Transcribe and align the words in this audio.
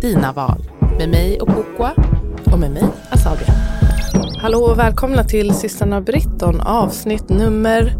dina 0.00 0.32
val. 0.32 0.62
Med 0.98 1.08
mig 1.08 1.40
och 1.40 1.48
Kokwa 1.48 1.92
och 2.44 2.58
med 2.58 2.70
mig 2.70 2.84
Asadia. 3.10 3.54
Hallå 4.38 4.58
och 4.58 4.78
välkomna 4.78 5.24
till 5.24 5.54
systrarna 5.54 6.00
Britton 6.00 6.60
avsnitt 6.60 7.28
nummer... 7.28 7.94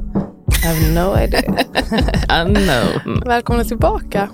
I 0.62 0.66
have 0.66 0.94
no 0.94 1.18
idea. 1.18 1.54
Unknown. 2.44 3.22
Välkomna 3.26 3.64
tillbaka. 3.64 4.28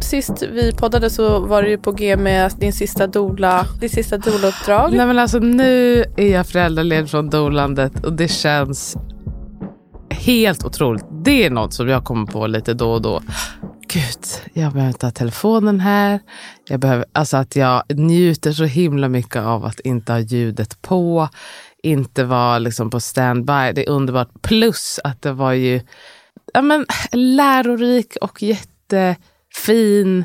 Sist 0.00 0.42
vi 0.52 0.72
poddade 0.72 1.10
så 1.10 1.40
var 1.40 1.62
du 1.62 1.78
på 1.78 1.92
G 1.92 2.16
med 2.16 2.52
din 2.58 2.72
sista 2.72 3.06
dola, 3.06 3.66
ditt 3.80 3.92
sista 3.92 4.18
doula-uppdrag. 4.18 4.92
Nej 4.92 5.06
men 5.06 5.18
alltså 5.18 5.38
nu 5.38 6.04
är 6.16 6.28
jag 6.28 6.46
föräldraledig 6.46 7.10
från 7.10 7.30
dolandet 7.30 8.04
och 8.04 8.12
det 8.12 8.28
känns 8.28 8.96
helt 10.10 10.64
otroligt. 10.64 11.04
Det 11.24 11.46
är 11.46 11.50
något 11.50 11.74
som 11.74 11.88
jag 11.88 12.04
kommer 12.04 12.26
på 12.26 12.46
lite 12.46 12.74
då 12.74 12.92
och 12.92 13.02
då. 13.02 13.20
Gud, 13.96 14.52
jag 14.52 14.72
behöver 14.72 14.90
inte 14.90 15.06
ha 15.06 15.10
telefonen 15.10 15.80
här. 15.80 16.20
Jag 16.68 16.80
behöver, 16.80 17.06
alltså 17.12 17.36
att 17.36 17.56
jag 17.56 17.82
njuter 17.88 18.52
så 18.52 18.64
himla 18.64 19.08
mycket 19.08 19.36
av 19.36 19.64
att 19.64 19.80
inte 19.80 20.12
ha 20.12 20.20
ljudet 20.20 20.82
på. 20.82 21.28
Inte 21.82 22.24
vara 22.24 22.58
liksom 22.58 22.90
på 22.90 23.00
standby. 23.00 23.72
Det 23.74 23.86
är 23.86 23.90
underbart. 23.90 24.42
Plus 24.42 25.00
att 25.04 25.22
det 25.22 25.32
var 25.32 25.52
ju 25.52 25.80
ja, 26.54 26.62
men, 26.62 26.86
lärorik 27.12 28.16
och 28.20 28.42
jättefin 28.42 30.24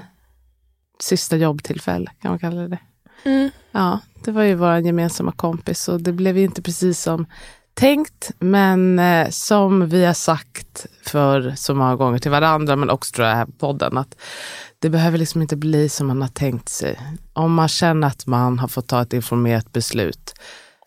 sista 0.99 1.37
jobbtillfälle. 1.37 2.11
Kan 2.21 2.31
man 2.31 2.39
kalla 2.39 2.67
det 2.67 2.77
Mm. 3.23 3.49
Ja, 3.71 3.99
det 4.23 4.31
var 4.31 4.43
ju 4.43 4.55
vår 4.55 4.77
gemensamma 4.77 5.31
kompis 5.31 5.87
och 5.87 6.01
det 6.01 6.11
blev 6.11 6.37
ju 6.37 6.43
inte 6.43 6.61
precis 6.61 7.01
som 7.01 7.25
tänkt. 7.73 8.31
Men 8.39 8.99
eh, 8.99 9.29
som 9.29 9.89
vi 9.89 10.05
har 10.05 10.13
sagt 10.13 10.85
för 11.05 11.53
så 11.55 11.75
många 11.75 11.95
gånger 11.95 12.19
till 12.19 12.31
varandra, 12.31 12.75
men 12.75 12.89
också 12.89 13.13
tror 13.13 13.27
jag 13.27 13.35
här 13.35 13.45
på 13.45 13.51
podden, 13.51 13.97
att 13.97 14.15
det 14.79 14.89
behöver 14.89 15.17
liksom 15.17 15.41
inte 15.41 15.55
bli 15.55 15.89
som 15.89 16.07
man 16.07 16.21
har 16.21 16.29
tänkt 16.29 16.69
sig. 16.69 16.99
Om 17.33 17.53
man 17.53 17.67
känner 17.67 18.07
att 18.07 18.25
man 18.25 18.59
har 18.59 18.67
fått 18.67 18.87
ta 18.87 19.01
ett 19.01 19.13
informerat 19.13 19.71
beslut, 19.71 20.33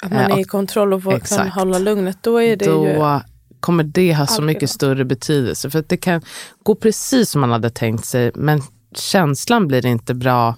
Att 0.03 0.11
man 0.11 0.21
Eh, 0.21 0.37
är 0.37 0.41
i 0.41 0.45
kontroll 0.45 0.93
och 0.93 1.03
får, 1.03 1.19
kan 1.19 1.49
hålla 1.49 1.79
lugnet. 1.79 2.19
Då 2.23 2.43
är 2.43 2.57
det 2.57 2.65
då 2.65 2.87
ju... 2.87 3.21
kommer 3.61 3.85
det 3.85 4.15
ha 4.15 4.27
så 4.27 4.43
mycket 4.43 4.71
större 4.71 5.05
betydelse. 5.05 5.71
För 5.71 5.79
att 5.79 5.89
det 5.89 5.97
kan 5.97 6.23
gå 6.63 6.75
precis 6.75 7.31
som 7.31 7.41
man 7.41 7.51
hade 7.51 7.71
tänkt 7.71 8.05
sig, 8.05 8.33
men 8.35 8.63
känslan 8.95 9.69
blir 9.69 9.87
inte 9.87 10.15
bra 10.15 10.57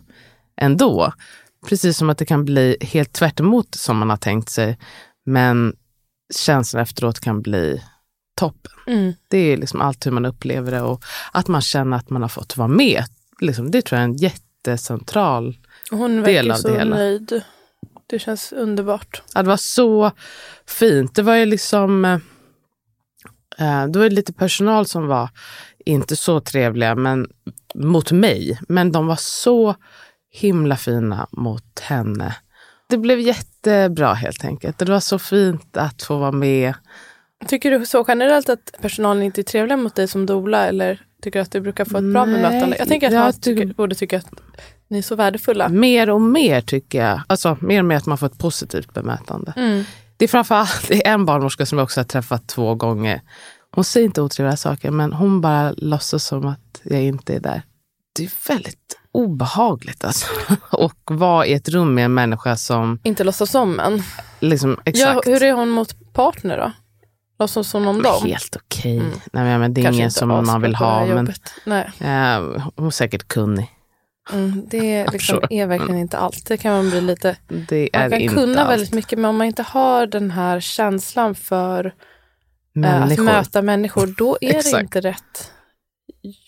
ändå. 0.60 1.12
Precis 1.68 1.96
som 1.96 2.10
att 2.10 2.18
det 2.18 2.24
kan 2.26 2.44
bli 2.44 2.76
helt 2.80 3.12
tvärt 3.12 3.40
som 3.70 3.98
man 3.98 4.10
har 4.10 4.16
tänkt 4.16 4.48
sig, 4.48 4.78
men 5.26 5.76
känslan 6.34 6.82
efteråt 6.82 7.20
kan 7.20 7.42
bli 7.42 7.82
toppen. 8.40 8.72
Mm. 8.86 9.12
Det 9.28 9.38
är 9.38 9.56
liksom 9.56 9.80
allt 9.80 10.06
hur 10.06 10.10
man 10.10 10.24
upplever 10.26 10.72
det 10.72 10.80
och 10.80 11.04
att 11.32 11.48
man 11.48 11.60
känner 11.60 11.96
att 11.96 12.10
man 12.10 12.22
har 12.22 12.28
fått 12.28 12.56
vara 12.56 12.68
med. 12.68 13.04
Liksom, 13.40 13.70
det 13.70 13.82
tror 13.82 13.96
jag 13.96 14.04
är 14.04 14.08
en 14.08 14.16
jättecentral 14.16 15.58
Hon 15.90 16.22
del 16.22 16.48
verkar 16.48 16.50
av 16.50 16.56
så 16.56 16.68
det 16.68 16.78
hela. 16.78 16.96
nöjd. 16.96 17.42
Det 18.06 18.18
känns 18.18 18.52
underbart. 18.52 19.22
Ja, 19.34 19.42
det 19.42 19.48
var 19.48 19.56
så 19.56 20.10
fint. 20.66 21.14
Det 21.14 21.22
var 21.22 21.34
ju 21.34 21.46
liksom... 21.46 22.04
eh, 22.04 23.86
då 23.88 23.98
var 23.98 24.08
det 24.08 24.14
lite 24.14 24.32
personal 24.32 24.86
som 24.86 25.06
var 25.06 25.30
inte 25.86 26.16
så 26.16 26.40
trevliga 26.40 26.94
men, 26.94 27.26
mot 27.74 28.12
mig. 28.12 28.58
Men 28.68 28.92
de 28.92 29.06
var 29.06 29.16
så 29.16 29.74
himla 30.30 30.76
fina 30.76 31.28
mot 31.32 31.80
henne. 31.80 32.36
Det 32.88 32.96
blev 32.98 33.20
jättebra 33.20 34.14
helt 34.14 34.44
enkelt. 34.44 34.78
Det 34.78 34.84
var 34.84 35.00
så 35.00 35.18
fint 35.18 35.76
att 35.76 36.02
få 36.02 36.16
vara 36.18 36.32
med. 36.32 36.74
Tycker 37.46 37.70
du 37.78 37.86
så 37.86 38.04
generellt 38.08 38.48
att 38.48 38.72
personalen 38.80 39.22
inte 39.22 39.40
är 39.40 39.42
trevliga 39.42 39.76
mot 39.76 39.94
dig 39.94 40.08
som 40.08 40.26
doula 40.26 40.66
eller 40.66 41.00
tycker 41.22 41.38
du 41.38 41.42
att 41.42 41.50
du 41.52 41.60
brukar 41.60 41.84
få 41.84 41.98
ett 41.98 42.12
bra 42.12 42.24
Nej, 42.24 42.34
bemötande? 42.42 42.76
Jag 42.78 42.88
tänker 42.88 43.06
att 43.06 43.12
jag 43.12 43.22
man 43.22 43.32
tycker- 43.32 43.60
tycker, 43.62 43.74
borde 43.74 43.94
tycka 43.94 44.16
att 44.18 44.26
ni 44.88 44.98
är 44.98 45.02
så 45.02 45.14
värdefulla. 45.16 45.68
Mer 45.68 46.10
och 46.10 46.20
mer 46.20 46.60
tycker 46.60 47.04
jag. 47.04 47.20
Alltså 47.26 47.56
mer 47.60 47.78
och 47.78 47.84
mer 47.84 47.96
att 47.96 48.06
man 48.06 48.18
får 48.18 48.26
ett 48.26 48.38
positivt 48.38 48.94
bemötande. 48.94 49.52
Mm. 49.56 49.84
Det 50.16 50.24
är 50.24 50.28
framförallt 50.28 50.84
det 50.88 51.06
är 51.06 51.12
en 51.14 51.24
barnmorska 51.26 51.66
som 51.66 51.78
jag 51.78 51.84
också 51.84 52.00
har 52.00 52.04
träffat 52.04 52.46
två 52.48 52.74
gånger. 52.74 53.20
Hon 53.74 53.84
säger 53.84 54.04
inte 54.06 54.22
otrevliga 54.22 54.56
saker 54.56 54.90
men 54.90 55.12
hon 55.12 55.40
bara 55.40 55.72
låtsas 55.76 56.24
som 56.24 56.46
att 56.46 56.80
jag 56.82 57.02
inte 57.02 57.34
är 57.34 57.40
där. 57.40 57.62
Det 58.16 58.24
är 58.24 58.48
väldigt 58.48 58.98
obehagligt 59.12 60.04
alltså. 60.04 60.26
Och 60.72 60.98
vara 61.04 61.46
i 61.46 61.52
ett 61.52 61.68
rum 61.68 61.94
med 61.94 62.04
en 62.04 62.14
människa 62.14 62.56
som 62.56 62.98
Inte 63.02 63.24
låtsas 63.24 63.54
om 63.54 63.80
en. 63.80 64.02
liksom 64.40 64.70
Ja, 64.70 64.82
exakt. 64.90 65.26
hur 65.28 65.42
är 65.42 65.52
hon 65.52 65.68
mot 65.68 66.12
partner 66.12 66.58
då? 66.58 66.72
Låtsas 67.38 67.68
som 67.70 67.86
om 67.86 68.02
dem? 68.02 68.22
Helt 68.26 68.56
okej. 68.56 68.98
Mm. 68.98 69.10
Nej, 69.32 69.44
men, 69.44 69.60
men 69.60 69.74
det 69.74 69.80
är 69.80 69.82
Kanske 69.82 69.98
ingen 69.98 70.10
som 70.10 70.28
man 70.28 70.62
vill 70.62 70.74
ha. 70.74 71.06
Men, 71.06 71.28
eh, 72.00 72.62
hon 72.76 72.86
är 72.86 72.90
säkert 72.90 73.28
kunnig. 73.28 73.70
Mm, 74.32 74.62
det 74.70 75.02
liksom 75.12 75.18
förstår. 75.40 75.52
är 75.52 75.66
verkligen 75.66 75.98
inte 75.98 76.18
allt. 76.18 76.46
Det 76.46 76.56
kan 76.56 76.72
man 76.72 76.90
bli 76.90 77.00
lite... 77.00 77.36
Det 77.68 77.90
är 77.96 78.08
Man 78.10 78.20
kan 78.20 78.28
kunna 78.28 78.60
allt. 78.60 78.70
väldigt 78.70 78.92
mycket 78.92 79.18
men 79.18 79.24
om 79.30 79.36
man 79.36 79.46
inte 79.46 79.62
har 79.62 80.06
den 80.06 80.30
här 80.30 80.60
känslan 80.60 81.34
för 81.34 81.84
eh, 81.86 81.90
att 81.92 82.74
Människor. 82.74 83.24
möta 83.24 83.62
människor, 83.62 84.06
då 84.18 84.38
är 84.40 84.72
det 84.72 84.80
inte 84.80 85.00
rätt 85.00 85.52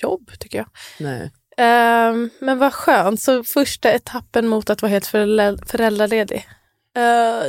jobb 0.02 0.30
tycker 0.38 0.58
jag. 0.58 0.66
Nej. 1.00 1.32
Ehm, 1.58 2.30
men 2.40 2.58
vad 2.58 2.72
skönt. 2.74 3.20
Så 3.20 3.44
första 3.44 3.92
etappen 3.92 4.48
mot 4.48 4.70
att 4.70 4.82
vara 4.82 4.90
helt 4.90 5.06
föräldrale- 5.06 5.66
föräldraledig. 5.66 6.46
Eh, 6.96 7.02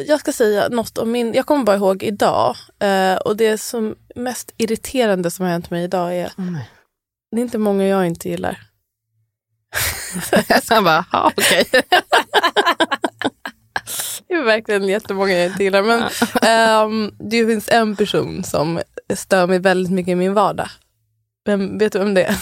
jag 0.08 0.20
ska 0.20 0.32
säga 0.34 0.70
något 0.70 0.98
om 0.98 1.12
min, 1.12 1.34
jag 1.34 1.46
kommer 1.46 1.64
bara 1.64 1.76
ihåg 1.76 2.04
idag. 2.04 2.56
eh, 2.80 3.16
och 3.16 3.38
det 3.38 3.58
som 3.58 3.96
mest 4.16 4.54
irriterande 4.58 5.32
som 5.32 5.46
har 5.46 5.52
hänt 5.52 5.70
mig 5.70 5.84
idag 5.84 6.16
är, 6.18 6.32
nej. 6.36 6.70
det 7.32 7.38
är 7.38 7.42
inte 7.42 7.58
många 7.58 7.88
jag 7.88 8.08
inte 8.08 8.30
gillar. 8.30 8.60
Han 10.70 10.84
bara, 10.84 11.06
ja, 11.12 11.32
okej. 11.38 11.66
Det 14.28 14.34
är 14.36 14.44
verkligen 14.44 14.88
jättemånga 14.88 15.34
jag 15.34 15.46
inte 15.46 15.64
gillar. 15.64 15.84
Men 15.84 16.04
ehm, 16.42 17.12
det 17.30 17.46
finns 17.46 17.70
en 17.70 17.96
person 17.96 18.44
som 18.44 18.80
stör 19.16 19.48
mig 19.48 19.60
väldigt 19.60 19.92
mycket 19.92 20.12
i 20.12 20.16
min 20.16 20.34
vardag. 20.34 20.70
Vem, 21.46 21.78
vet 21.78 21.94
du 21.94 22.00
vem 22.00 22.14
det 22.14 22.24
är? 22.24 22.36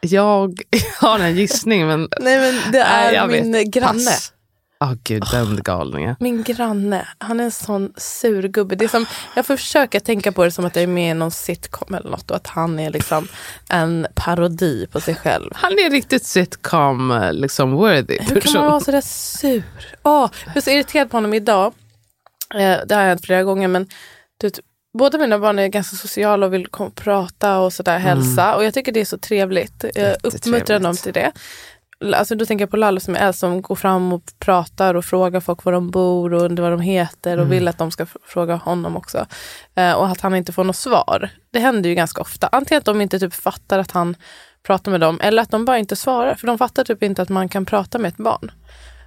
Jag 0.00 0.62
har 1.00 1.18
en 1.18 1.34
gissning 1.36 1.86
men 1.86 2.08
Nej 2.20 2.38
men 2.52 2.72
det 2.72 2.78
är 2.80 3.12
jag 3.12 3.30
min 3.30 3.52
vet. 3.52 3.66
granne. 3.66 3.92
Pass. 4.04 4.32
Åh 4.84 4.92
gud, 5.04 5.24
den 5.32 5.60
galningen. 5.64 6.16
Min 6.20 6.42
granne, 6.42 7.08
han 7.18 7.40
är 7.40 7.44
en 7.44 7.50
sån 7.50 7.92
sur 7.96 8.48
gubbe. 8.48 8.74
Det 8.76 8.84
är 8.84 8.88
som, 8.88 9.06
jag 9.36 9.46
försöker 9.46 10.00
tänka 10.00 10.32
på 10.32 10.44
det 10.44 10.50
som 10.50 10.64
att 10.64 10.76
jag 10.76 10.82
är 10.82 10.86
med 10.86 11.10
i 11.10 11.14
någon 11.14 11.30
sitcom 11.30 11.94
eller 11.94 12.10
något 12.10 12.30
och 12.30 12.36
att 12.36 12.46
han 12.46 12.78
är 12.78 12.90
liksom 12.90 13.28
en 13.68 14.06
parodi 14.14 14.86
på 14.92 15.00
sig 15.00 15.14
själv. 15.14 15.50
Han 15.54 15.72
är 15.72 15.90
riktigt 15.90 16.24
sitcom 16.26 17.28
liksom 17.32 17.70
worthy 17.72 18.18
Hur 18.20 18.26
kan 18.26 18.34
man 18.34 18.40
person. 18.40 18.64
vara 18.66 18.80
sådär 18.80 19.00
sur? 19.00 19.62
Åh, 20.02 20.30
jag 20.46 20.56
är 20.56 20.60
så 20.60 20.70
irriterad 20.70 21.10
på 21.10 21.16
honom 21.16 21.34
idag. 21.34 21.72
Eh, 22.54 22.78
det 22.86 22.94
har 22.94 23.02
hänt 23.02 23.24
flera 23.26 23.42
gånger 23.42 23.68
men 23.68 23.86
du 24.36 24.50
båda 24.98 25.18
mina 25.18 25.38
barn 25.38 25.58
är 25.58 25.68
ganska 25.68 25.96
sociala 25.96 26.46
och 26.46 26.54
vill 26.54 26.66
prata 26.94 27.58
och 27.58 27.72
sådär, 27.72 27.98
hälsa. 27.98 28.56
Och 28.56 28.64
jag 28.64 28.74
tycker 28.74 28.92
det 28.92 29.00
är 29.00 29.04
så 29.04 29.18
trevligt. 29.18 29.84
Jag 29.94 30.16
uppmuntrar 30.22 30.78
dem 30.80 30.96
till 30.96 31.12
det. 31.12 31.32
alltså 32.14 32.34
då 32.34 32.46
tänker 32.46 32.62
jag 32.62 32.70
på 32.70 32.76
Lalla 32.76 33.00
som 33.00 33.16
är 33.16 33.20
äldst 33.20 33.40
som 33.40 33.62
går 33.62 33.74
fram 33.74 34.12
och 34.12 34.22
pratar 34.38 34.94
och 34.94 35.04
frågar 35.04 35.40
folk 35.40 35.64
var 35.64 35.72
de 35.72 35.90
bor 35.90 36.34
och 36.34 36.40
vad 36.40 36.70
de 36.72 36.80
heter 36.80 37.32
och 37.36 37.44
Mm. 37.44 37.50
vill 37.50 37.68
att 37.68 37.78
de 37.78 37.90
ska 37.90 38.06
fråga 38.26 38.54
honom 38.54 38.96
också. 38.96 39.26
Eh, 39.74 39.92
och 39.92 40.06
att 40.08 40.20
han 40.20 40.34
inte 40.34 40.52
får 40.52 40.64
något 40.64 40.76
svar. 40.76 41.28
Det 41.52 41.58
händer 41.58 41.88
ju 41.88 41.94
ganska 41.94 42.20
ofta. 42.20 42.48
Antingen 42.52 42.78
att 42.78 42.84
de 42.84 43.00
inte 43.00 43.18
typ 43.18 43.34
fattar 43.34 43.78
att 43.78 43.90
han 43.90 44.16
pratar 44.66 44.90
med 44.90 45.00
dem 45.00 45.20
eller 45.22 45.42
att 45.42 45.50
de 45.50 45.64
bara 45.64 45.78
inte 45.78 45.96
svarar. 45.96 46.34
För 46.34 46.46
de 46.46 46.58
fattar 46.58 46.84
typ 46.84 47.02
inte 47.02 47.22
att 47.22 47.28
man 47.28 47.48
kan 47.48 47.66
prata 47.66 47.98
med 47.98 48.08
ett 48.08 48.16
barn. 48.16 48.50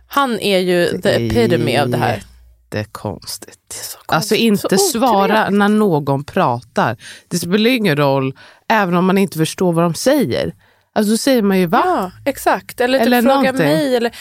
Han 0.08 0.40
är 0.40 0.60
ju 0.60 1.02
the 1.02 1.10
epitome 1.10 1.82
av 1.82 1.90
det 1.90 1.98
här. 1.98 2.24
Det 2.74 2.80
är 2.80 2.84
konstigt. 2.84 3.60
så 3.70 3.98
konstigt. 3.98 4.12
Alltså 4.16 4.36
inte 4.36 4.78
svara 4.78 5.50
när 5.50 5.70
någon 5.70 6.24
pratar. 6.24 6.98
Det 7.28 7.38
spelar 7.38 7.70
ingen 7.70 7.98
roll 7.98 8.34
även 8.70 8.96
om 8.96 9.06
man 9.06 9.18
inte 9.18 9.38
förstår 9.38 9.74
vad 9.74 9.84
de 9.84 9.94
säger. 9.94 10.54
Alltså 10.94 11.12
då 11.12 11.18
säger 11.18 11.42
man 11.42 11.60
ju 11.60 11.66
va? 11.66 11.82
Ja, 11.86 12.12
exakt. 12.26 12.82
Eller, 12.82 13.00
typ 13.00 13.08
Eller 13.08 13.22
fråga 13.22 13.36
någonting. 13.36 13.66
mig. 13.66 13.96
Eller, 13.96 14.16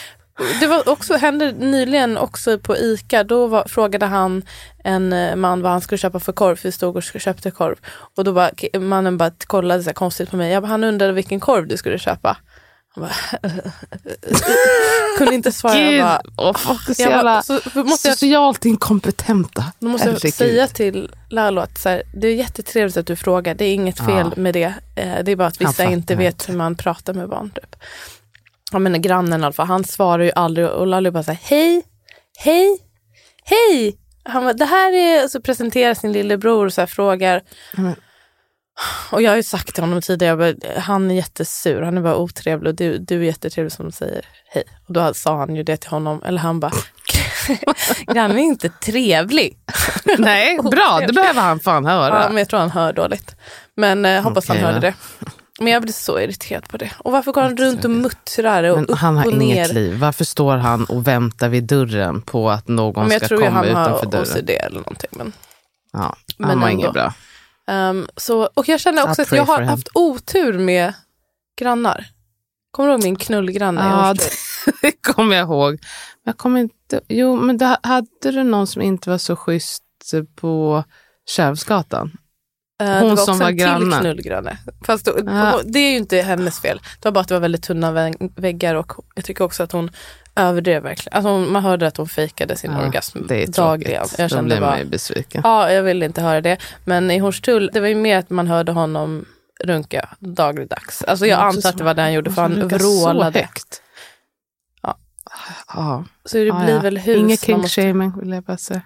det 0.59 0.67
var 0.67 0.89
också, 0.89 1.13
hände 1.13 1.51
nyligen 1.51 2.17
också 2.17 2.59
på 2.59 2.77
ICA. 2.77 3.23
Då 3.23 3.47
var, 3.47 3.63
frågade 3.67 4.05
han 4.05 4.43
en 4.83 5.13
eh, 5.13 5.35
man 5.35 5.61
vad 5.61 5.71
han 5.71 5.81
skulle 5.81 5.97
köpa 5.97 6.19
för 6.19 6.31
korv. 6.31 6.55
För 6.55 6.67
vi 6.67 6.71
stod 6.71 6.95
och 6.95 7.03
köpte 7.03 7.51
korv. 7.51 7.75
Och 8.17 8.23
då 8.23 8.33
bara, 8.33 8.51
mannen 8.79 9.17
bara 9.17 9.31
kollade 9.47 9.83
så 9.83 9.89
här 9.89 9.93
konstigt 9.93 10.31
på 10.31 10.37
mig. 10.37 10.51
Jag 10.51 10.63
bara, 10.63 10.67
han 10.67 10.83
undrade 10.83 11.13
vilken 11.13 11.39
korv 11.39 11.67
du 11.67 11.77
skulle 11.77 11.99
köpa. 11.99 12.37
Bara, 12.95 13.11
kunde 15.17 15.35
inte 15.35 15.51
svara. 15.51 15.79
Jag 15.79 15.91
Gud, 15.91 16.01
bara, 16.01 16.49
och 16.49 16.59
folk 16.59 16.89
är 16.89 16.93
så 16.93 17.01
jag 17.01 17.09
bara, 17.11 17.15
jävla 17.17 17.41
så 17.41 17.53
måste 17.83 18.07
jag 18.07 18.17
socialt 18.17 18.65
inkompetenta. 18.65 19.65
Då 19.79 19.87
måste 19.87 20.07
jag 20.07 20.13
Herregud. 20.13 20.33
säga 20.33 20.67
till 20.67 21.11
Lalo 21.29 21.61
att 21.61 21.79
så 21.79 21.89
här, 21.89 22.03
det 22.13 22.27
är 22.27 22.35
jättetrevligt 22.35 22.97
att 22.97 23.07
du 23.07 23.15
frågar. 23.15 23.55
Det 23.55 23.65
är 23.65 23.73
inget 23.73 23.97
fel 23.97 24.31
Ja. 24.35 24.41
med 24.41 24.53
det. 24.53 24.73
Eh, 24.95 25.23
det 25.23 25.31
är 25.31 25.35
bara 25.35 25.47
att 25.47 25.61
vissa 25.61 25.71
fattar 25.73 25.91
inte 25.91 26.15
vet 26.15 26.33
inte. 26.33 26.51
hur 26.51 26.57
man 26.57 26.75
pratar 26.75 27.13
med 27.13 27.29
barn. 27.29 27.49
Typ. 27.49 27.75
Ja, 28.71 28.79
men 28.79 29.01
grannen 29.01 29.41
i 29.41 29.43
alla 29.45 29.53
fall, 29.53 29.67
han 29.67 29.83
svarar 29.83 30.23
ju 30.23 30.31
aldrig 30.35 30.67
och 30.69 30.87
Lalo 30.87 31.11
bara 31.11 31.23
så 31.23 31.31
här, 31.31 31.39
hej, 31.43 31.83
hej, 32.37 32.77
hej. 33.43 33.97
Han 34.25 34.43
bara, 34.43 34.53
det 34.53 34.65
här 34.65 34.93
är, 34.93 35.27
så 35.27 35.41
presenterar 35.41 35.93
sin 35.93 36.11
lillebror 36.11 36.65
och 36.65 36.73
så 36.73 36.81
här, 36.81 36.85
frågar. 36.87 37.41
Men- 37.73 37.95
Och 39.11 39.21
jag 39.21 39.31
har 39.31 39.35
ju 39.37 39.43
sagt 39.43 39.73
till 39.75 39.83
honom 39.83 40.01
tidigare, 40.01 40.29
jag 40.45 40.57
bara, 40.59 40.81
han 40.81 41.11
är 41.11 41.15
jättesur, 41.15 41.81
han 41.81 41.97
är 41.97 42.01
bara 42.01 42.15
otrevlig 42.15 42.69
och 42.69 42.75
du, 42.75 42.97
du 42.97 43.19
är 43.19 43.23
jättetrevlig 43.23 43.71
som 43.71 43.91
säger 43.91 44.25
hej. 44.47 44.63
Och 44.87 44.93
då 44.93 45.13
sa 45.13 45.37
han 45.37 45.55
ju 45.55 45.63
det 45.63 45.77
till 45.77 45.89
honom, 45.89 46.23
eller 46.25 46.39
han 46.39 46.59
bara, 46.59 46.71
grannen 48.13 48.37
är 48.39 48.43
inte 48.43 48.69
trevlig. 48.69 49.57
Nej, 50.17 50.57
bra. 50.71 50.99
Det 51.07 51.13
behöver 51.13 51.41
han 51.41 51.59
fan 51.59 51.85
höra. 51.85 52.21
Ja, 52.23 52.27
men 52.29 52.37
jag 52.37 52.49
tror 52.49 52.59
han 52.59 52.71
hör 52.71 52.93
dåligt. 52.93 53.35
Men 53.75 54.05
eh, 54.05 54.21
hoppas 54.23 54.49
Okej, 54.49 54.61
han 54.61 54.73
hörde 54.73 54.87
det. 54.87 54.93
Men 55.59 55.73
jag 55.73 55.81
blir 55.81 55.93
så 55.93 56.19
irriterad 56.19 56.67
på 56.67 56.77
det. 56.77 56.91
Och 56.97 57.11
varför 57.11 57.31
går 57.31 57.41
han 57.41 57.57
runt 57.57 57.85
och 57.85 57.91
muttrar 57.91 58.63
och 58.63 58.77
Men 58.77 58.85
upp 58.87 58.97
han 58.97 59.17
har 59.17 59.25
och 59.27 59.33
ner? 59.37 59.45
inget 59.55 59.73
liv. 59.73 59.97
Varför 59.99 60.25
står 60.25 60.57
han 60.57 60.85
och 60.85 61.07
väntar 61.07 61.49
vid 61.49 61.63
dörren 61.63 62.21
på 62.21 62.49
att 62.49 62.67
någon 62.67 63.03
Men 63.03 63.11
jag 63.11 63.19
ska 63.21 63.27
tror 63.27 63.41
ju 63.41 63.47
komma 63.47 63.57
han 63.57 63.67
utanför 63.67 63.91
har 63.91 64.05
dörren? 64.05 64.23
OCD 64.37 64.49
eller 64.49 64.77
någonting. 64.77 65.09
Men, 65.11 65.33
Ja, 65.93 66.15
Men 66.37 66.49
han 66.49 66.57
ändå. 66.57 66.69
inget 66.69 66.93
bra. 66.93 67.13
Ehm, 67.67 68.07
så, 68.17 68.49
och 68.53 68.67
jag 68.69 68.79
känner 68.79 69.03
också 69.09 69.21
att 69.21 69.31
jag 69.31 69.45
har 69.45 69.61
haft 69.61 69.89
otur 69.93 70.59
med 70.59 70.93
grannar. 71.59 72.05
Kommer 72.71 72.89
du 72.89 72.93
ihåg 72.95 73.03
min 73.03 73.15
knullgranne? 73.15 73.81
Ja, 73.81 73.87
Hornstull? 74.07 74.73
det 74.81 74.91
kommer 74.91 75.35
jag 75.35 75.43
ihåg. 75.43 75.71
Men 75.71 76.31
jag 76.31 76.37
kommer 76.37 76.59
inte... 76.59 77.01
Jo, 77.07 77.35
men 77.35 77.57
då 77.57 77.75
hade 77.83 78.07
du 78.31 78.43
någon 78.43 78.67
som 78.67 78.81
inte 78.81 79.09
var 79.09 79.17
så 79.17 79.35
schysst 79.35 79.83
på 80.35 80.83
Kärvsgatan? 81.29 82.11
Eh, 82.81 82.87
hon 82.89 82.99
det 82.99 83.05
var 83.05 83.13
också 83.13 83.25
som 83.25 83.39
var 83.39 83.45
en 83.49 83.57
till 83.57 83.65
grannen. 83.65 83.99
knullgranne. 84.01 84.57
Fast 84.85 85.05
då, 85.05 85.13
Ja. 85.25 85.61
det 85.65 85.79
är 85.79 85.91
ju 85.91 85.97
inte 85.97 86.17
hennes 86.17 86.59
fel. 86.59 86.81
Det 86.99 87.05
var 87.07 87.11
bara 87.11 87.19
att 87.21 87.27
det 87.27 87.33
var 87.33 87.41
väldigt 87.41 87.63
tunna 87.63 87.91
vä- 87.91 88.33
väggar 88.35 88.75
och 88.75 88.91
jag 89.15 89.25
tycker 89.25 89.43
också 89.43 89.63
att 89.63 89.71
hon 89.71 89.91
överdrev 90.35 90.83
verkligen. 90.83 91.15
Alltså 91.17 91.29
hon, 91.31 91.51
man 91.51 91.63
hörde 91.63 91.87
att 91.87 91.97
hon 91.97 92.07
fejkade 92.07 92.55
sin 92.55 92.71
orgasm 92.73 93.27
det 93.27 93.43
är 93.43 93.47
dagligen. 93.47 94.05
Jag 94.17 94.29
Då 94.29 94.35
kände 94.35 94.43
blir 94.55 94.59
bara, 94.59 94.69
man 94.69 94.79
ju 94.79 94.85
besviken. 94.85 95.41
Ja, 95.43 95.71
jag 95.71 95.83
ville 95.83 96.05
inte 96.05 96.21
höra 96.21 96.41
det. 96.41 96.57
Men 96.85 97.11
i 97.11 97.17
Hornstull, 97.19 97.69
det 97.73 97.79
var 97.79 97.87
ju 97.87 97.95
mer 97.95 98.17
att 98.17 98.29
man 98.29 98.47
hörde 98.47 98.71
honom 98.71 99.25
runka 99.63 100.09
dagligdags. 100.19 101.03
Alltså 101.03 101.25
jag 101.25 101.39
antar 101.39 101.69
att 101.69 101.77
det 101.77 101.83
var 101.83 101.93
det 101.93 102.01
han 102.01 102.13
gjorde 102.13 102.31
för 102.31 102.41
Han 102.41 102.55
brukar 102.55 102.79
så 102.79 102.85
vrålade. 103.05 103.39
högt. 103.39 103.81
Ja. 104.81 104.97
Ja. 105.67 106.05
Så 106.25 106.37
det 106.37 106.43
Ja, 106.43 106.63
blir 106.63 106.75
ja. 106.75 106.81
väl 106.81 106.97
hus. 106.97 107.17
Inget 107.17 107.47
man 107.47 107.61
måste- 107.61 107.81
vill 108.21 108.29
jag 108.33 108.43
bara 108.43 108.57
säga. 108.57 108.81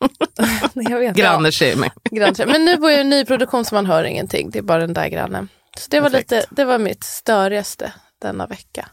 Granne-shaming. 1.14 1.90
Ja. 2.10 2.32
Men 2.46 2.64
nu 2.64 2.76
bor 2.76 2.90
jag 2.90 2.98
i 2.98 3.00
en 3.00 3.10
ny 3.10 3.24
produktion 3.24 3.64
så 3.64 3.74
man 3.74 3.86
hör 3.86 4.04
ingenting. 4.04 4.50
Det 4.50 4.58
är 4.58 4.62
bara 4.62 4.78
den 4.80 4.92
där 4.94 5.08
grannen. 5.08 5.48
Så 5.78 5.86
det 5.90 6.00
var, 6.00 6.10
Perfekt. 6.10 6.30
lite, 6.30 6.46
det 6.50 6.64
var 6.64 6.78
mitt 6.78 7.04
störigaste 7.04 7.92
denna 8.22 8.46
vecka. 8.46 8.88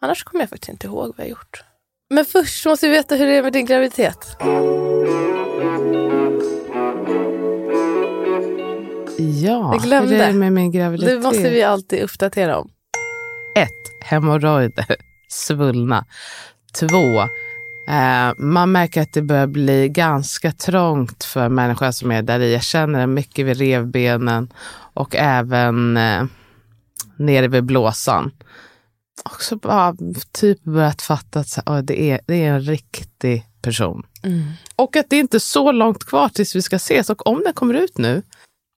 Annars 0.00 0.24
kommer 0.24 0.42
jag 0.42 0.50
faktiskt 0.50 0.68
inte 0.68 0.86
ihåg 0.86 1.06
vad 1.16 1.26
jag 1.26 1.28
gjort. 1.28 1.64
Men 2.10 2.24
först 2.24 2.66
måste 2.66 2.86
vi 2.88 2.92
veta 2.92 3.14
hur 3.14 3.26
det 3.26 3.32
är 3.36 3.42
med 3.42 3.52
din 3.52 3.66
graviditet. 3.66 4.36
Ja, 9.18 9.72
Jag 9.74 9.82
glömde. 9.82 10.14
hur 10.14 10.22
är 10.22 10.26
det 10.26 10.38
med 10.38 10.52
min 10.52 10.70
graviditet? 10.72 11.14
Det 11.22 11.26
måste 11.26 11.50
vi 11.50 11.62
alltid 11.62 12.02
uppdatera 12.02 12.58
om. 12.58 12.70
Ett, 13.56 14.04
hemorrojder, 14.04 14.86
svullna. 15.28 16.04
Två, 16.74 17.20
eh, 17.88 18.32
man 18.38 18.72
märker 18.72 19.02
att 19.02 19.12
det 19.12 19.22
börjar 19.22 19.46
bli 19.46 19.88
ganska 19.88 20.52
trångt 20.52 21.24
för 21.24 21.48
människan 21.48 21.92
som 21.92 22.10
är 22.10 22.22
där 22.22 22.40
i. 22.40 22.52
Jag 22.52 22.62
känner 22.62 23.00
det 23.00 23.06
mycket 23.06 23.46
vid 23.46 23.58
revbenen 23.58 24.52
och 24.94 25.16
även 25.16 25.96
eh, 25.96 26.24
nere 27.16 27.48
vid 27.48 27.64
blåsan. 27.64 28.30
Också 29.24 29.56
bara 29.56 29.96
typ 30.32 30.64
börjat 30.64 31.02
fatta 31.02 31.40
att 31.40 31.48
så, 31.48 31.62
oj, 31.66 31.82
det, 31.82 32.10
är, 32.10 32.20
det 32.26 32.44
är 32.44 32.52
en 32.52 32.60
riktig 32.60 33.44
person. 33.62 34.06
Och 34.76 34.96
att 34.96 35.10
det 35.10 35.16
inte 35.18 35.36
är 35.36 35.38
så 35.38 35.72
långt 35.72 36.04
kvar 36.04 36.28
tills 36.28 36.56
vi 36.56 36.62
ska 36.62 36.76
ses. 36.76 37.10
Och 37.10 37.26
om 37.26 37.42
den 37.44 37.52
kommer 37.52 37.74
ut 37.74 37.98
nu, 37.98 38.22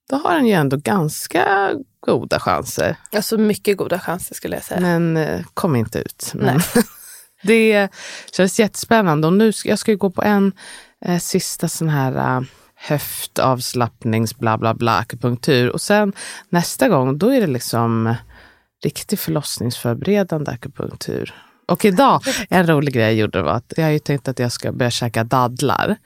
då 0.09 0.15
har 0.15 0.35
den 0.35 0.47
ju 0.47 0.53
ändå 0.53 0.77
ganska 0.77 1.71
goda 2.05 2.39
chanser. 2.39 2.95
Alltså 3.15 3.37
mycket 3.37 3.77
goda 3.77 3.99
chanser 3.99 4.35
skulle 4.35 4.55
jag 4.55 4.63
säga. 4.63 4.79
Men 4.79 5.17
eh, 5.17 5.41
kom 5.53 5.75
inte 5.75 5.99
ut. 5.99 6.31
Men 6.33 6.59
det 7.43 7.89
känns 8.31 8.59
jättespännande. 8.59 9.27
Och 9.27 9.33
nu 9.33 9.51
ska, 9.51 9.69
jag 9.69 9.79
ska 9.79 9.91
ju 9.91 9.97
gå 9.97 10.09
på 10.09 10.23
en 10.23 10.51
eh, 11.05 11.19
sista 11.19 11.67
sån 11.67 11.89
här 11.89 12.37
eh, 12.37 12.41
höftavslappnings 12.75 14.37
bla 14.37 14.57
bla 14.57 14.73
bla 14.73 14.97
akupunktur. 14.97 15.69
Och 15.69 15.81
sen 15.81 16.13
nästa 16.49 16.89
gång, 16.89 17.17
då 17.17 17.33
är 17.33 17.41
det 17.41 17.47
liksom 17.47 18.15
riktig 18.83 19.19
förlossningsförberedande 19.19 20.51
akupunktur. 20.51 21.33
Och 21.67 21.85
idag, 21.85 22.21
en 22.49 22.67
rolig 22.67 22.93
grej 22.93 23.03
jag 23.03 23.13
gjorde 23.13 23.41
var 23.41 23.51
att 23.51 23.73
jag 23.77 23.83
har 23.83 23.91
ju 23.91 23.99
tänkt 23.99 24.27
att 24.27 24.39
jag 24.39 24.51
ska 24.51 24.71
börja 24.71 24.91
käka 24.91 25.23
dadlar. 25.23 25.97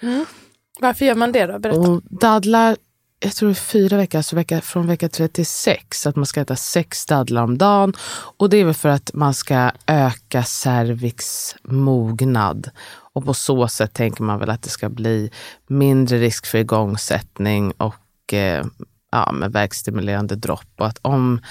Varför 0.79 1.05
gör 1.05 1.15
man 1.15 1.31
det 1.31 1.45
då? 1.45 1.59
Berätta. 1.59 1.79
Och 1.79 2.01
dadlar, 2.03 2.77
jag 3.19 3.33
tror 3.33 3.49
det 3.49 3.53
är 3.53 3.55
fyra 3.55 3.97
veckor, 3.97 4.17
alltså 4.17 4.35
vecka, 4.35 4.61
från 4.61 4.87
vecka 4.87 5.09
36, 5.09 6.07
att 6.07 6.15
man 6.15 6.25
ska 6.25 6.41
äta 6.41 6.55
sex 6.55 7.05
dadlar 7.05 7.43
om 7.43 7.57
dagen. 7.57 7.93
Och 8.37 8.49
det 8.49 8.57
är 8.57 8.65
väl 8.65 8.73
för 8.73 8.89
att 8.89 9.13
man 9.13 9.33
ska 9.33 9.71
öka 9.87 10.43
cervix 10.43 11.55
mognad. 11.63 12.69
Och 13.13 13.25
på 13.25 13.33
så 13.33 13.67
sätt 13.67 13.93
tänker 13.93 14.23
man 14.23 14.39
väl 14.39 14.49
att 14.49 14.61
det 14.61 14.69
ska 14.69 14.89
bli 14.89 15.31
mindre 15.67 16.17
risk 16.17 16.45
för 16.45 16.57
igångsättning 16.57 17.71
och 17.71 18.33
eh, 18.33 18.65
ja, 19.11 19.31
med 19.31 19.51
verkstimulerande 19.51 20.35
dropp. 20.35 20.71
Och 20.77 20.87
att 20.87 20.99
om 21.01 21.41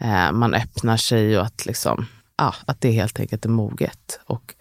eh, 0.00 0.32
man 0.32 0.54
öppnar 0.54 0.96
sig 0.96 1.38
och 1.38 1.46
att, 1.46 1.66
liksom, 1.66 2.06
ja, 2.36 2.54
att 2.66 2.80
det 2.80 2.90
helt 2.90 3.20
enkelt 3.20 3.44
är 3.44 3.48
moget. 3.48 4.20
Och 4.24 4.54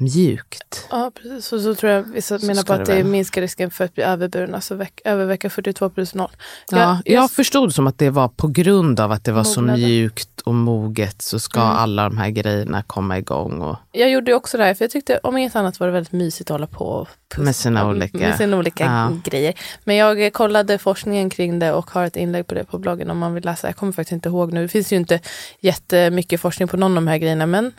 mjukt. 0.00 0.86
Ja, 0.90 1.10
precis. 1.14 1.46
Så, 1.46 1.60
så 1.60 1.74
tror 1.74 1.92
jag 1.92 2.02
vissa 2.02 2.38
Så 2.38 2.46
menar 2.46 2.62
på 2.62 2.72
att 2.72 2.84
det 2.86 2.94
det 2.94 3.04
minskar 3.04 3.40
risken 3.40 3.70
för 3.70 3.84
att 3.84 3.94
bli 3.94 4.04
överburen, 4.04 4.54
alltså 4.54 4.74
veck, 4.74 5.00
över 5.04 5.24
vecka 5.24 5.50
42 5.50 5.90
plus 5.90 6.14
0. 6.14 6.30
Ja, 6.70 6.78
Jag- 6.78 6.88
jag, 6.88 7.22
jag- 7.22 7.30
förstod 7.30 7.74
som 7.74 7.86
att 7.86 7.98
det 7.98 8.10
var 8.10 8.28
på 8.28 8.48
grund 8.48 9.00
av 9.00 9.12
att 9.12 9.24
det 9.24 9.32
var 9.32 9.44
så 9.44 9.60
Mognade. 9.60 9.78
mjukt 9.82 10.40
och 10.40 10.54
moget 10.54 11.22
så 11.22 11.38
ska 11.38 11.60
Mm. 11.60 11.72
alla 11.76 12.02
de 12.04 12.18
här 12.18 12.30
grejerna 12.30 12.82
komma 12.82 13.18
igång. 13.18 13.60
Och, 13.60 13.76
Jag 13.92 14.10
gjorde 14.10 14.34
också 14.34 14.58
det 14.58 14.64
här, 14.64 14.74
för 14.74 14.84
jag 14.84 14.90
tyckte 14.90 15.20
om 15.22 15.36
inget 15.36 15.56
annat 15.56 15.80
var 15.80 15.86
det 15.86 15.92
väldigt 15.92 16.12
mysigt 16.12 16.50
att 16.50 16.54
hålla 16.54 16.66
på 16.66 16.84
och 16.84 17.08
pussa- 17.34 17.42
Med 17.44 17.56
sina 17.56 17.88
olika- 17.88 18.18
med 18.18 18.36
sina 18.36 18.56
olika 18.58 18.84
Ja. 18.84 19.12
grejer. 19.24 19.54
Men 19.84 19.96
jag 19.96 20.32
kollade 20.32 20.78
forskningen 20.78 21.30
kring 21.30 21.58
det 21.58 21.72
och 21.72 21.90
har 21.90 22.04
ett 22.04 22.16
inlägg 22.16 22.46
på 22.46 22.54
det 22.54 22.64
på 22.64 22.78
bloggen 22.78 23.10
om 23.10 23.18
man 23.18 23.34
vill 23.34 23.44
läsa. 23.44 23.66
Jag 23.68 23.76
kommer 23.76 23.92
faktiskt 23.92 24.12
inte 24.12 24.28
ihåg 24.28 24.52
nu. 24.52 24.62
Det 24.62 24.68
finns 24.68 24.92
ju 24.92 24.96
inte 24.96 25.20
jättemycket 25.60 26.40
forskning 26.40 26.68
på 26.68 26.76
någon 26.76 26.90
av 26.90 26.94
de 26.94 27.08
här 27.08 27.18
grejerna, 27.18 27.46
men 27.46 27.72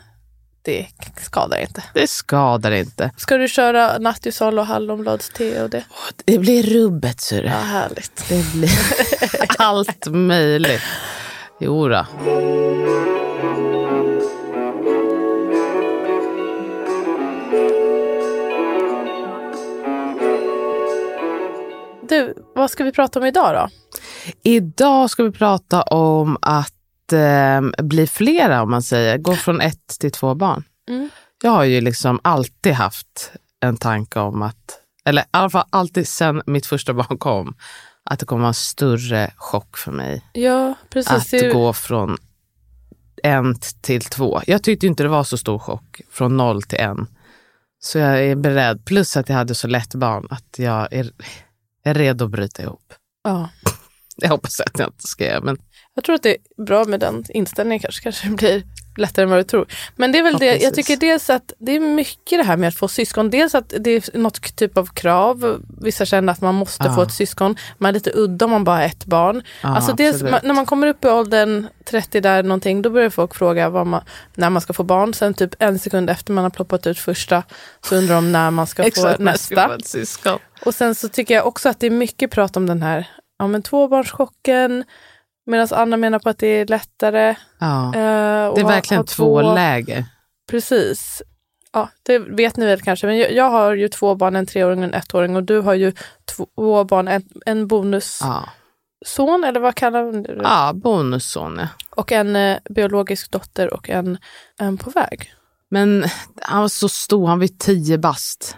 det 0.62 0.86
skadar 1.20 1.58
inte. 1.58 1.84
det 1.94 2.10
skadar 2.10 2.70
inte. 2.70 3.10
Ska 3.16 3.36
du 3.36 3.48
köra 3.48 3.98
nattusol 3.98 4.58
och 4.58 4.66
hallonbladste 4.66 5.62
och 5.62 5.70
det? 5.70 5.84
Det 6.24 6.38
blir 6.38 6.62
rubbet, 6.62 7.22
du. 7.30 7.36
Ja, 7.36 7.50
härligt. 7.50 8.28
Det 8.28 8.52
blir 8.52 8.70
allt 9.58 10.06
möjligt. 10.06 10.82
Jo 11.60 11.88
då. 11.88 12.06
Du, 22.08 22.34
vad 22.54 22.70
ska 22.70 22.84
vi 22.84 22.92
prata 22.92 23.18
om 23.18 23.26
idag 23.26 23.54
då? 23.54 23.68
Idag 24.42 25.10
ska 25.10 25.22
vi 25.22 25.32
prata 25.32 25.82
om 25.82 26.38
att 26.42 26.72
eh, 27.12 27.60
bli 27.82 28.06
flera 28.06 28.62
om 28.62 28.70
man 28.70 28.82
säger, 28.82 29.18
gå 29.18 29.36
från 29.36 29.60
ett 29.60 29.96
till 30.00 30.12
två 30.12 30.34
barn. 30.34 30.64
Mm. 30.88 31.08
Jag 31.42 31.50
har 31.50 31.64
ju 31.64 31.80
liksom 31.80 32.20
alltid 32.24 32.72
haft 32.72 33.32
en 33.60 33.76
tanke 33.76 34.20
om 34.20 34.42
att, 34.42 34.78
eller 35.04 35.22
i 35.22 35.26
alla 35.30 35.50
fall 35.50 35.66
alltid 35.70 36.08
sedan 36.08 36.42
mitt 36.46 36.66
första 36.66 36.92
barn 36.94 37.18
kom, 37.18 37.54
att 38.04 38.18
det 38.18 38.26
kommer 38.26 38.40
vara 38.40 38.48
en 38.48 38.54
större 38.54 39.30
chock 39.36 39.76
för 39.76 39.92
mig 39.92 40.24
Ja, 40.32 40.74
precis. 40.90 41.12
att 41.12 41.30
Det 41.30 41.52
gå 41.52 41.72
från 41.72 42.16
en 43.22 43.54
till 43.80 44.04
två. 44.04 44.40
Jag 44.46 44.62
tyckte 44.62 44.86
inte 44.86 45.02
det 45.02 45.08
var 45.08 45.24
så 45.24 45.38
stor 45.38 45.58
chock 45.58 46.00
från 46.10 46.36
noll 46.36 46.62
till 46.62 46.78
en. 46.78 47.06
Så 47.82 47.98
jag 47.98 48.24
är 48.24 48.36
beredd, 48.36 48.84
plus 48.84 49.16
att 49.16 49.28
jag 49.28 49.36
hade 49.36 49.54
så 49.54 49.68
lätt 49.68 49.94
barn, 49.94 50.26
att 50.30 50.58
jag 50.58 50.92
är, 50.92 51.10
är 51.84 51.94
redo 51.94 52.24
att 52.24 52.30
bryta 52.30 52.62
ihop. 52.62 52.94
ja. 53.24 53.48
Jag 54.22 54.28
hoppas 54.30 54.60
att 54.60 54.78
jag 54.78 54.88
inte 54.88 55.06
ska 55.06 55.24
göra, 55.24 55.40
men 55.40 55.56
Jag 55.94 56.04
tror 56.04 56.14
att 56.14 56.22
det 56.22 56.30
är 56.58 56.64
bra 56.64 56.84
med 56.84 57.00
den 57.00 57.24
inställningen 57.28 57.80
kanske. 57.80 58.02
Kanske 58.02 58.28
blir 58.28 58.62
lättare 58.96 59.22
än 59.22 59.30
vad 59.30 59.38
du 59.38 59.44
tror. 59.44 59.66
Men 59.96 60.12
det 60.12 60.18
är 60.18 60.22
väl 60.22 60.32
Ja, 60.32 60.38
det, 60.38 60.46
jag 60.46 60.58
precis. 60.60 60.86
tycker 60.86 60.96
dels 61.00 61.30
att 61.30 61.52
det 61.58 61.72
är 61.76 61.80
mycket 61.80 62.38
det 62.38 62.42
här 62.42 62.56
med 62.56 62.68
att 62.68 62.74
få 62.74 62.88
syskon. 62.88 63.30
Dels 63.30 63.54
att 63.54 63.74
det 63.80 63.90
är 63.90 64.18
något 64.18 64.56
typ 64.56 64.76
av 64.76 64.86
krav. 64.86 65.60
Vissa 65.82 66.04
känner 66.04 66.32
att 66.32 66.40
man 66.40 66.54
måste 66.54 66.84
Ja. 66.86 66.94
få 66.94 67.02
ett 67.02 67.12
syskon. 67.12 67.56
Man 67.78 67.88
är 67.88 67.92
lite 67.92 68.10
udda 68.14 68.44
om 68.44 68.50
man 68.50 68.64
bara 68.64 68.76
har 68.76 68.82
ett 68.84 69.04
barn. 69.04 69.42
ja, 69.62 69.68
alltså 69.68 69.92
dels, 69.92 70.22
man, 70.22 70.40
när 70.42 70.54
man 70.54 70.66
kommer 70.66 70.86
upp 70.86 71.04
i 71.04 71.08
åldern 71.08 71.66
30 71.90 72.20
där 72.20 72.42
någonting, 72.42 72.82
då 72.82 72.90
börjar 72.90 73.10
folk 73.10 73.34
fråga 73.34 73.70
man, 73.70 74.02
när 74.34 74.50
man 74.50 74.62
ska 74.62 74.72
få 74.72 74.82
barn. 74.82 75.14
Sen 75.14 75.34
typ 75.34 75.54
en 75.58 75.78
sekund 75.78 76.10
efter 76.10 76.32
man 76.32 76.44
har 76.44 76.50
ploppat 76.50 76.86
ut 76.86 76.98
första 76.98 77.42
så 77.84 77.96
undrar 77.96 78.14
de 78.14 78.32
när 78.32 78.50
man 78.50 78.66
ska 78.66 78.82
få 78.82 79.16
nästa. 79.18 79.54
Och 80.64 80.74
sen 80.74 80.94
så 80.94 81.08
tycker 81.08 81.34
jag 81.34 81.46
också 81.46 81.68
att 81.68 81.80
det 81.80 81.86
är 81.86 81.90
mycket 81.90 82.30
prat 82.30 82.56
om 82.56 82.66
den 82.66 82.82
här 82.82 83.06
ja, 83.40 83.46
men 83.46 83.62
tvåbarnschocken. 83.62 84.84
Medan 85.46 85.68
andra 85.70 85.96
menar 85.96 86.18
på 86.18 86.28
att 86.28 86.38
det 86.38 86.46
är 86.46 86.66
lättare. 86.66 87.34
Ja. 87.58 87.86
att 87.86 87.92
Det 88.54 88.60
är 88.60 88.66
verkligen 88.66 88.98
ha 88.98 89.06
två 89.06 89.54
läger. 89.54 90.04
Precis. 90.50 91.22
Ja, 91.72 91.88
det 92.02 92.18
vet 92.18 92.56
ni 92.56 92.66
väl 92.66 92.80
kanske. 92.80 93.06
Men 93.06 93.18
jag, 93.18 93.32
jag 93.32 93.50
har 93.50 93.74
ju 93.74 93.88
två 93.88 94.14
barn, 94.14 94.36
en 94.36 94.46
treåring 94.46 94.78
och 94.78 94.84
en 94.84 94.94
ettåring. 94.94 95.36
Och 95.36 95.42
du 95.42 95.60
har 95.60 95.74
ju 95.74 95.92
två 96.24 96.84
barn, 96.84 97.08
en, 97.08 97.22
en 97.46 97.66
bonusson, 97.66 98.28
Ja, 99.16 99.48
eller 99.48 99.60
vad 99.60 99.74
kallar 99.74 100.04
du 100.12 100.22
det? 100.22 100.40
ja 100.42 100.72
bonusson. 100.74 101.60
Och 101.90 102.12
en 102.12 102.36
eh, 102.36 102.58
biologisk 102.70 103.30
dotter 103.30 103.74
och 103.74 103.90
en, 103.90 104.18
en 104.58 104.78
på 104.78 104.90
väg. 104.90 105.34
Men 105.68 106.04
han 106.42 106.60
var 106.60 106.68
så 106.68 106.88
stor, 106.88 107.26
han 107.26 107.38
var 107.38 107.46
tio 107.46 107.98
bast 107.98 108.56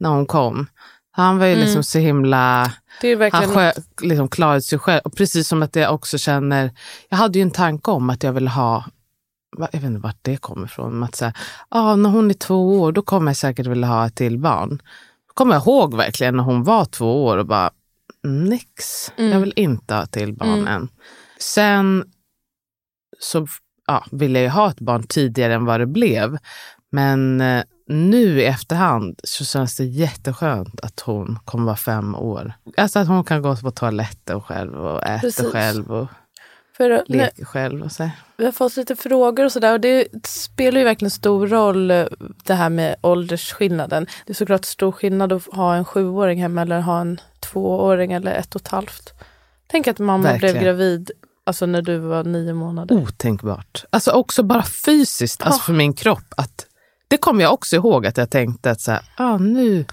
när 0.00 0.10
hon 0.10 0.26
kom. 0.26 0.66
Han 1.16 1.38
var 1.38 1.46
ju 1.46 1.52
Mm. 1.52 1.64
liksom 1.64 1.82
så 1.84 1.98
himla... 1.98 2.72
Det 3.00 3.08
är 3.08 3.16
verkligen... 3.16 3.44
Han 3.44 3.54
sjö, 3.54 3.72
liksom 4.00 4.28
klarade 4.28 4.62
sig 4.62 4.78
själv. 4.78 5.00
Och 5.04 5.16
precis 5.16 5.48
som 5.48 5.62
att 5.62 5.76
jag 5.76 5.94
också 5.94 6.18
känner, 6.18 6.70
jag 7.08 7.16
hade 7.16 7.38
ju 7.38 7.42
en 7.42 7.50
tanke 7.50 7.90
om 7.90 8.10
att 8.10 8.22
jag 8.22 8.32
ville 8.32 8.50
ha, 8.50 8.84
jag 9.58 9.72
vet 9.72 9.82
inte 9.84 10.00
vart 10.00 10.18
det 10.22 10.36
kommer 10.36 10.66
ifrån, 10.66 11.02
att 11.02 11.14
säga, 11.14 11.32
ah, 11.68 11.96
när 11.96 12.10
hon 12.10 12.30
är 12.30 12.34
två 12.34 12.80
år 12.80 12.92
då 12.92 13.02
kommer 13.02 13.30
jag 13.30 13.36
säkert 13.36 13.66
vilja 13.66 13.86
ha 13.88 14.06
ett 14.06 14.14
till 14.14 14.38
barn. 14.38 14.82
Då 15.28 15.34
kommer 15.34 15.54
jag 15.54 15.62
ihåg 15.62 15.94
verkligen 15.96 16.36
när 16.36 16.44
hon 16.44 16.62
var 16.64 16.84
två 16.84 17.24
år 17.24 17.36
och 17.36 17.46
bara, 17.46 17.70
nix, 18.22 19.12
Mm. 19.16 19.32
jag 19.32 19.40
vill 19.40 19.52
inte 19.56 19.94
ha 19.94 20.02
ett 20.02 20.12
till 20.12 20.32
barn 20.32 20.48
Mm. 20.58 20.66
än. 20.68 20.88
Sen 21.38 22.04
så 23.18 23.46
ja, 23.86 24.04
ville 24.10 24.38
jag 24.38 24.44
ju 24.44 24.50
ha 24.50 24.70
ett 24.70 24.80
barn 24.80 25.02
tidigare 25.02 25.54
än 25.54 25.64
vad 25.64 25.80
det 25.80 25.86
blev. 25.86 26.38
Men 26.92 27.40
eh, 27.40 27.64
nu 27.88 28.40
i 28.40 28.44
efterhand 28.44 29.20
så 29.24 29.44
känns 29.44 29.76
det 29.76 29.84
jätteskönt 29.84 30.80
att 30.80 31.00
hon 31.00 31.38
kommer 31.44 31.64
vara 31.64 31.76
fem 31.76 32.14
år. 32.14 32.52
Alltså 32.76 32.98
att 32.98 33.08
hon 33.08 33.24
kan 33.24 33.42
gå 33.42 33.56
på 33.56 33.70
toaletten 33.70 34.40
själv 34.40 34.74
och 34.74 35.02
äta 35.02 35.20
Precis. 35.20 35.52
själv 35.52 35.92
och 35.92 36.06
För, 36.76 37.04
leka 37.06 37.44
själv. 37.44 37.82
Och 37.82 37.92
så. 37.92 38.10
vi 38.36 38.44
har 38.44 38.52
fått 38.52 38.76
lite 38.76 38.96
frågor 38.96 39.44
och 39.44 39.52
sådär 39.52 39.72
och 39.72 39.80
det 39.80 40.06
spelar 40.26 40.78
ju 40.78 40.84
verkligen 40.84 41.10
stor 41.10 41.46
roll 41.46 41.90
eh, 41.90 42.04
det 42.44 42.54
här 42.54 42.70
med 42.70 42.96
åldersskillnaden. 43.00 44.06
Det 44.26 44.32
är 44.32 44.34
såklart 44.34 44.64
stor 44.64 44.92
skillnad 44.92 45.32
att 45.32 45.46
ha 45.46 45.74
en 45.74 45.84
sjuåring 45.84 46.42
hemma 46.42 46.62
eller 46.62 46.80
ha 46.80 47.00
en 47.00 47.20
tvååring 47.40 48.12
eller 48.12 48.32
ett 48.34 48.54
och 48.54 48.60
ett 48.60 48.68
halvt. 48.68 49.14
Tänk 49.66 49.86
att 49.88 49.98
mamma 49.98 50.22
Verkligen. 50.22 50.52
blev 50.54 50.64
gravid 50.64 51.10
alltså 51.46 51.66
när 51.66 51.82
du 51.82 51.98
var 51.98 52.24
nio 52.24 52.54
månader. 52.54 52.94
Otänkbart. 52.96 53.84
Alltså 53.90 54.10
också 54.10 54.42
bara 54.42 54.62
fysiskt, 54.62 55.42
alltså 55.42 55.60
Ja. 55.60 55.64
för 55.64 55.72
min 55.72 55.92
kropp. 55.92 56.34
Att, 56.36 56.66
det 57.14 57.18
kommer 57.18 57.42
jag 57.42 57.52
också 57.52 57.76
ihåg 57.76 58.06
att 58.06 58.16
jag 58.16 58.30
tänkte 58.30 58.70
att 58.70 58.80
så 58.80 58.92
här, 58.92 59.02
ah, 59.16 59.38
nu 59.38 59.84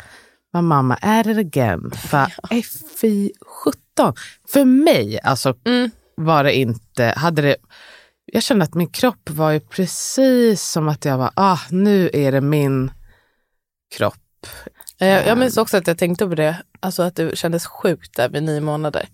var 0.52 0.62
mamma 0.62 0.96
är 1.02 1.24
det 1.24 1.40
again. 1.40 1.92
För 1.92 2.34
ja. 2.50 2.62
fy 3.02 3.32
17. 3.64 4.14
För 4.48 4.66
mig 4.66 5.20
alltså, 5.24 5.56
Mm. 5.66 5.92
var 6.16 6.44
det 6.44 6.54
inte, 6.54 7.04
hade 7.18 7.42
det, 7.42 7.56
jag 8.26 8.44
kände 8.44 8.66
att 8.66 8.74
min 8.74 8.88
kropp 8.88 9.30
var 9.30 9.52
ju 9.52 9.60
precis 9.60 10.62
som 10.70 10.90
att 10.90 11.06
jag 11.06 11.18
var, 11.18 11.32
ah, 11.36 11.60
nu 11.70 12.10
är 12.14 12.32
det 12.32 12.42
min 12.42 12.92
kropp. 13.96 14.48
Jag, 14.98 15.28
jag 15.28 15.38
minns 15.38 15.58
också 15.58 15.78
att 15.78 15.88
jag 15.88 15.98
tänkte 15.98 16.28
på 16.28 16.36
det, 16.36 16.62
alltså 16.80 17.04
att 17.04 17.16
det 17.16 17.38
kändes 17.38 17.66
sjukt 17.66 18.16
där 18.16 18.30
vid 18.30 18.44
nio 18.44 18.62
månader. 18.62 19.06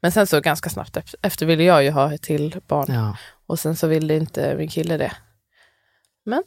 Men 0.00 0.12
sen 0.12 0.26
så 0.26 0.40
ganska 0.40 0.70
snabbt 0.70 0.96
efter 1.22 1.46
ville 1.46 1.62
jag 1.64 1.84
ju 1.84 1.90
ha 1.90 2.14
ett 2.14 2.22
till 2.22 2.60
barn 2.66 2.86
Ja, 2.94 3.16
och 3.46 3.58
sen 3.58 3.76
så 3.76 3.86
ville 3.86 4.16
inte 4.16 4.54
min 4.56 4.68
kille 4.68 4.96
det. 4.96 5.12
Men. 6.24 6.42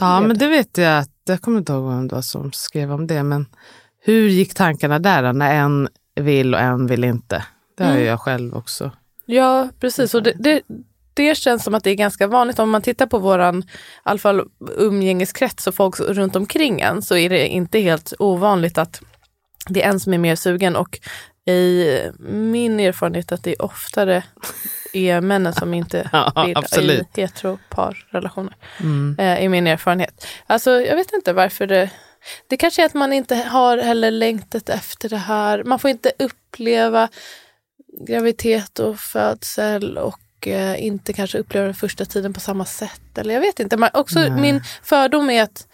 Ja 0.00 0.20
men 0.20 0.38
det 0.38 0.48
vet 0.48 0.78
jag 0.78 0.98
att, 0.98 1.10
jag 1.24 1.40
kommer 1.40 1.58
inte 1.58 1.72
ihåg 1.72 1.88
vem 1.90 2.08
det 2.08 2.14
var 2.14 2.22
som 2.22 2.52
skrev 2.52 2.92
om 2.92 3.06
det, 3.06 3.22
men 3.22 3.46
hur 4.04 4.28
gick 4.28 4.54
tankarna 4.54 4.98
där 4.98 5.22
då, 5.22 5.32
när 5.32 5.54
en 5.54 5.88
vill 6.20 6.54
och 6.54 6.60
en 6.60 6.86
vill 6.86 7.04
inte? 7.04 7.44
Det 7.76 7.84
har 7.84 7.90
Mm. 7.92 8.04
jag 8.04 8.20
själv 8.20 8.54
också. 8.56 8.90
Ja, 9.26 9.68
precis. 9.80 10.14
Och 10.14 10.22
det, 10.22 10.32
det, 10.38 10.62
det 11.14 11.34
känns 11.34 11.64
som 11.64 11.74
att 11.74 11.84
det 11.84 11.90
är 11.90 11.94
ganska 11.94 12.26
vanligt. 12.26 12.58
Om 12.58 12.70
man 12.70 12.82
tittar 12.82 13.06
på 13.06 13.18
våran 13.18 13.58
i 13.58 13.64
alla 14.02 14.18
fall 14.18 14.48
umgängeskrets 14.76 15.66
och 15.66 15.74
folk 15.74 16.00
runt 16.00 16.36
omkring 16.36 16.80
en 16.80 17.02
så 17.02 17.16
är 17.16 17.28
det 17.28 17.48
inte 17.48 17.78
helt 17.78 18.12
ovanligt 18.18 18.78
att 18.78 19.00
det 19.68 19.82
är 19.82 19.90
en 19.90 20.00
som 20.00 20.14
är 20.14 20.18
mer 20.18 20.36
sugen. 20.36 20.76
Och 20.76 20.98
i 21.48 22.10
min 22.28 22.80
erfarenhet 22.80 23.32
att 23.32 23.44
det 23.44 23.50
är 23.50 23.62
oftare 23.62 24.22
är 24.92 25.20
männen 25.20 25.52
som 25.52 25.74
inte 25.74 26.10
Ja, 26.12 26.44
vill 26.46 26.56
absolut. 26.56 27.18
i 27.18 27.20
heteroparrelationer. 27.20 28.56
Mm. 28.80 29.16
Eh, 29.18 29.44
I 29.44 29.48
min 29.48 29.66
erfarenhet. 29.66 30.26
Alltså 30.46 30.70
jag 30.70 30.96
vet 30.96 31.12
inte 31.12 31.32
varför 31.32 31.66
det 31.66 31.90
det 32.46 32.56
kanske 32.56 32.82
är 32.82 32.86
att 32.86 32.94
man 32.94 33.12
inte 33.12 33.34
har 33.36 33.78
heller 33.78 34.10
längtat 34.10 34.68
efter 34.68 35.08
det 35.08 35.16
här. 35.16 35.64
Man 35.64 35.78
får 35.78 35.90
inte 35.90 36.12
uppleva 36.18 37.08
graviditet 38.06 38.78
och 38.78 38.98
födsel 38.98 39.98
och 39.98 40.48
eh, 40.48 40.84
inte 40.84 41.12
kanske 41.12 41.38
uppleva 41.38 41.64
den 41.66 41.74
första 41.74 42.04
tiden 42.04 42.32
på 42.32 42.40
samma 42.40 42.64
sätt. 42.64 43.18
Eller 43.18 43.34
jag 43.34 43.40
vet 43.40 43.60
inte. 43.60 43.76
Men 43.76 43.90
också 43.94 44.18
Nej. 44.18 44.30
min 44.30 44.62
fördom 44.82 45.30
är 45.30 45.42
att 45.42 45.66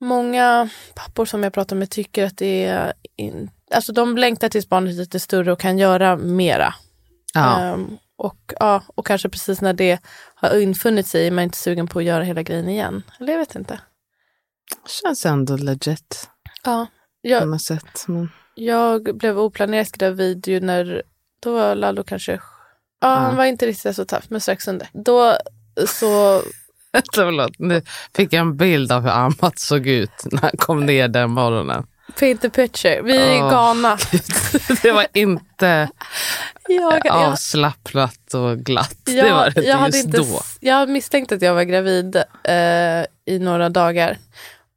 många 0.00 0.68
pappor 0.94 1.24
som 1.24 1.42
jag 1.42 1.52
pratar 1.52 1.76
med 1.76 1.90
tycker 1.90 2.24
att 2.24 2.38
det 2.38 2.64
är 2.64 2.92
in, 3.16 3.50
alltså 3.74 3.92
de 3.92 4.16
längtar 4.16 4.48
tills 4.48 4.68
barnet 4.68 4.94
är 4.94 4.98
lite 4.98 5.20
större 5.20 5.52
och 5.52 5.60
kan 5.60 5.78
göra 5.78 6.16
mera. 6.16 6.74
Ja. 7.34 7.60
Ehm, 7.60 7.96
och, 8.16 8.52
ja, 8.60 8.82
och 8.94 9.06
kanske 9.06 9.28
precis 9.28 9.60
när 9.60 9.72
det 9.72 9.98
har 10.34 10.60
infunnit 10.60 11.06
sig 11.06 11.26
är 11.26 11.30
man 11.30 11.44
inte 11.44 11.58
sugen 11.58 11.86
på 11.86 11.98
att 11.98 12.04
göra 12.04 12.24
hela 12.24 12.42
grejen 12.42 12.68
igen. 12.68 13.02
Eller 13.20 13.32
jag 13.32 13.38
vet 13.40 13.54
inte. 13.54 13.80
Känns 15.02 15.26
ändå 15.26 15.56
legit 15.56 16.28
Ja, 16.64 16.86
på 17.22 17.28
jag, 17.28 17.48
något 17.48 17.62
sätt. 17.62 18.04
Men, 18.06 18.28
jag 18.54 19.16
blev 19.16 19.38
oplanerat 19.38 19.92
gravid 19.92 20.48
ju 20.48 20.60
när, 20.60 21.02
då 21.40 21.52
var 21.52 21.74
Lalo 21.74 22.02
kanske, 22.02 22.40
ja 23.00 23.08
han 23.08 23.36
var 23.36 23.44
inte 23.44 23.66
riktigt 23.66 23.96
så 23.96 24.04
taff, 24.04 24.24
men 24.28 24.40
strax 24.40 24.68
under. 24.68 24.88
Då 24.92 25.36
så, 25.86 26.42
Förlåt, 27.14 27.58
nu 27.58 27.82
fick 28.16 28.32
jag 28.32 28.40
en 28.40 28.56
bild 28.56 28.92
av 28.92 29.02
hur 29.02 29.10
Amat 29.10 29.58
såg 29.58 29.86
ut 29.86 30.24
när 30.24 30.40
han 30.40 30.56
kom 30.58 30.86
ner 30.86 31.08
den 31.08 31.30
morgonen. 31.30 31.86
Paint 32.10 32.44
a 32.44 32.50
picture, 32.50 33.02
vi 33.02 33.16
är 33.16 33.36
i 33.36 33.40
Åh. 33.42 33.50
Ghana. 33.50 33.98
Det 34.82 34.92
var 34.92 35.06
inte 35.12 35.88
Jag, 36.68 37.08
avslappnat 37.08 38.34
och 38.34 38.58
glatt. 38.58 38.96
jag, 39.04 39.26
det 39.26 39.32
var 39.32 39.50
det 39.50 39.62
jag 39.62 39.76
hade 39.76 39.96
just 39.96 40.06
inte, 40.06 40.18
då. 40.18 40.40
Jag 40.60 40.88
misstänkte 40.88 41.34
att 41.34 41.42
jag 41.42 41.54
var 41.54 41.62
gravid 41.62 42.16
eh, 42.44 43.34
i 43.34 43.38
några 43.38 43.68
dagar. 43.68 44.18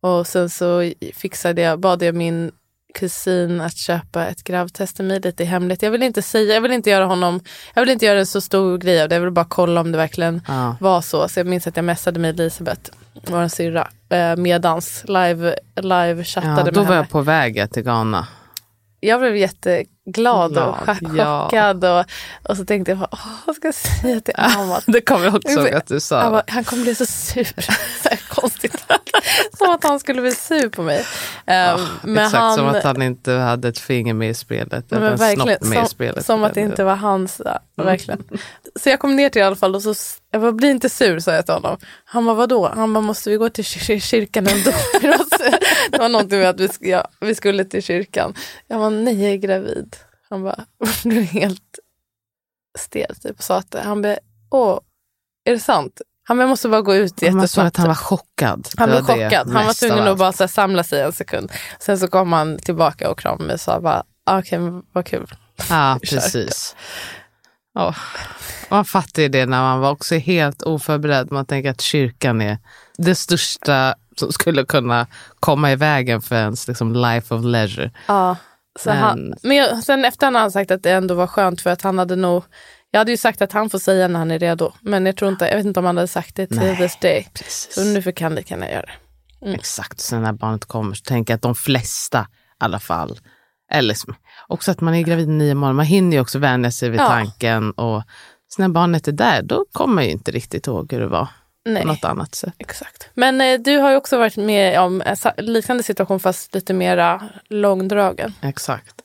Och 0.01 0.27
sen 0.27 0.49
så 0.49 0.91
fixade 1.13 1.61
jag, 1.61 1.79
bad 1.79 2.03
jag 2.03 2.15
min 2.15 2.51
kusin 2.99 3.61
att 3.61 3.77
köpa 3.77 4.27
ett 4.27 4.43
gravtest 4.43 4.95
till 4.95 5.05
mig 5.05 5.19
lite 5.19 5.45
hemligt. 5.45 5.81
Jag 5.81 5.91
vill 5.91 6.03
inte 6.03 6.21
säga, 6.21 6.53
jag 6.53 6.61
vill 6.61 6.71
inte 6.71 6.89
göra 6.89 7.05
honom, 7.05 7.39
jag 7.73 7.81
vill 7.81 7.89
inte 7.89 8.05
göra 8.05 8.19
en 8.19 8.25
så 8.25 8.41
stor 8.41 8.77
grej 8.77 9.01
av 9.01 9.09
det. 9.09 9.15
Jag 9.15 9.21
vill 9.21 9.31
bara 9.31 9.45
kolla 9.49 9.81
om 9.81 9.91
det 9.91 9.97
verkligen 9.97 10.41
Ja. 10.47 10.75
var 10.79 11.01
så. 11.01 11.27
Så 11.29 11.39
jag 11.39 11.47
minns 11.47 11.67
att 11.67 11.75
jag 11.75 11.85
messade 11.85 12.19
med 12.19 12.39
Elisabeth, 12.39 12.91
vår 13.27 13.47
syrra, 13.47 13.87
eh, 14.13 14.35
medans 14.35 15.03
live, 15.07 15.55
live 15.81 16.23
chattade 16.23 16.55
Ja, 16.59 16.63
med 16.63 16.73
då 16.73 16.79
var 16.79 16.85
henne. 16.85 16.97
jag 16.97 17.09
på 17.09 17.21
väg 17.21 17.71
till 17.71 17.83
Ghana. 17.83 18.27
Jag 18.99 19.19
blev 19.19 19.37
jätteglad 19.37 20.57
och 20.57 20.75
Glad, 20.99 21.15
ja. 21.17 21.43
chockad. 21.43 21.85
Och, 21.85 22.05
och 22.49 22.57
så 22.57 22.65
tänkte 22.65 22.91
jag, 22.91 23.07
"Åh, 23.11 23.19
vad 23.45 23.55
ska 23.55 23.67
jag 23.67 23.75
säga 23.75 24.19
till 24.21 24.33
Amat? 24.37 24.83
Det 24.87 25.01
kommer 25.01 25.25
jag 25.25 25.35
också 25.35 25.49
ihåg 25.51 25.73
att 25.73 25.87
du 25.87 25.99
sa. 25.99 26.21
Han, 26.21 26.31
bara, 26.31 26.43
han 26.47 26.63
kommer 26.63 26.83
bli 26.83 26.95
så 26.95 27.05
sur. 27.05 27.43
så 28.03 28.09
konstigt. 28.29 28.83
som 29.57 29.69
att 29.71 29.83
han 29.83 29.99
skulle 29.99 30.21
bli 30.21 30.31
sur 30.31 30.69
på 30.69 30.83
mig. 30.83 30.99
Um, 30.99 31.87
men 32.03 32.17
Exakt 32.25 32.35
han, 32.35 32.55
som 32.55 32.67
att 32.67 32.83
han 32.83 33.01
inte 33.01 33.31
hade 33.31 33.67
ett 33.67 33.79
finger 33.79 34.13
med 34.13 34.29
i 34.29 34.33
spelet. 34.33 34.91
men 34.91 35.03
Eller 35.03 35.11
en 35.11 35.17
snopp 35.35 35.47
med 35.47 35.71
i 35.71 35.75
som, 35.75 35.87
spelet. 35.87 36.25
som 36.25 36.43
att 36.43 36.53
det 36.53 36.61
inte 36.61 36.83
var 36.83 36.95
hans. 36.95 37.41
ja, 37.45 37.59
Verkligen. 37.75 38.23
Så 38.75 38.89
jag 38.89 38.99
kom 38.99 39.15
ner 39.15 39.29
till 39.29 39.39
i 39.41 39.43
alla 39.45 39.55
fall 39.55 39.75
och 39.75 39.81
så, 39.81 39.93
jag 40.31 40.41
bara, 40.41 40.51
bli 40.51 40.69
inte 40.69 40.89
sur 40.89 41.19
sa 41.19 41.31
jag 41.33 41.45
till 41.45 41.53
honom. 41.53 41.77
Han 42.05 42.25
bara, 42.25 42.35
vadå? 42.35 42.67
Han 42.75 42.93
bara, 42.93 43.01
måste 43.01 43.29
vi 43.29 43.35
gå 43.37 43.49
till 43.49 43.63
kyr- 43.63 43.99
kyrkan 43.99 44.47
ändå? 44.47 44.71
det 45.91 45.97
var 45.97 46.09
någonting 46.09 46.39
med 46.39 46.49
att 46.49 46.59
vi, 46.59 46.89
ja, 46.89 47.07
vi 47.19 47.35
skulle 47.35 47.65
till 47.65 47.83
kyrkan. 47.83 48.33
Jag 48.67 48.79
var 48.79 48.89
nej 48.89 49.23
jag 49.23 49.31
är 49.31 49.37
gravid. 49.37 49.95
Han 50.29 50.43
bara, 50.43 50.65
är 51.05 51.21
helt 51.21 51.79
stel 52.79 53.15
typ. 53.15 53.37
och 53.37 53.43
Sa 53.43 53.57
att, 53.57 53.75
han 53.83 54.01
bara, 54.01 54.17
åh, 54.51 54.79
är 55.45 55.51
det 55.51 55.59
sant? 55.59 56.01
Han 56.23 56.39
jag 56.39 56.49
måste 56.49 56.69
bara 56.69 56.81
gå 56.81 56.95
ut 56.95 57.21
Man 57.21 57.31
såg 57.31 57.39
jättesnabbt. 57.41 57.67
att 57.67 57.77
han 57.77 57.87
var 57.87 57.95
chockad. 57.95 58.67
Han 58.77 58.89
blev 58.89 59.01
chockad. 59.01 59.51
Han 59.53 59.65
var 59.65 59.73
tvungen 59.73 60.07
att 60.07 60.17
bara 60.17 60.31
så 60.33 60.47
samla 60.47 60.83
sig 60.83 61.01
en 61.01 61.13
sekund. 61.13 61.51
Sen 61.79 61.99
så 61.99 62.07
kom 62.07 62.33
han 62.33 62.57
tillbaka 62.57 63.09
och 63.09 63.19
kramade 63.19 63.43
mig 63.43 63.53
och 63.53 63.59
sa 63.59 63.79
bara, 63.81 64.03
"Ah, 64.25 64.39
okej, 64.39 64.59
men 64.59 64.81
vad 64.91 65.05
kul. 65.05 65.27
Ja, 65.69 65.99
precis. 66.09 66.75
Ja. 67.73 67.95
Man 68.69 68.85
fattar 68.85 69.21
ju 69.21 69.27
det 69.29 69.45
när 69.45 69.61
man 69.61 69.79
var 69.79 69.91
också 69.91 70.15
helt 70.15 70.61
oförberedd. 70.61 71.31
Man 71.31 71.45
tänker 71.45 71.69
att 71.71 71.81
kyrkan 71.81 72.41
är 72.41 72.57
det 72.97 73.15
största 73.15 73.95
som 74.15 74.31
skulle 74.31 74.65
kunna 74.65 75.07
komma 75.39 75.71
i 75.71 75.75
vägen 75.75 76.21
för 76.21 76.35
ens 76.35 76.67
liksom, 76.67 76.93
life 76.93 77.35
of 77.35 77.43
leisure. 77.45 77.91
Ja. 78.07 78.35
Så 78.79 78.89
Men- 78.89 78.97
han, 78.97 79.33
men 79.43 79.57
jag, 79.57 79.83
sen 79.83 80.05
efter 80.05 80.27
han 80.27 80.35
hade 80.35 80.51
sagt 80.51 80.71
att 80.71 80.83
det 80.83 80.91
ändå 80.91 81.15
var 81.15 81.27
skönt 81.27 81.61
för 81.61 81.69
att 81.69 81.81
han 81.81 81.97
hade 81.97 82.15
nog, 82.15 82.43
jag 82.93 82.99
hade 82.99 83.11
ju 83.11 83.17
sagt 83.17 83.41
att 83.41 83.51
han 83.51 83.69
får 83.69 83.79
säga 83.79 84.07
när 84.07 84.19
han 84.19 84.31
är 84.31 84.39
redo. 84.39 84.71
Men 84.81 85.05
jag 85.05 85.15
tror 85.17 85.31
inte, 85.31 85.45
jag 85.45 85.57
vet 85.57 85.65
inte 85.65 85.79
om 85.79 85.85
han 85.85 85.97
hade 85.97 86.07
sagt 86.07 86.35
det 86.35 86.47
till 86.47 86.57
Nej. 86.57 86.77
this 86.77 86.97
day. 87.01 87.27
Precis. 87.33 87.73
Så 87.75 87.83
nu 87.83 88.01
fick 88.01 88.21
han 88.21 88.35
lika 88.35 88.53
gärna 88.53 88.69
göra 88.71 88.85
det. 89.41 89.53
Exakt, 89.53 89.99
sen 89.99 90.21
när 90.21 90.33
barnet 90.33 90.65
kommer 90.65 90.95
så 90.95 91.03
tänker 91.03 91.33
jag 91.33 91.35
att 91.35 91.41
de 91.41 91.55
flesta 91.55 92.19
i 92.19 92.63
alla 92.63 92.79
fall, 92.79 93.19
eller 93.71 93.95
också 94.47 94.71
att 94.71 94.81
man 94.81 94.95
är 94.95 95.01
gravid 95.01 95.27
nio 95.27 95.53
månader, 95.53 95.73
man 95.73 95.85
hinner 95.85 96.17
ju 96.17 96.21
också 96.21 96.39
vänja 96.39 96.71
sig 96.71 96.89
vid 96.89 96.99
Ja. 96.99 97.07
tanken 97.07 97.71
och 97.71 98.03
så 98.47 98.61
när 98.61 98.69
barnet 98.69 99.07
är 99.07 99.11
där, 99.11 99.41
då 99.41 99.65
kommer 99.71 99.95
man 99.95 100.03
ju 100.05 100.11
inte 100.11 100.31
riktigt 100.31 100.67
ihåg 100.67 100.91
hur 100.93 100.99
det 100.99 101.07
var 101.07 101.27
Nej. 101.65 101.81
på 101.81 101.87
något 101.87 102.03
annat 102.03 102.35
sätt. 102.35 102.53
Exakt. 102.57 103.09
Men 103.13 103.41
eh, 103.41 103.59
du 103.59 103.77
har 103.77 103.91
ju 103.91 103.97
också 103.97 104.17
varit 104.17 104.37
med 104.37 104.79
om 104.79 105.01
en 105.05 105.15
liknande 105.45 105.83
situation 105.83 106.19
fast 106.19 106.53
lite 106.53 106.73
mera 106.73 107.29
långdragen. 107.49 108.33
Exakt. 108.41 108.95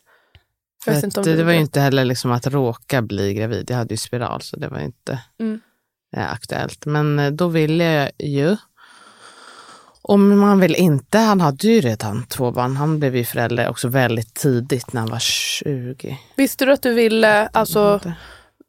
Vet 0.87 1.15
det, 1.15 1.37
du 1.37 1.43
var 1.43 1.53
ju 1.53 1.59
inte 1.59 1.81
heller 1.81 2.05
liksom 2.05 2.33
att 2.33 2.47
råka 2.47 3.03
bli 3.03 3.35
gravid. 3.35 3.67
Jag 3.71 3.77
hade 3.77 3.95
ju 3.95 3.99
spiral 3.99 4.43
så 4.43 4.57
det 4.57 4.69
var 4.69 4.79
inte 4.79 5.19
Mm. 5.41 5.61
eh, 6.17 6.33
aktuellt. 6.33 6.87
Men 6.87 7.19
eh, 7.19 7.31
då 7.31 7.49
ville 7.49 7.85
jag 7.85 8.11
ju. 8.19 8.57
Om 10.03 10.39
man 10.39 10.61
vill 10.61 10.75
inte, 10.75 11.19
han 11.19 11.41
hade 11.41 11.67
ju 11.69 11.81
redan 11.81 12.27
två 12.27 12.51
barn. 12.53 12.77
Han 12.77 12.99
blev 12.99 13.17
ju 13.17 13.25
förälder 13.25 13.69
också 13.69 13.89
väldigt 13.89 14.35
tidigt 14.35 14.93
när 14.93 15.01
han 15.01 15.11
var 15.11 15.19
20. 15.19 16.19
Visste 16.37 16.65
du 16.65 16.73
att 16.73 16.83
du 16.83 16.95
ville, 16.95 17.47
alltså 17.49 18.01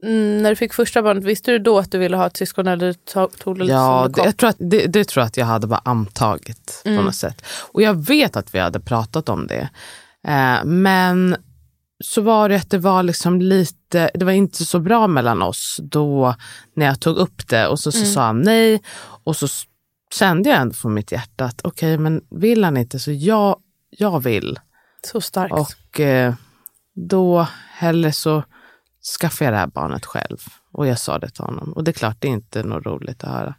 mm, 0.04 0.44
när 0.44 0.50
du 0.50 0.56
fick 0.56 0.74
första 0.74 1.02
barnet, 1.02 1.24
visste 1.24 1.52
du 1.52 1.60
då 1.60 1.80
att 1.80 1.92
du 1.92 1.98
ville 1.98 2.18
ha 2.18 2.28
ett 2.28 2.38
syskon 2.38 2.68
eller 2.68 2.94
tog, 2.94 3.40
tog 3.40 3.60
det 3.60 3.66
Ja, 3.66 4.08
det 4.08 4.22
det, 4.22 4.26
jag 4.26 4.38
tror 4.38 4.50
att, 4.50 4.56
det, 4.60 4.88
det 4.88 5.04
tror 5.04 5.22
jag 5.22 5.28
att 5.28 5.38
jag 5.38 5.46
hade 5.46 5.68
bara 5.68 5.82
antagit 5.86 6.82
Mm. 6.86 6.98
på 6.98 7.04
något 7.04 7.16
sätt. 7.16 7.46
Och 7.72 7.82
jag 7.82 8.06
vet 8.08 8.36
att 8.36 8.56
vi 8.56 8.60
hade 8.60 8.80
pratat 8.80 9.30
om 9.30 9.48
det. 9.48 9.70
Eh, 10.28 10.64
men 10.66 11.36
så 12.04 12.22
var 12.22 12.50
det 12.50 12.56
att 12.56 12.70
det 12.70 12.78
var 12.78 13.04
liksom 13.04 13.42
lite, 13.42 14.12
det 14.14 14.26
var 14.26 14.32
inte 14.32 14.66
så 14.66 14.80
bra 14.80 15.08
mellan 15.08 15.42
oss 15.42 15.80
då 15.84 16.36
när 16.74 16.86
jag 16.86 17.00
tog 17.00 17.18
upp 17.18 17.48
det 17.48 17.68
och 17.68 17.80
så, 17.80 17.92
så 17.92 17.98
Mm. 17.98 18.12
sa 18.14 18.22
han 18.22 18.42
nej 18.42 18.82
och 19.24 19.36
så 19.36 19.48
kände 20.14 20.50
jag 20.50 20.60
ändå 20.62 20.74
från 20.74 20.94
mitt 20.94 21.12
hjärta 21.12 21.46
att 21.46 21.62
okej 21.64 21.98
men 21.98 22.22
vill 22.30 22.64
han 22.64 22.78
inte 22.78 23.00
så 23.00 23.12
jag, 23.12 23.60
jag 23.90 24.20
vill. 24.24 24.60
Så 25.08 25.22
starkt. 25.22 25.54
Och 25.54 26.00
eh, 26.00 26.34
då 26.96 27.48
hellre 27.72 28.12
så 28.12 28.44
skaffar 29.22 29.46
jag 29.46 29.54
det 29.54 29.58
här 29.58 29.68
barnet 29.68 30.06
själv. 30.06 30.38
Och 30.72 30.88
jag 30.88 31.00
sa 31.00 31.20
det 31.20 31.30
till 31.30 31.44
honom. 31.44 31.74
Och 31.74 31.84
det 31.84 31.92
är 31.92 31.94
klart, 31.94 32.16
det 32.20 32.28
är 32.28 32.32
inte 32.32 32.64
något 32.64 32.86
roligt 32.86 33.24
att 33.24 33.30
höra. 33.32 33.56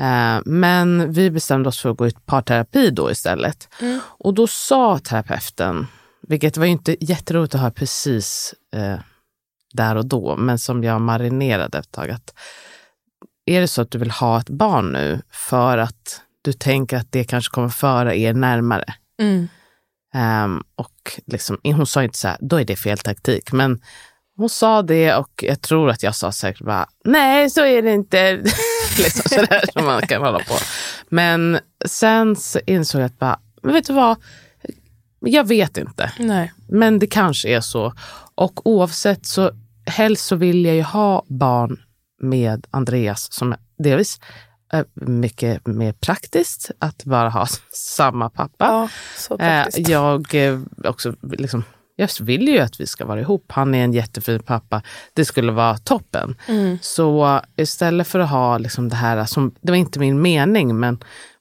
Eh, 0.00 0.42
men 0.44 1.12
vi 1.12 1.30
bestämde 1.30 1.68
oss 1.68 1.80
för 1.80 1.90
att 1.90 1.96
gå 1.96 2.06
i 2.06 2.12
parterapi 2.26 2.90
då 2.90 3.10
istället. 3.10 3.68
Mm. 3.80 4.00
Och 4.06 4.34
då 4.34 4.46
sa 4.46 4.98
terapeuten, 4.98 5.86
vilket 6.22 6.56
var 6.56 6.64
ju 6.66 6.72
inte 6.72 7.04
jätteroligt 7.04 7.54
att 7.54 7.60
höra 7.60 7.70
precis 7.70 8.54
eh, 8.74 8.98
där 9.72 9.96
och 9.96 10.06
då, 10.06 10.36
men 10.36 10.58
som 10.58 10.84
jag 10.84 11.00
marinerade 11.00 11.78
ett 11.78 11.90
tag, 11.90 12.10
att 12.10 12.34
är 13.46 13.60
det 13.60 13.68
så 13.68 13.82
att 13.82 13.90
du 13.90 13.98
vill 13.98 14.10
ha 14.10 14.40
ett 14.40 14.50
barn 14.50 14.92
nu 14.92 15.22
för 15.30 15.78
att 15.78 16.20
du 16.42 16.52
tänker 16.52 16.96
att 16.96 17.12
det 17.12 17.24
kanske 17.24 17.54
kommer 17.54 17.68
föra 17.68 18.14
er 18.14 18.34
närmare, 18.34 18.94
Mm. 19.18 19.48
Ehm, 20.14 20.62
och 20.76 21.20
liksom, 21.26 21.58
hon 21.62 21.86
sa 21.86 22.04
inte 22.04 22.18
så 22.18 22.28
här, 22.28 22.36
då 22.40 22.60
är 22.60 22.64
det 22.64 22.76
fel 22.76 22.98
taktik. 22.98 23.52
Men 23.52 23.80
hon 24.36 24.48
sa 24.48 24.82
det 24.82 25.14
och 25.14 25.30
jag 25.42 25.60
tror 25.60 25.90
att 25.90 26.02
jag 26.02 26.14
sa 26.14 26.32
säkert 26.32 26.62
bara, 26.62 26.88
nej 27.04 27.50
så 27.50 27.64
är 27.64 27.82
det 27.82 27.92
inte. 27.92 28.32
liksom 28.98 29.22
sådär 29.28 29.64
som 29.72 29.84
man 29.84 30.02
kan 30.02 30.22
hålla 30.22 30.38
på. 30.38 30.54
Men 31.08 31.58
sen 31.86 32.36
så 32.36 32.60
insåg 32.66 33.00
jag 33.00 33.06
att 33.06 33.18
bara, 33.18 33.38
men 33.62 33.72
vet 33.72 33.86
du 33.86 33.92
vad? 33.92 34.16
Jag 35.28 35.44
vet 35.44 35.78
inte. 35.78 36.12
Nej. 36.18 36.52
Men 36.68 36.98
det 36.98 37.06
kanske 37.06 37.48
är 37.48 37.60
så. 37.60 37.92
Och 38.34 38.66
oavsett 38.66 39.26
så, 39.26 39.50
helst 39.86 40.26
så 40.26 40.36
vill 40.36 40.64
jag 40.64 40.74
ju 40.74 40.82
ha 40.82 41.24
barn 41.28 41.80
med 42.20 42.66
Andreas 42.70 43.32
som 43.32 43.52
är 43.52 43.58
delvis 43.78 44.20
eh, 44.72 44.84
mycket 44.94 45.66
mer 45.66 45.92
praktiskt 45.92 46.70
att 46.78 47.04
bara 47.04 47.28
ha 47.28 47.46
samma 47.72 48.30
pappa. 48.30 48.66
Ja, 48.66 48.88
Eh, 49.40 49.66
jag 49.76 50.34
eh, 50.34 50.60
också 50.84 51.14
liksom, 51.22 51.64
jag 51.96 52.08
vill 52.20 52.48
ju 52.48 52.58
att 52.58 52.80
vi 52.80 52.86
ska 52.86 53.04
vara 53.04 53.20
ihop. 53.20 53.44
Han 53.48 53.74
är 53.74 53.84
en 53.84 53.92
jättefin 53.92 54.42
pappa. 54.42 54.82
Det 55.12 55.24
skulle 55.24 55.52
vara 55.52 55.78
toppen. 55.78 56.36
Mm. 56.48 56.78
Så 56.82 57.40
istället 57.56 58.06
för 58.06 58.18
att 58.18 58.30
ha 58.30 58.58
liksom 58.58 58.88
det 58.88 58.96
här, 58.96 59.24
som, 59.24 59.54
det 59.60 59.72
var 59.72 59.76
inte 59.76 59.98
min 59.98 60.22
mening, 60.22 60.80
men 60.80 60.98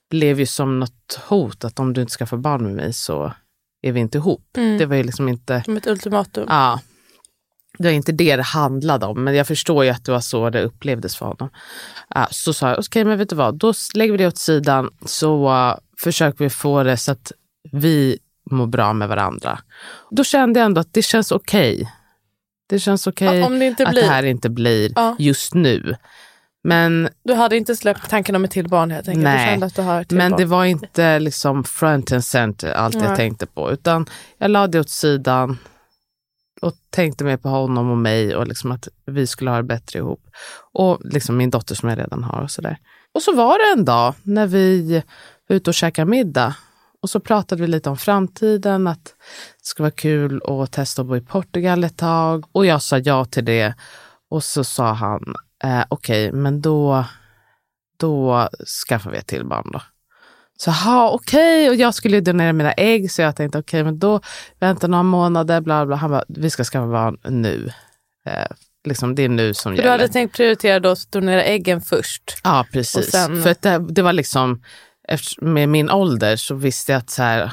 blev 0.09 0.39
ju 0.39 0.45
som 0.45 0.79
något 0.79 1.19
hot 1.27 1.63
att 1.65 1.79
om 1.79 1.93
du 1.93 2.01
inte 2.01 2.13
ska 2.13 2.25
få 2.25 2.37
barn 2.37 2.63
med 2.63 2.73
mig 2.73 2.93
så 2.93 3.33
är 3.87 3.91
vi 3.91 3.99
inte 3.99 4.17
ihop. 4.17 4.57
Mm. 4.57 4.77
Det 4.77 4.85
var 4.85 4.95
ju 4.95 5.03
liksom 5.03 5.29
inte, 5.29 5.61
Som 5.65 5.77
ett 5.77 5.87
ultimatum. 5.87 6.45
ja, 6.49 6.79
det 7.77 7.83
var 7.87 7.91
inte 7.91 8.11
det 8.11 8.35
det 8.35 8.43
handlade 8.43 9.05
om, 9.05 9.23
men 9.23 9.35
jag 9.35 9.47
förstår 9.47 9.83
ju 9.83 9.89
att 9.89 10.05
det 10.05 10.11
var 10.11 10.19
så 10.19 10.49
det 10.49 10.61
upplevdes 10.63 11.15
för 11.17 11.25
honom. 11.25 11.49
Ja, 12.09 12.27
så 12.31 12.53
sa 12.53 12.69
jag, 12.69 12.79
okej 12.79 13.03
men 13.05 13.17
vet 13.17 13.29
du 13.29 13.35
vad, 13.35 13.55
då 13.57 13.73
lägger 13.93 14.11
vi 14.11 14.17
det 14.17 14.27
åt 14.27 14.37
sidan 14.37 14.89
så 15.05 15.49
uh, 15.49 15.75
försöker 16.03 16.43
vi 16.43 16.49
få 16.49 16.83
det 16.83 16.97
så 16.97 17.11
att 17.11 17.31
vi 17.71 18.17
mår 18.51 18.67
bra 18.67 18.93
med 18.93 19.07
varandra. 19.09 19.59
Då 20.11 20.23
kände 20.23 20.59
jag 20.59 20.65
ändå 20.65 20.81
att 20.81 20.93
det 20.93 21.01
känns 21.01 21.31
okej. 21.31 21.91
Det 22.69 22.79
känns 22.79 23.07
okej 23.07 23.37
Ja, 23.37 23.49
det 23.49 23.65
inte 23.65 23.83
att 23.83 23.91
blir- 23.91 24.01
det 24.01 24.07
här 24.07 24.23
inte 24.23 24.49
blir 24.49 24.91
Ja. 24.95 25.15
just 25.19 25.53
nu. 25.53 25.95
Men, 26.65 27.10
Du 27.23 27.34
hade 27.34 27.58
inte 27.58 27.75
släppt 27.75 28.10
tanken 28.10 28.36
om 28.36 28.43
ett 28.43 28.51
till 28.51 28.69
barn 28.69 28.91
helt 28.91 29.08
enkelt? 29.08 29.23
Nej, 29.23 29.60
men 30.10 30.32
barn. 30.32 30.39
det 30.39 30.45
var 30.45 30.65
inte 30.65 31.19
liksom 31.19 31.63
front 31.63 32.12
and 32.12 32.23
center 32.23 32.71
allt 32.71 32.95
jag 32.95 33.04
Nej. 33.04 33.15
tänkte 33.15 33.45
på. 33.45 33.71
Utan 33.71 34.06
jag 34.38 34.51
la 34.51 34.67
det 34.67 34.80
åt 34.80 34.89
sidan 34.89 35.58
och 36.62 36.73
tänkte 36.89 37.23
mer 37.23 37.38
på 37.38 37.49
honom 37.49 37.91
och 37.91 37.97
mig 37.97 38.36
och 38.36 38.47
liksom 38.47 38.71
att 38.71 38.88
vi 39.06 39.28
skulle 39.28 39.49
ha 39.49 39.58
det 39.58 39.63
bättre 39.63 39.99
ihop. 39.99 40.21
Och 40.73 40.99
liksom 41.04 41.38
min 41.38 41.49
dotter 41.49 41.75
som 41.75 41.89
jag 41.89 41.99
redan 41.99 42.23
har 42.23 42.41
och 42.41 42.51
sådär. 42.51 42.78
Och 43.13 43.21
så 43.21 43.36
var 43.36 43.58
det 43.58 43.80
en 43.80 43.86
dag 43.86 44.13
när 44.23 44.47
vi 44.47 45.01
var 45.47 45.56
ute 45.56 45.69
och 45.69 45.73
käkade 45.73 46.12
middag 46.12 46.56
och 47.01 47.10
så 47.10 47.19
pratade 47.19 47.62
vi 47.62 47.67
lite 47.67 47.89
om 47.89 47.97
framtiden, 47.97 48.88
att 48.88 49.04
det 49.04 49.12
skulle 49.62 49.84
vara 49.84 49.91
kul 49.91 50.41
att 50.47 50.71
testa 50.71 51.01
att 51.01 51.08
bo 51.08 51.15
i 51.15 51.21
Portugal 51.21 51.84
ett 51.84 51.97
tag. 51.97 52.45
Och 52.51 52.65
jag 52.65 52.82
sa 52.82 52.97
ja 52.97 53.25
till 53.25 53.45
det. 53.45 53.73
Och 54.30 54.43
så 54.43 54.63
sa 54.63 54.93
han, 54.93 55.36
eh, 55.63 55.83
okej, 55.89 56.31
men 56.31 56.61
då, 56.61 57.05
då 57.99 58.49
skaffar 58.87 59.11
vi 59.11 59.17
ett 59.17 59.27
till 59.27 59.45
barn 59.45 59.69
då. 59.73 59.81
Så 60.57 60.71
ha 60.71 61.09
okej, 61.11 61.69
och 61.69 61.75
jag 61.75 61.93
skulle 61.95 62.21
donera 62.21 62.53
mina 62.53 62.71
ägg 62.71 63.11
så 63.11 63.21
jag 63.21 63.35
tänkte 63.35 63.59
okej, 63.59 63.83
men 63.83 63.99
då 63.99 64.19
vänta 64.59 64.87
några 64.87 65.03
månader, 65.03 65.61
bla 65.61 65.85
bla. 65.85 65.95
Han 65.95 66.11
bara, 66.11 66.23
vi 66.27 66.49
ska 66.49 66.63
skaffa 66.63 66.87
barn 66.87 67.17
nu. 67.23 67.71
Eh, 68.25 68.45
liksom, 68.87 69.15
det 69.15 69.23
är 69.23 69.29
nu 69.29 69.53
som 69.53 69.71
För 69.71 69.77
du 69.77 69.89
gäller. 69.89 69.91
hade 69.91 70.13
tänkt 70.13 70.35
prioritera 70.35 70.79
då 70.79 70.89
att 70.89 71.11
donera 71.11 71.43
äggen 71.43 71.81
först? 71.81 72.37
Ja, 72.43 72.65
precis. 72.73 73.11
Sen- 73.11 73.43
För 73.43 73.49
att 73.49 73.61
det, 73.61 73.85
det 73.89 74.01
var 74.01 74.13
liksom, 74.13 74.63
med 75.41 75.69
min 75.69 75.89
ålder 75.91 76.35
så 76.35 76.55
visste 76.55 76.91
jag 76.91 76.99
att 76.99 77.09
så 77.09 77.23
här, 77.23 77.51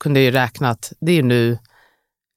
kunde 0.00 0.20
jag 0.20 0.24
ju 0.24 0.30
räkna 0.30 0.70
att 0.70 0.92
det 1.00 1.12
är 1.12 1.22
nu 1.22 1.58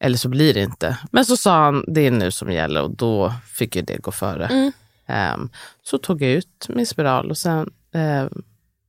eller 0.03 0.17
så 0.17 0.29
blir 0.29 0.53
det 0.53 0.61
inte. 0.61 0.97
Men 1.11 1.25
så 1.25 1.37
sa 1.37 1.63
han, 1.63 1.83
det 1.87 2.01
är 2.07 2.11
nu 2.11 2.31
som 2.31 2.51
gäller 2.51 2.81
och 2.81 2.95
då 2.97 3.33
fick 3.53 3.75
ju 3.75 3.81
det 3.81 3.97
gå 3.97 4.11
före. 4.11 4.45
Mm. 4.47 4.71
Ehm, 5.09 5.49
så 5.83 5.97
tog 5.97 6.21
jag 6.21 6.31
ut 6.31 6.65
min 6.69 6.85
spiral 6.85 7.29
och 7.29 7.37
sen 7.37 7.73
eh, 7.93 8.25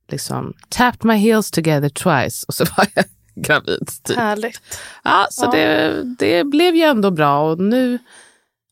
liksom 0.07 0.53
tapped 0.69 1.05
my 1.05 1.15
heels 1.15 1.51
together 1.51 1.89
twice 1.89 2.45
och 2.47 2.53
så 2.53 2.65
var 2.77 2.87
jag 2.95 3.05
gravid. 3.35 3.89
Typ. 4.03 4.17
Härligt. 4.17 4.61
Ja, 5.03 5.27
så 5.29 5.45
Ja. 5.45 5.51
Det, 5.51 6.03
det 6.19 6.43
blev 6.43 6.75
ju 6.75 6.81
ändå 6.81 7.11
bra 7.11 7.51
och 7.51 7.59
nu 7.59 7.99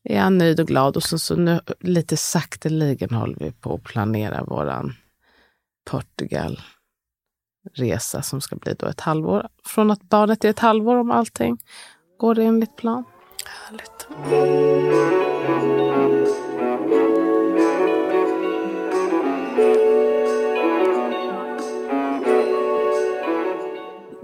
är 0.04 0.16
jag 0.16 0.32
nöjd 0.32 0.60
och 0.60 0.66
glad. 0.66 0.96
Och 0.96 1.02
så, 1.02 1.18
så 1.18 1.36
nu 1.36 1.60
lite 1.80 2.16
sakteligen 2.16 3.10
håller 3.10 3.36
vi 3.38 3.52
på 3.52 3.74
att 3.74 3.82
planera 3.82 4.44
våran 4.44 4.94
Portugal 5.90 6.60
resa 7.74 8.22
som 8.22 8.40
ska 8.40 8.56
bli 8.56 8.74
då 8.74 8.86
ett 8.86 9.00
halvår. 9.00 9.48
Från 9.64 9.90
att 9.90 10.02
barnet 10.02 10.44
är 10.44 10.50
ett 10.50 10.58
halvår 10.58 10.96
om 10.96 11.10
allting 11.10 11.58
går 12.18 12.38
enligt 12.38 12.76
plan. 12.76 13.04
Härligt. 13.46 14.06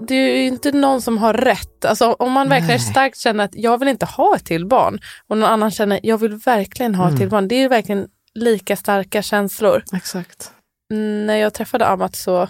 Det 0.07 0.15
är 0.15 0.37
ju 0.37 0.47
inte 0.47 0.71
någon 0.71 1.01
som 1.01 1.17
har 1.17 1.33
rätt. 1.33 1.85
Alltså, 1.85 2.11
om 2.13 2.31
man 2.31 2.49
verkligen 2.49 2.79
Nej. 2.79 2.91
starkt 2.91 3.17
känner 3.19 3.43
att 3.43 3.55
jag 3.55 3.77
vill 3.79 3.87
inte 3.87 4.05
ha 4.05 4.35
ett 4.35 4.45
till 4.45 4.65
barn 4.65 4.99
och 5.27 5.37
någon 5.37 5.49
annan 5.49 5.71
känner 5.71 5.95
att 5.95 6.03
jag 6.03 6.17
vill 6.17 6.35
verkligen 6.35 6.95
ha 6.95 7.05
ett 7.05 7.09
Mm. 7.09 7.19
till 7.19 7.29
barn. 7.29 7.47
Det 7.47 7.55
är 7.55 7.59
ju 7.59 7.67
verkligen 7.67 8.07
lika 8.33 8.75
starka 8.75 9.21
känslor. 9.21 9.83
Exakt. 9.95 10.51
Mm, 10.93 11.25
När 11.25 11.35
jag 11.35 11.53
träffade 11.53 11.87
Amat 11.87 12.15
så 12.15 12.47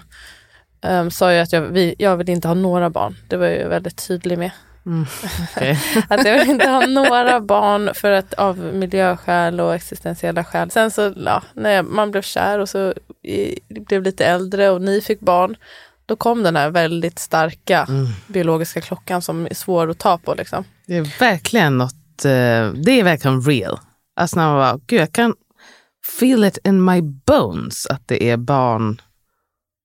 um, 0.88 1.12
sa 1.12 1.34
jag 1.34 1.44
att 1.44 1.54
jag, 1.54 1.62
vi, 1.62 1.96
jag 1.98 2.18
vill 2.18 2.30
inte 2.30 2.48
ha 2.48 2.56
några 2.56 2.90
barn. 2.90 3.16
Det 3.30 3.38
var 3.38 3.46
jag 3.46 3.58
ju 3.58 3.68
väldigt 3.68 4.08
tydlig 4.08 4.38
med. 4.38 4.52
Mm. 4.86 5.06
Okej. 5.56 5.80
Att 6.10 6.26
jag 6.26 6.40
vill 6.40 6.50
inte 6.50 6.70
ha 6.70 6.86
några 6.86 7.40
barn 7.42 7.90
för 7.94 8.12
att, 8.12 8.34
av 8.34 8.58
miljöskäl 8.60 9.60
och 9.60 9.76
existentiella 9.76 10.44
skäl. 10.44 10.72
Sen 10.72 10.92
så, 10.92 11.14
ja, 11.16 11.44
när 11.54 11.70
jag, 11.70 11.86
man 11.86 12.12
blev 12.12 12.22
kär 12.22 12.60
och 12.60 12.70
så 12.70 12.94
i, 13.24 13.60
blev 13.80 14.04
lite 14.04 14.26
äldre 14.26 14.70
och 14.70 14.82
ni 14.82 15.02
fick 15.02 15.20
barn, 15.20 15.56
då 16.08 16.16
kom 16.16 16.44
den 16.44 16.56
här 16.56 16.70
väldigt 16.70 17.20
starka 17.20 17.86
Mm. 17.90 18.08
biologiska 18.28 18.82
klockan 18.82 19.22
som 19.22 19.46
är 19.46 19.54
svår 19.54 19.90
att 19.90 20.00
ta 20.00 20.18
på. 20.18 20.34
Liksom. 20.34 20.64
Det 20.86 20.98
är 20.98 21.20
verkligen 21.20 21.78
något, 21.78 22.26
eh, 22.26 22.72
det 22.86 22.92
är 23.00 23.04
verkligen 23.04 23.42
real. 23.42 23.80
Alltså 24.16 24.36
när 24.40 24.48
man 24.48 24.56
bara, 24.58 24.80
gud 24.88 25.02
jag 25.02 25.14
kan 25.14 25.34
feel 26.20 26.44
it 26.44 26.58
in 26.64 26.86
my 26.86 27.02
bones 27.02 27.86
att 27.86 28.08
det 28.08 28.30
är 28.30 28.38
barn 28.38 29.02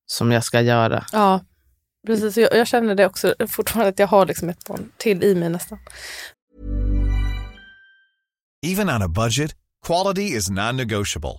som 0.07 0.33
jag 0.33 0.45
ska 0.45 0.61
göra. 0.61 1.05
Ja, 1.13 1.41
precis. 2.07 2.37
Jag, 2.37 2.55
jag 2.57 2.67
känner 2.69 2.95
det 2.95 3.07
också 3.07 3.35
fortfarande 3.49 3.89
att 3.89 3.99
jag 3.99 4.07
har 4.07 4.27
liksom 4.27 4.49
ett 4.49 4.65
barn 4.69 4.93
till 4.97 5.23
i 5.25 5.35
mig 5.35 5.49
nästan. 5.49 5.79
Even 8.67 8.91
on 8.91 9.03
a 9.03 9.09
budget, 9.09 9.55
quality 9.87 10.23
is 10.37 10.51
non-negotiable. 10.51 11.39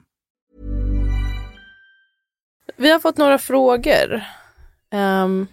Vi 2.81 2.91
har 2.91 2.99
fått 2.99 3.17
några 3.17 3.37
frågor. 3.37 4.23
Um, 4.93 5.47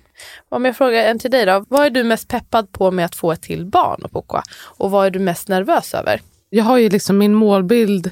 om 0.49 0.64
jag 0.64 0.77
frågar 0.77 1.05
en 1.05 1.19
till 1.19 1.31
dig 1.31 1.47
då. 1.47 1.64
Vad 1.69 1.87
är 1.87 1.91
du 1.91 2.05
mest 2.05 2.29
peppad 2.29 2.73
på 2.73 2.91
med 2.91 3.05
att 3.05 3.14
få 3.14 3.33
ett 3.33 3.43
till 3.43 3.67
barn, 3.67 4.05
Opoka? 4.05 4.43
Och 4.64 4.91
vad 4.91 5.07
är 5.07 5.11
du 5.11 5.19
mest 5.19 5.49
nervös 5.49 5.95
över? 5.95 6.21
Jag 6.51 6.64
har 6.64 6.79
ju 6.79 6.88
liksom 6.88 7.19
min 7.19 7.35
målbild 7.35 8.11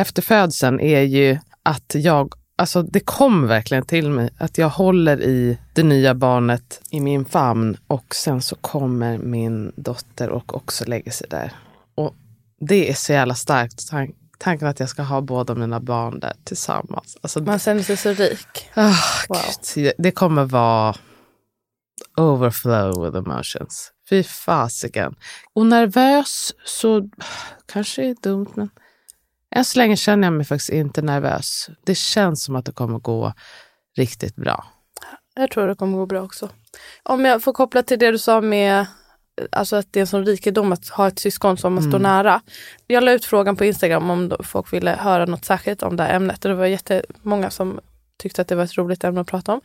efter 0.00 0.22
födseln 0.22 0.80
är 0.80 1.00
ju 1.00 1.38
att 1.62 1.92
jag, 1.94 2.34
alltså 2.56 2.82
det 2.82 3.00
kom 3.00 3.46
verkligen 3.46 3.86
till 3.86 4.10
mig 4.10 4.30
att 4.38 4.58
jag 4.58 4.68
håller 4.68 5.22
i 5.22 5.58
det 5.74 5.82
nya 5.82 6.14
barnet 6.14 6.80
i 6.90 7.00
min 7.00 7.24
famn 7.24 7.76
och 7.86 8.14
sen 8.14 8.42
så 8.42 8.56
kommer 8.56 9.18
min 9.18 9.72
dotter 9.76 10.28
och 10.28 10.56
också 10.56 10.84
lägger 10.84 11.10
sig 11.10 11.26
där. 11.30 11.52
Och 11.94 12.14
det 12.60 12.90
är 12.90 12.94
så 12.94 13.12
jävla 13.12 13.34
starkt, 13.34 13.80
tanken 14.38 14.68
att 14.68 14.80
jag 14.80 14.88
ska 14.88 15.02
ha 15.02 15.20
båda 15.20 15.54
mina 15.54 15.80
barn 15.80 16.20
där 16.20 16.32
tillsammans. 16.44 17.16
Alltså, 17.20 17.42
Man 17.42 17.58
känner 17.58 17.82
sig 17.82 17.96
så 17.96 18.12
rik. 18.12 18.68
ah, 18.74 18.94
Wow. 19.28 19.92
Det 19.98 20.10
kommer 20.10 20.44
vara 20.44 20.94
overflow 22.16 23.04
with 23.04 23.16
emotions. 23.16 23.90
Fy 24.10 24.22
fasiken. 24.22 25.14
Och 25.54 25.66
nervös 25.66 26.52
så 26.64 27.08
kanske 27.66 28.02
är 28.04 28.16
dumt 28.22 28.46
men 28.54 28.70
än 29.54 29.64
så 29.64 29.78
länge 29.78 29.96
känner 29.96 30.26
jag 30.26 30.32
mig 30.34 30.46
faktiskt 30.46 30.70
inte 30.70 31.02
nervös. 31.02 31.68
Det 31.86 31.94
känns 31.94 32.44
som 32.44 32.56
att 32.56 32.64
det 32.64 32.72
kommer 32.72 32.98
gå 32.98 33.32
riktigt 33.96 34.36
bra. 34.36 34.64
Jag 35.34 35.50
tror 35.50 35.68
det 35.68 35.74
kommer 35.74 35.98
gå 35.98 36.06
bra 36.06 36.22
också. 36.22 36.48
Om 37.02 37.24
jag 37.24 37.42
får 37.42 37.52
koppla 37.52 37.82
till 37.82 37.98
det 37.98 38.10
du 38.10 38.18
sa 38.18 38.40
med 38.40 38.86
alltså 39.52 39.76
att 39.76 39.86
det 39.90 39.98
är 39.98 40.00
en 40.00 40.06
sån 40.06 40.26
rikedom 40.26 40.72
att 40.72 40.88
ha 40.88 41.08
ett 41.08 41.18
syskon 41.18 41.56
som 41.56 41.74
man 41.74 41.82
står 41.82 41.98
nära. 41.98 42.40
Jag 42.86 43.04
la 43.04 43.12
ut 43.12 43.24
frågan 43.24 43.56
på 43.56 43.64
Instagram 43.64 44.10
om 44.10 44.32
folk 44.40 44.72
ville 44.72 44.90
höra 44.90 45.26
något 45.26 45.44
särskilt 45.44 45.82
om 45.82 45.96
det 45.96 46.02
här 46.02 46.14
ämnet 46.14 46.44
och 46.44 46.48
det 46.48 46.54
var 46.54 46.66
jättemånga 46.66 47.50
som 47.50 47.80
tyckte 48.18 48.42
att 48.42 48.48
det 48.48 48.54
var 48.54 48.64
ett 48.64 48.76
roligt 48.76 49.04
ämne 49.04 49.20
att 49.20 49.26
prata 49.26 49.52
om. 49.52 49.60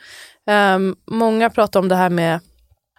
Ehm, 0.47 0.95
många 1.05 1.49
pratar 1.49 1.79
om 1.79 1.87
det 1.87 1.95
här 1.95 2.09
med 2.09 2.39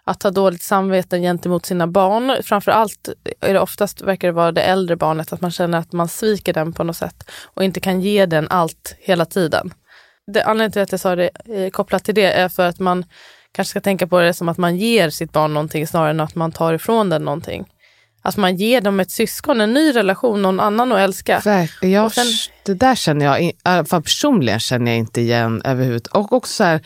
att 0.03 0.23
ha 0.23 0.31
dåligt 0.31 0.63
samvete 0.63 1.19
gentemot 1.19 1.65
sina 1.65 1.87
barn. 1.87 2.43
Framförallt 2.43 3.09
är 3.39 3.53
det 3.53 3.59
oftast, 3.59 4.01
verkar 4.01 4.27
det 4.27 4.31
vara 4.31 4.51
det 4.51 4.61
äldre 4.61 4.95
barnet, 4.95 5.33
att 5.33 5.41
man 5.41 5.51
känner 5.51 5.77
att 5.77 5.91
man 5.91 6.07
sviker 6.07 6.53
den 6.53 6.73
på 6.73 6.83
något 6.83 6.97
sätt 6.97 7.31
och 7.53 7.63
inte 7.63 7.79
kan 7.79 8.01
ge 8.01 8.25
den 8.25 8.47
allt 8.49 8.95
hela 8.99 9.25
tiden. 9.25 9.73
Det, 10.33 10.43
anledningen 10.43 10.71
till 10.71 10.81
att 10.81 10.91
jag 10.91 10.99
sa 11.01 11.15
det 11.15 11.29
eh, 11.45 11.69
kopplat 11.69 12.03
till 12.03 12.15
det 12.15 12.31
är 12.31 12.49
för 12.49 12.67
att 12.67 12.79
man 12.79 13.05
kanske 13.51 13.69
ska 13.69 13.81
tänka 13.81 14.07
på 14.07 14.19
det 14.19 14.33
som 14.33 14.49
att 14.49 14.57
man 14.57 14.77
ger 14.77 15.09
sitt 15.09 15.31
barn 15.31 15.53
någonting 15.53 15.87
snarare 15.87 16.09
än 16.09 16.19
att 16.19 16.35
man 16.35 16.51
tar 16.51 16.73
ifrån 16.73 17.09
den 17.09 17.25
någonting. 17.25 17.65
Att 18.23 18.37
man 18.37 18.55
ger 18.55 18.81
dem 18.81 18.99
ett 18.99 19.11
syskon, 19.11 19.61
en 19.61 19.73
ny 19.73 19.91
relation, 19.95 20.41
någon 20.41 20.59
annan 20.59 20.91
att 20.91 20.99
älska. 20.99 21.39
Verk- 21.39 21.83
Jag, 21.83 22.13
sen- 22.13 22.25
det 22.65 22.73
där 22.73 22.95
känner 22.95 23.25
jag, 23.25 23.43
i 23.43 23.53
alla 23.63 23.85
fall 23.85 24.01
personligen 24.03 24.59
känner 24.59 24.91
jag 24.91 24.97
inte 24.97 25.21
igen 25.21 25.61
överhuvudtaget. 25.65 26.25
Och 26.31 26.33
också 26.37 26.53
så 26.53 26.63
här, 26.63 26.81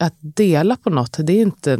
att 0.00 0.14
dela 0.20 0.76
på 0.76 0.90
något, 0.90 1.16
det 1.18 1.32
är 1.32 1.42
inte, 1.42 1.78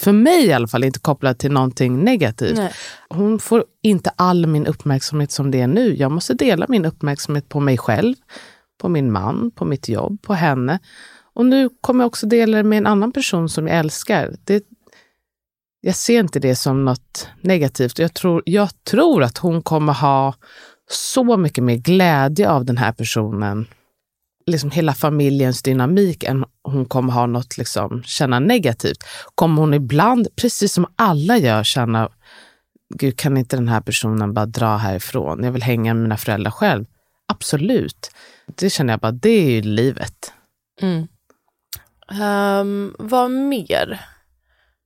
för 0.00 0.12
mig 0.12 0.46
i 0.46 0.52
alla 0.52 0.68
fall, 0.68 0.84
inte 0.84 0.98
kopplat 0.98 1.38
till 1.38 1.52
någonting 1.52 2.04
negativt. 2.04 2.56
Nej. 2.56 2.72
Hon 3.08 3.38
får 3.38 3.64
inte 3.82 4.10
all 4.16 4.46
min 4.46 4.66
uppmärksamhet 4.66 5.30
som 5.32 5.50
det 5.50 5.60
är 5.60 5.66
nu. 5.66 5.94
Jag 5.96 6.10
måste 6.12 6.34
dela 6.34 6.66
min 6.68 6.84
uppmärksamhet 6.84 7.48
på 7.48 7.60
mig 7.60 7.78
själv, 7.78 8.14
på 8.80 8.88
min 8.88 9.12
man, 9.12 9.50
på 9.50 9.64
mitt 9.64 9.88
jobb, 9.88 10.22
på 10.22 10.34
henne. 10.34 10.78
Och 11.36 11.46
nu 11.46 11.68
kommer 11.80 12.04
jag 12.04 12.06
också 12.06 12.26
dela 12.26 12.56
det 12.56 12.62
med 12.62 12.78
en 12.78 12.86
annan 12.86 13.12
person 13.12 13.48
som 13.48 13.66
jag 13.66 13.78
älskar. 13.78 14.34
Det, 14.44 14.64
jag 15.80 15.94
ser 15.94 16.20
inte 16.20 16.40
det 16.40 16.56
som 16.56 16.84
något 16.84 17.28
negativt. 17.40 17.98
Jag 17.98 18.14
tror, 18.14 18.42
jag 18.46 18.84
tror 18.84 19.22
att 19.22 19.38
hon 19.38 19.62
kommer 19.62 19.92
ha 19.92 20.34
så 20.90 21.36
mycket 21.36 21.64
mer 21.64 21.76
glädje 21.76 22.50
av 22.50 22.64
den 22.64 22.76
här 22.76 22.92
personen, 22.92 23.66
liksom 24.46 24.70
hela 24.70 24.94
familjens 24.94 25.62
dynamik, 25.62 26.24
än 26.24 26.44
hon 26.62 26.84
kommer 26.84 27.12
ha 27.12 27.26
något, 27.26 27.58
liksom, 27.58 28.02
känna 28.02 28.40
negativt. 28.40 29.04
Kommer 29.34 29.62
hon 29.62 29.74
ibland, 29.74 30.28
precis 30.36 30.72
som 30.72 30.86
alla 30.96 31.38
gör, 31.38 31.64
känna, 31.64 32.08
gud 32.94 33.16
kan 33.16 33.36
inte 33.36 33.56
den 33.56 33.68
här 33.68 33.80
personen 33.80 34.34
bara 34.34 34.46
dra 34.46 34.76
härifrån? 34.76 35.44
Jag 35.44 35.52
vill 35.52 35.62
hänga 35.62 35.94
med 35.94 36.02
mina 36.02 36.16
föräldrar 36.16 36.50
själv. 36.50 36.84
Absolut. 37.28 38.10
Det 38.46 38.70
känner 38.70 38.92
jag 38.92 39.00
bara, 39.00 39.12
det 39.12 39.30
är 39.30 39.50
ju 39.50 39.62
livet. 39.62 40.32
Mm. 40.80 41.06
Um, 42.10 42.96
vad 42.98 43.30
mer? 43.30 44.00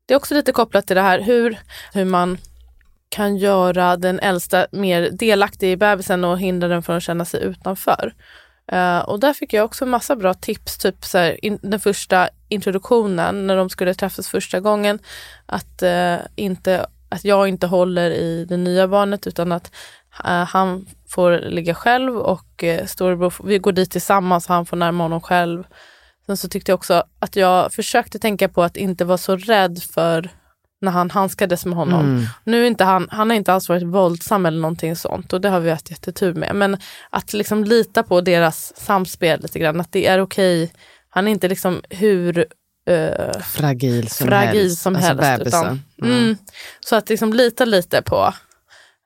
Det 0.07 0.15
är 0.15 0.19
också 0.19 0.35
lite 0.35 0.53
kopplat 0.53 0.87
till 0.87 0.97
det 0.97 1.03
här 1.03 1.21
hur, 1.21 1.59
hur 1.93 2.05
man 2.05 2.39
kan 3.09 3.37
göra 3.37 3.97
den 3.97 4.21
äldsta 4.21 4.67
mer 4.73 5.11
delaktig 5.11 5.73
i 5.73 5.77
bebisen 5.77 6.25
och 6.25 6.39
hindra 6.39 6.69
den 6.69 6.83
från 6.83 6.97
att 6.97 7.03
känna 7.03 7.25
sig 7.25 7.43
utanför. 7.43 8.15
Uh, 8.73 8.99
och 8.99 9.21
där 9.21 9.33
fick 9.33 9.53
jag 9.53 9.65
också 9.65 9.87
massa 9.87 10.17
bra 10.17 10.35
tips, 10.35 10.79
typ 10.79 11.05
så 11.05 11.19
här, 11.19 11.45
in, 11.45 11.59
den 11.63 11.81
första 11.81 12.29
introduktionen 12.49 13.47
när 13.47 13.57
de 13.57 13.71
skulle 13.71 13.95
träffas 13.95 14.29
första 14.29 14.61
gången. 14.61 14.99
Att, 15.47 15.83
uh, 15.83 16.17
inte, 16.37 16.87
att 17.09 17.25
jag 17.25 17.49
inte 17.49 17.67
håller 17.67 18.11
i 18.11 18.45
det 18.49 18.57
nya 18.57 18.89
barnet 18.89 19.27
utan 19.27 19.53
att 19.53 19.73
uh, 20.25 20.31
han 20.31 20.87
får 21.09 21.39
ligga 21.39 21.75
själv 21.75 22.17
och 22.17 22.65
uh, 22.65 22.87
storebror, 22.87 23.35
vi 23.45 23.59
går 23.59 23.73
dit 23.73 23.91
tillsammans, 23.91 24.47
han 24.47 24.67
får 24.67 24.77
närma 24.77 25.05
honom 25.05 25.21
själv. 25.21 25.65
Sen 26.31 26.37
så 26.37 26.49
tyckte 26.49 26.73
jag 26.73 26.77
också 26.77 27.05
att 27.19 27.37
jag 27.37 27.73
försökte 27.73 28.19
tänka 28.19 28.49
på 28.49 28.63
att 28.63 28.77
inte 28.77 29.05
vara 29.05 29.19
så 29.19 29.37
rädd 29.37 29.83
för 29.83 30.31
när 30.81 30.93
han 30.93 31.11
handskades 31.11 31.67
med 31.67 31.77
honom. 31.77 32.01
Mm. 32.01 32.25
Nu 32.45 32.67
inte 32.67 32.85
han, 32.85 33.09
han 33.11 33.31
har 33.31 33.37
inte 33.37 33.53
alls 33.53 33.69
varit 33.69 33.83
våldsam 33.83 34.47
eller 34.47 34.61
någonting 34.61 34.97
sånt 34.97 35.33
och 35.33 35.41
det 35.41 35.49
har 35.49 35.61
vi 35.61 35.71
haft 35.71 35.91
jättetur 35.91 36.35
med. 36.35 36.55
Men 36.55 36.77
att 37.11 37.33
liksom 37.33 37.65
lita 37.65 38.03
på 38.03 38.21
deras 38.21 38.73
samspel 38.77 39.41
lite 39.43 39.59
grann, 39.59 39.81
att 39.81 39.93
det 39.93 40.07
är 40.07 40.21
okej. 40.21 40.73
Han 41.09 41.29
är 41.29 41.33
inte 41.33 41.49
liksom 41.49 41.83
hur 41.91 42.47
eh, 42.87 43.41
Fragil 43.41 44.09
som 44.09 44.29
fragil 44.29 44.61
helst. 44.61 44.83
som 44.83 44.97
alltså 44.97 45.15
helst. 45.15 45.47
Utan, 45.47 45.83
mm, 46.03 46.37
så 46.81 46.97
att 46.97 47.09
liksom 47.09 47.33
lita 47.33 47.65
lite 47.65 48.03
på 48.03 48.35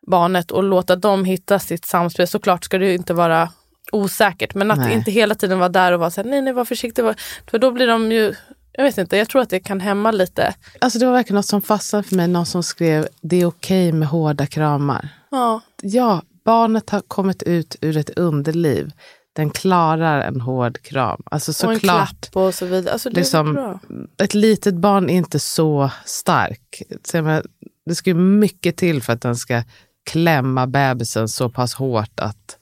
barnet 0.07 0.51
och 0.51 0.63
låta 0.63 0.97
dem 0.97 1.25
hitta 1.25 1.59
sitt 1.59 1.85
samspel. 1.85 2.29
Såklart 2.29 2.65
ska 2.65 2.79
det 2.79 2.87
ju 2.87 2.95
inte 2.95 3.15
vara 3.15 3.49
osäkert 3.95 4.55
men 4.55 4.71
att 4.71 4.79
Nej. 4.79 4.95
inte 4.95 5.11
hela 5.11 5.35
tiden 5.35 5.59
vara 5.59 5.69
där 5.69 5.93
och 5.93 6.01
vara 6.01 6.11
såhär 6.11 6.29
nej 6.31 6.43
nej 6.43 6.53
var 6.53 6.65
försiktig. 6.65 7.03
var-" 7.05 7.17
För 7.51 7.59
då 7.59 7.71
blir 7.71 7.87
de 7.87 8.13
ju, 8.13 8.35
jag 8.73 8.85
vet 8.85 8.99
inte, 8.99 9.17
jag 9.17 9.29
tror 9.29 9.43
att 9.43 9.51
det 9.51 9.61
kan 9.61 9.81
hämma 9.81 10.11
lite. 10.11 10.55
Alltså 10.81 10.99
det 10.99 11.07
var 11.07 11.13
verkligen 11.13 11.37
något 11.37 11.47
som 11.47 11.63
fastnade 11.63 12.09
för 12.09 12.17
mig. 12.17 12.29
Någon 12.29 12.47
som 12.47 12.63
skrev 12.63 13.09
det 13.23 13.37
är 13.41 13.47
okej 13.47 13.93
med 13.93 14.09
hårda 14.09 14.47
kramar. 14.47 15.09
Ja, 15.31 15.61
Ja, 15.83 16.23
barnet 16.45 16.91
har 16.91 17.01
kommit 17.01 17.43
ut 17.43 17.77
ur 17.81 17.97
ett 17.97 18.11
underliv. 18.19 18.93
Den 19.33 19.51
klarar 19.51 20.21
en 20.21 20.41
hård 20.41 20.83
kram. 20.83 21.23
Alltså 21.31 21.67
och 21.67 21.73
en 21.73 21.79
såklart. 21.79 22.09
klapp 22.31 22.37
och 22.47 22.55
så 22.55 22.67
vidare. 22.67 22.93
Alltså, 22.93 23.11
det 23.11 23.15
är 23.15 23.21
liksom, 23.21 23.53
bra. 23.53 23.81
ett 24.23 24.35
litet 24.35 24.75
barn 24.75 25.11
är 25.11 25.15
inte 25.15 25.39
så 25.39 25.91
stark. 26.05 26.83
Så 27.05 27.23
menar, 27.23 27.45
det 27.87 27.95
ska 27.95 28.11
ju 28.11 28.15
mycket 28.17 28.77
till 28.77 29.03
för 29.03 29.13
att 29.13 29.21
den 29.21 29.37
ska 29.37 29.63
klämma 30.11 30.67
bebisen 30.67 31.29
så 31.29 31.51
pass 31.51 31.75
hårt 31.75 32.21
att 32.21 32.59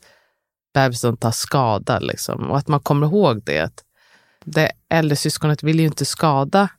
bebisen 0.73 1.17
tar 1.17 1.31
skada. 1.31 1.99
Liksom. 1.99 2.51
Och 2.51 2.57
att 2.57 2.67
man 2.67 2.79
kommer 2.79 3.07
ihåg 3.07 3.43
det. 3.45 3.59
Att 3.59 3.83
det 4.45 4.71
äldre 4.89 5.15
syskonet 5.15 5.63
vill 5.63 5.79
ju 5.79 5.85
inte 5.85 6.05
skada 6.05 6.69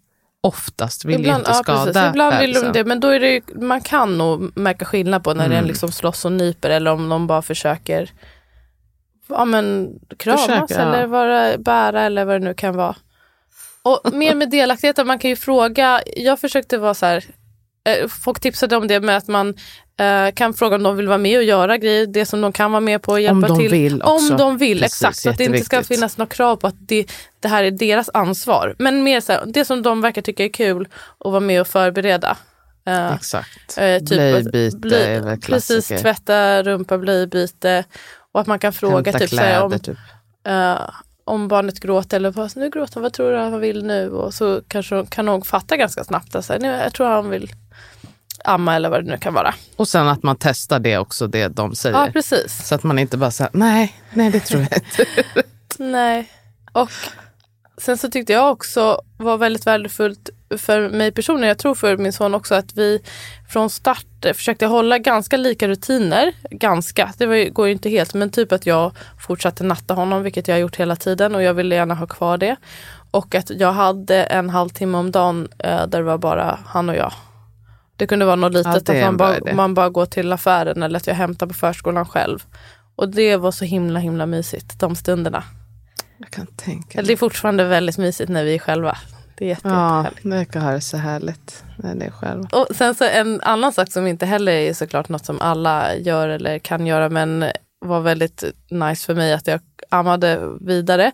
oftast. 0.41 1.05
Vill 1.05 1.25
ju 1.27 1.35
inte 1.37 1.51
ja, 1.51 1.55
skada 1.55 1.85
precis. 1.85 2.03
Ibland 2.11 2.39
vill 2.39 2.53
de 2.53 2.61
bebisen. 2.61 2.73
det 2.73 2.85
men 2.85 3.01
då 3.01 3.09
är 3.09 3.21
det, 3.21 3.31
ju- 3.33 3.43
man 3.61 3.81
kan 3.81 4.19
nog 4.19 4.59
märka 4.59 4.85
skillnad 4.85 5.25
på 5.25 5.35
när 5.35 5.45
Mm. 5.45 5.57
den 5.57 5.67
liksom 5.67 5.93
slåss 5.93 6.25
och 6.25 6.33
nyper 6.33 6.71
eller 6.71 6.91
om 6.91 7.09
de 7.09 7.27
bara 7.27 7.43
försöker 7.43 8.11
ja, 9.29 9.45
men, 9.45 9.93
kramas 10.19 10.47
Försöker, 10.47 10.75
ja. 10.75 10.81
eller 10.95 11.07
vara, 11.07 11.59
bära 11.59 12.03
eller 12.03 12.25
vad 12.25 12.35
det 12.41 12.45
nu 12.45 12.55
kan 12.55 12.77
vara. 12.77 12.97
Och 13.83 14.15
mer 14.15 14.35
med 14.35 14.51
delaktighet, 14.51 15.07
man 15.07 15.19
kan 15.19 15.31
ju 15.31 15.37
fråga, 15.37 16.01
jag 16.17 16.41
försökte 16.41 16.79
vara 16.79 16.95
så 16.95 17.07
här, 17.07 17.25
eh, 17.85 18.09
folk 18.09 18.41
tipsade 18.41 18.77
om 18.77 18.87
det 18.89 19.01
med 19.01 19.17
att 19.17 19.29
man 19.29 19.55
kan 20.35 20.55
fråga 20.55 20.77
om 20.77 20.83
de 20.83 20.97
vill 20.97 21.09
vara 21.09 21.19
med 21.19 21.39
och 21.39 21.45
göra 21.45 21.77
grejer, 21.79 22.07
det 22.07 22.27
som 22.27 22.41
de 22.41 22.53
kan 22.53 22.73
vara 22.73 22.81
med 22.81 23.03
på 23.03 23.13
och 23.13 23.21
hjälpa 23.21 23.49
de 23.49 23.59
till. 23.59 23.71
vill 23.71 24.03
också. 24.03 24.33
Om 24.33 24.39
de 24.39 24.59
vill, 24.59 24.81
Precis, 24.81 24.95
exakt. 25.03 25.17
Så 25.19 25.31
att 25.31 25.39
det 25.39 25.45
inte 25.45 25.65
ska 25.65 25.83
finnas 25.83 26.19
några 26.19 26.29
krav 26.31 26.57
på 26.57 26.67
att 26.67 26.75
det, 26.79 27.07
det 27.41 27.49
här 27.49 27.65
är 27.65 27.71
deras 27.71 28.11
ansvar. 28.15 28.75
Men 28.79 29.03
mer 29.03 29.21
så 29.21 29.33
här, 29.33 29.43
det 29.47 29.65
som 29.65 29.83
de 29.83 30.01
verkar 30.01 30.23
tycka 30.23 30.45
är 30.45 30.49
kul 30.49 30.89
att 31.25 31.31
vara 31.31 31.41
med 31.41 31.61
och 31.61 31.67
förbereda. 31.67 32.37
Eh, 32.87 33.15
Exakt. 33.15 33.79
eh, 33.79 33.99
typ 33.99 34.09
Blöjbyte 34.09 34.77
blöj- 34.77 35.05
är 35.07 35.21
väl 35.21 35.41
Precis, 35.41 35.87
klassiker. 35.87 35.99
tvätta 36.03 36.63
rumpa, 36.63 36.99
blöjbyte. 36.99 37.85
Och 38.33 38.41
att 38.41 38.47
man 38.47 38.59
kan 38.59 38.73
fråga 38.73 38.95
Hämta 39.13 39.19
typ, 39.19 39.31
så 39.31 39.37
här, 39.37 39.43
kläder. 39.61 39.65
om, 39.65 39.79
typ. 39.81 39.99
eh, 40.47 40.91
om 41.25 41.49
barnet 41.49 41.81
gråter 41.81 42.17
eller 42.17 42.31
vad, 42.31 42.57
nu 42.57 42.71
gråter 42.71 43.01
vad 43.01 43.13
tror 43.13 43.31
du 43.33 43.39
han 43.39 43.61
vill 43.61 43.85
nu? 43.85 44.11
Och 44.11 44.35
så 44.35 44.61
kanske 44.69 45.07
kan 45.11 45.27
de 45.27 45.43
fatta 45.43 45.77
ganska 45.77 46.05
snabbt 46.05 46.35
att 46.35 46.45
så 46.45 46.53
här, 46.53 46.61
"Nej, 46.61 46.81
jag 46.85 46.93
tror 46.95 47.07
han 47.07 47.31
vill 47.31 47.51
amma 48.45 48.75
eller 48.75 48.89
vad 48.89 49.05
det 49.05 49.11
nu 49.11 49.19
kan 49.19 49.35
vara. 49.35 49.55
Och 49.77 49.89
sen 49.89 50.09
att 50.09 50.23
man 50.23 50.37
testar 50.41 50.79
det 50.79 50.99
också, 50.99 51.27
det 51.27 51.49
de 51.49 51.75
säger. 51.75 51.99
Ja, 51.99 52.09
precis. 52.13 52.67
Så 52.67 52.75
att 52.75 52.83
man 52.83 52.99
inte 52.99 53.17
bara 53.17 53.31
säger 53.31 53.51
nej, 53.55 53.95
nej 54.13 54.31
det 54.31 54.41
tror 54.41 54.61
jag 54.71 54.79
inte. 54.79 55.07
Nej. 55.79 56.31
Och 56.73 56.91
sen 57.79 57.99
så 57.99 58.11
tyckte 58.11 58.33
jag 58.33 58.53
också 58.53 59.01
var 59.17 59.37
väldigt 59.37 59.67
värdefullt 59.67 60.31
för 60.59 60.89
mig 60.89 61.13
personligen, 61.13 61.49
jag 61.49 61.59
tror 61.59 61.75
för 61.75 61.97
min 61.97 62.13
son 62.13 62.35
också, 62.35 62.55
att 62.55 62.77
vi 62.77 63.01
från 63.49 63.71
start 63.71 64.07
försökte 64.35 64.67
hålla 64.67 64.99
ganska 64.99 65.37
lika 65.37 65.69
rutiner. 65.69 66.33
Ganska, 66.51 67.13
det 67.19 67.27
var 67.27 67.51
går 67.51 67.67
ju 67.67 67.73
inte 67.73 67.91
helt, 67.91 68.15
men 68.15 68.31
typ 68.31 68.53
att 68.53 68.67
jag 68.67 68.93
fortsatte 69.27 69.65
natta 69.65 69.95
honom, 69.95 70.23
vilket 70.23 70.49
jag 70.49 70.55
har 70.55 70.61
gjort 70.61 70.77
hela 70.77 70.97
tiden 70.97 71.35
och 71.35 71.43
jag 71.43 71.55
ville 71.55 71.75
gärna 71.75 71.95
ha 71.95 72.07
kvar 72.07 72.39
det. 72.39 72.57
Och 73.11 73.35
att 73.35 73.51
jag 73.51 73.73
hade 73.73 74.25
en 74.25 74.51
halvtimme 74.51 74.99
om 74.99 75.11
dagen 75.11 75.49
eh, 75.59 75.87
där 75.87 75.99
det 75.99 76.03
var 76.03 76.19
bara 76.19 76.59
han 76.67 76.89
och 76.89 76.97
jag. 76.97 77.13
Det 77.97 78.07
kunde 78.07 78.25
vara 78.25 78.37
något 78.37 78.53
litet, 78.53 78.77
att 78.77 78.89
en 78.89 79.05
man 79.05 79.17
bara, 79.17 79.55
man 79.55 79.75
bara 79.75 79.89
går 79.89 80.07
till 80.07 80.33
affären 80.33 80.83
eller 80.83 80.97
att 80.97 81.07
jag 81.07 81.15
hämtar 81.15 81.47
på 81.47 81.55
förskolan 81.55 82.07
själv. 82.07 82.39
Och 82.97 83.09
det 83.09 83.37
var 83.37 83.53
så 83.53 83.65
himla 83.65 84.01
himla 84.01 84.27
mysigt, 84.27 84.81
de 84.81 84.97
stunderna. 84.97 85.45
Jag 86.19 86.31
kan 86.31 86.47
tänka 86.47 87.03
det 87.03 87.13
är 87.13 87.17
fortfarande 87.17 87.65
väldigt 87.65 87.99
mysigt 87.99 88.31
när 88.31 88.45
vi 88.45 88.55
är 88.55 88.59
själva. 88.59 88.97
Det 89.39 89.45
är 89.45 89.49
jätte, 89.49 89.69
Ja, 89.69 90.07
kan 90.53 90.63
ha 90.63 90.71
det 90.73 90.81
så 90.81 90.97
härligt 90.97 91.65
när 91.77 91.95
det 91.95 92.05
är 92.05 92.11
själv. 92.11 92.45
Och 92.53 92.67
sen 92.77 92.95
så 92.95 93.05
en 93.05 93.41
annan 93.41 93.73
sak 93.73 93.93
som 93.93 94.07
inte 94.07 94.27
heller 94.27 94.53
är 94.53 94.75
såklart 94.75 95.09
något 95.09 95.27
som 95.27 95.41
alla 95.41 95.97
gör 95.97 96.29
eller 96.29 96.59
kan 96.59 96.87
göra 96.87 97.09
men 97.09 97.45
var 97.81 98.01
väldigt 98.01 98.45
nice 98.71 99.07
för 99.07 99.15
mig 99.15 99.33
att 99.33 99.47
jag 99.47 99.61
ammade 99.91 100.41
vidare. 100.61 101.13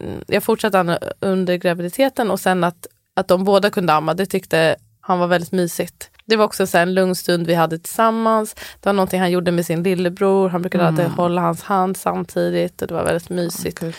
Mm, 0.00 0.24
Jag 0.26 0.42
fortsatte 0.42 0.98
under 1.20 1.56
graviditeten 1.56 2.30
och 2.30 2.40
sen 2.40 2.64
att, 2.64 2.86
att 3.16 3.28
de 3.28 3.44
båda 3.44 3.70
kunde 3.70 3.92
amma, 3.92 4.14
det 4.14 4.26
tyckte 4.26 4.76
han 5.00 5.18
var 5.18 5.26
väldigt 5.26 5.52
mysigt. 5.52 6.10
Det 6.28 6.36
var 6.36 6.44
också 6.44 6.66
så 6.66 6.78
en 6.78 6.94
lugn 6.94 7.14
stund 7.14 7.46
vi 7.46 7.54
hade 7.54 7.78
tillsammans. 7.78 8.54
Det 8.54 8.86
var 8.86 8.92
någonting 8.92 9.20
han 9.20 9.30
gjorde 9.30 9.52
med 9.52 9.66
sin 9.66 9.82
lillebror. 9.82 10.48
Han 10.48 10.62
brukade 10.62 10.86
alltid 10.88 11.06
hålla 11.06 11.40
hans 11.40 11.62
hand 11.62 11.96
samtidigt 11.96 12.82
och 12.82 12.88
det 12.88 12.94
var 12.94 13.04
väldigt 13.04 13.28
mysigt. 13.30 13.78
Gud. 13.80 13.94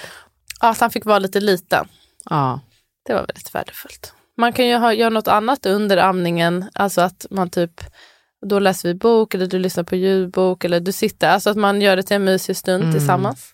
Ja, 0.62 0.74
så 0.74 0.84
han 0.84 0.92
fick 0.92 1.06
vara 1.06 1.20
lite 1.20 1.40
liten. 1.40 1.88
Ja. 2.30 2.60
Det 3.06 3.14
var 3.14 3.20
väldigt 3.22 3.56
värdefullt. 3.56 4.14
Man 4.38 4.54
kan 4.54 4.68
ju 4.68 4.76
ha, 4.76 4.94
göra 4.94 5.10
något 5.10 5.28
annat 5.28 5.66
under 5.66 5.98
amningen, 5.98 6.66
alltså 6.74 7.02
att 7.02 7.26
man 7.30 7.50
typ 7.50 7.82
då 8.46 8.60
läser 8.60 8.90
vi 8.90 8.96
bok 8.96 9.34
eller 9.34 9.48
du 9.48 9.60
lyssnar 9.60 9.84
på 9.84 9.96
ljudbok 9.96 10.64
eller 10.64 10.80
du 10.80 10.92
sitter, 10.92 11.30
alltså 11.30 11.50
att 11.50 11.58
man 11.58 11.82
gör 11.82 11.96
det 11.96 12.04
till 12.04 12.16
en 12.16 12.24
mysig 12.24 12.58
stund 12.58 12.84
Mm. 12.84 12.94
tillsammans. 12.96 13.54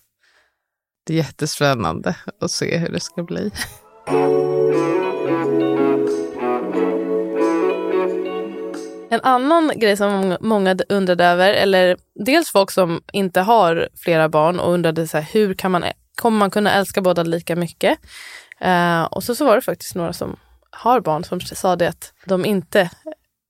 Det 1.06 1.14
är 1.14 1.18
jättespännande 1.18 2.16
att 2.42 2.52
se 2.52 2.78
hur 2.78 2.90
det 2.92 3.00
ska 3.00 3.24
bli. 3.24 3.52
En 9.16 9.22
annan 9.24 9.72
grej 9.76 9.98
som 9.98 10.38
många- 10.42 10.78
undrade 10.90 11.26
över, 11.26 11.54
eller 11.54 11.98
dels 12.26 12.50
folk 12.50 12.72
som 12.72 13.02
inte 13.14 13.42
har 13.42 13.90
flera 14.04 14.30
barn 14.30 14.60
och 14.60 14.74
undrade 14.74 15.08
så 15.08 15.18
här, 15.18 15.30
hur 15.34 15.54
kan 15.54 15.72
man, 15.72 15.84
kommer 16.16 16.38
man 16.38 16.52
kunna 16.52 16.72
älska 16.74 17.02
båda 17.02 17.24
lika 17.24 17.56
mycket? 17.56 18.00
Eh, 18.60 19.04
och 19.04 19.24
så, 19.24 19.36
så 19.36 19.46
var 19.46 19.56
det 19.56 19.62
faktiskt 19.62 19.96
några 19.96 20.14
som 20.14 20.36
har 20.72 21.00
barn 21.00 21.24
som 21.24 21.42
sa 21.42 21.76
det 21.76 21.88
att 21.88 22.14
de 22.26 22.46
inte 22.46 22.90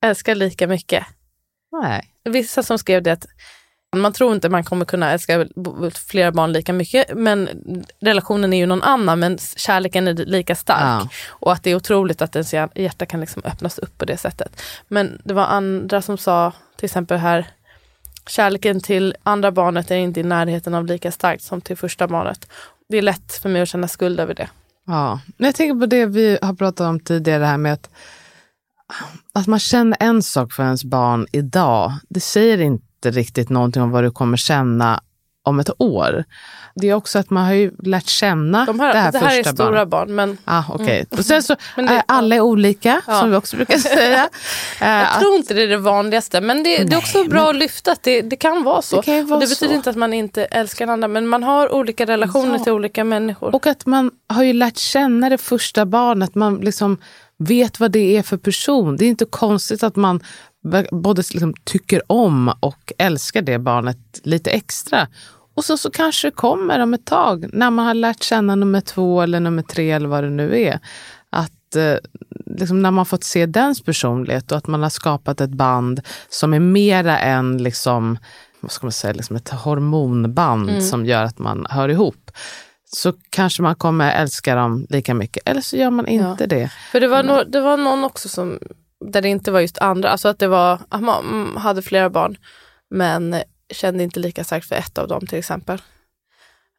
älskar 0.04 0.34
lika 0.34 0.66
mycket. 0.66 1.06
Nej. 1.82 2.14
vissa 2.24 2.62
som 2.62 2.78
skrev 2.78 3.02
det 3.02 3.12
att 3.12 3.26
man 4.00 4.12
tror 4.12 4.34
inte 4.34 4.48
man 4.48 4.64
kommer 4.64 4.84
kunna 4.84 5.12
älska 5.12 5.46
flera 6.08 6.32
barn 6.32 6.52
lika 6.52 6.72
mycket 6.72 7.16
men 7.16 7.48
relationen 8.00 8.52
är 8.52 8.58
ju 8.58 8.66
någon 8.66 8.82
annan 8.82 9.20
men 9.20 9.38
kärleken 9.38 10.08
är 10.08 10.14
lika 10.14 10.54
stark. 10.54 10.80
Ja. 10.82 11.08
Och 11.28 11.52
att 11.52 11.62
det 11.62 11.70
är 11.70 11.74
otroligt 11.74 12.22
att 12.22 12.36
ens 12.36 12.54
hjär- 12.54 12.70
hjärta 12.74 13.06
kan 13.06 13.20
liksom 13.20 13.42
öppnas 13.44 13.78
upp 13.78 13.98
på 13.98 14.04
det 14.04 14.16
sättet. 14.16 14.62
Men 14.88 15.20
det 15.24 15.34
var 15.34 15.44
andra 15.44 16.02
som 16.02 16.18
sa 16.18 16.52
till 16.76 16.84
exempel 16.84 17.18
här 17.18 17.46
kärleken 18.26 18.80
till 18.80 19.14
andra 19.22 19.52
barnet 19.52 19.90
är 19.90 19.96
inte 19.96 20.20
i 20.20 20.22
närheten 20.22 20.74
av 20.74 20.86
lika 20.86 21.12
starkt 21.12 21.42
som 21.42 21.60
till 21.60 21.76
första 21.76 22.08
barnet. 22.08 22.48
Det 22.88 22.98
är 22.98 23.02
lätt 23.02 23.32
för 23.32 23.48
mig 23.48 23.62
att 23.62 23.68
känna 23.68 23.88
skuld 23.88 24.20
över 24.20 24.34
det. 24.34 24.48
Ja. 24.86 25.20
Men 25.36 25.46
jag 25.46 25.54
tänker 25.54 25.80
på 25.80 25.86
det 25.86 26.06
vi 26.06 26.38
har 26.42 26.54
pratat 26.54 26.86
om 26.86 27.00
tidigare, 27.00 27.38
det 27.38 27.46
här 27.46 27.58
med 27.58 27.72
att, 27.72 27.90
att 29.32 29.46
man 29.46 29.58
känner 29.58 29.96
en 30.00 30.22
sak 30.22 30.52
för 30.52 30.62
ens 30.62 30.84
barn 30.84 31.26
idag. 31.32 31.92
Det 32.08 32.20
säger 32.20 32.60
inte 32.60 32.85
riktigt 33.04 33.48
någonting 33.50 33.82
om 33.82 33.90
vad 33.90 34.04
du 34.04 34.10
kommer 34.10 34.36
känna 34.36 35.00
om 35.42 35.60
ett 35.60 35.70
år. 35.78 36.24
Det 36.74 36.88
är 36.90 36.94
också 36.94 37.18
att 37.18 37.30
man 37.30 37.44
har 37.44 37.52
ju 37.52 37.70
lärt 37.82 38.06
känna 38.06 38.64
De 38.64 38.80
här, 38.80 38.92
det 38.92 38.98
här 38.98 39.12
det 39.12 39.18
här 39.18 39.26
är 39.38 39.42
första 39.42 39.52
stora 39.52 39.70
barnet. 39.86 39.88
barn 39.88 40.14
men 40.14 40.38
Ah, 40.44 40.62
okay. 40.74 41.04
Och 41.10 41.24
sen 41.24 41.42
så, 41.42 41.56
Men 41.76 41.86
det- 41.86 42.02
alla 42.08 42.36
är 42.36 42.40
olika, 42.40 43.02
Ja. 43.06 43.20
som 43.20 43.30
vi 43.30 43.36
också 43.36 43.56
brukar 43.56 43.78
säga. 43.78 44.28
Eh, 44.80 44.88
jag 44.88 45.20
tror 45.20 45.34
inte 45.34 45.54
det 45.54 45.62
är 45.62 45.68
det 45.68 45.76
vanligaste. 45.76 46.40
Men 46.40 46.62
det, 46.62 46.84
det 46.84 46.94
är 46.94 46.98
också 46.98 47.24
bra 47.24 47.50
att 47.50 47.56
lyfta 47.56 47.92
att 47.92 48.02
det, 48.02 48.22
det 48.22 48.36
kan 48.36 48.62
vara 48.64 48.82
så. 48.82 48.96
Det 48.96 49.02
kan 49.02 49.26
vara 49.26 49.34
och 49.36 49.40
det 49.40 49.48
betyder 49.48 49.72
så. 49.72 49.76
inte 49.76 49.90
att 49.90 49.96
man 49.96 50.12
inte 50.12 50.44
älskar 50.44 50.86
andra 50.88 51.08
men 51.08 51.26
man 51.26 51.42
har 51.42 51.74
olika 51.74 52.06
relationer 52.06 52.58
Ja. 52.58 52.64
till 52.64 52.72
olika 52.72 53.04
människor. 53.04 53.54
Och 53.54 53.66
att 53.66 53.86
man 53.86 54.10
har 54.28 54.42
ju 54.42 54.52
lärt 54.52 54.76
känna 54.78 55.28
det 55.28 55.38
första 55.38 55.86
barnet. 55.86 56.34
Man 56.34 56.56
liksom 56.56 56.98
vet 57.38 57.80
vad 57.80 57.90
det 57.90 58.16
är 58.16 58.22
för 58.22 58.36
person. 58.36 58.96
Det 58.96 59.04
är 59.04 59.08
inte 59.08 59.24
konstigt 59.24 59.82
att 59.82 59.96
man 59.96 60.20
både 60.90 61.22
liksom 61.30 61.54
tycker 61.64 62.02
om 62.06 62.52
och 62.60 62.92
älskar 62.98 63.42
det 63.42 63.58
barnet 63.58 63.98
lite 64.22 64.50
extra. 64.50 65.08
Och 65.54 65.64
så, 65.64 65.76
så 65.76 65.90
kanske 65.90 66.26
det 66.26 66.32
kommer 66.32 66.78
om 66.78 66.94
ett 66.94 67.04
tag, 67.04 67.46
när 67.52 67.70
man 67.70 67.86
har 67.86 67.94
lärt 67.94 68.22
känna 68.22 68.54
nummer 68.54 68.80
två 68.80 69.22
eller 69.22 69.40
nummer 69.40 69.62
tre 69.62 69.90
eller 69.90 70.08
vad 70.08 70.24
det 70.24 70.30
nu 70.30 70.60
är. 70.60 70.80
Att 71.30 71.76
eh, 71.76 71.94
liksom 72.46 72.82
när 72.82 72.90
man 72.90 73.06
fått 73.06 73.24
se 73.24 73.46
dens 73.46 73.82
personlighet 73.82 74.52
och 74.52 74.58
att 74.58 74.66
man 74.66 74.82
har 74.82 74.90
skapat 74.90 75.40
ett 75.40 75.50
band 75.50 76.00
som 76.28 76.54
är 76.54 76.60
mera 76.60 77.18
än 77.18 77.62
liksom, 77.62 78.18
vad 78.60 78.70
ska 78.70 78.86
man 78.86 78.92
säga, 78.92 79.12
liksom 79.12 79.36
ett 79.36 79.48
hormonband 79.48 80.84
som 80.84 81.06
gör 81.06 81.22
att 81.24 81.38
man 81.38 81.66
hör 81.70 81.88
ihop 81.88 82.30
så 82.88 83.12
kanske 83.30 83.62
man 83.62 83.74
kommer 83.74 84.12
älska 84.12 84.54
dem 84.54 84.86
lika 84.90 85.14
mycket. 85.14 85.48
Eller 85.48 85.60
så 85.60 85.76
gör 85.76 85.90
man 85.90 86.06
inte 86.06 86.36
Ja. 86.40 86.46
det. 86.46 86.70
För 86.92 87.00
det 87.00 87.08
var, 87.08 87.22
no, 87.22 87.44
det 87.44 87.60
var 87.60 87.76
någon 87.76 88.04
också 88.04 88.28
som, 88.28 88.58
där 89.04 89.22
det 89.22 89.28
inte 89.28 89.50
var 89.50 89.60
just 89.60 89.78
andra, 89.78 90.10
alltså 90.10 90.28
att 90.28 90.38
det 90.38 90.48
var, 90.48 90.80
att 90.88 91.02
man 91.02 91.24
mm, 91.24 91.56
hade 91.56 91.82
flera 91.82 92.10
barn 92.10 92.36
men 92.90 93.42
kände 93.72 94.02
inte 94.02 94.20
lika 94.20 94.44
starkt 94.44 94.68
för 94.68 94.74
ett 94.74 94.98
av 94.98 95.08
dem 95.08 95.26
till 95.26 95.38
exempel. 95.38 95.82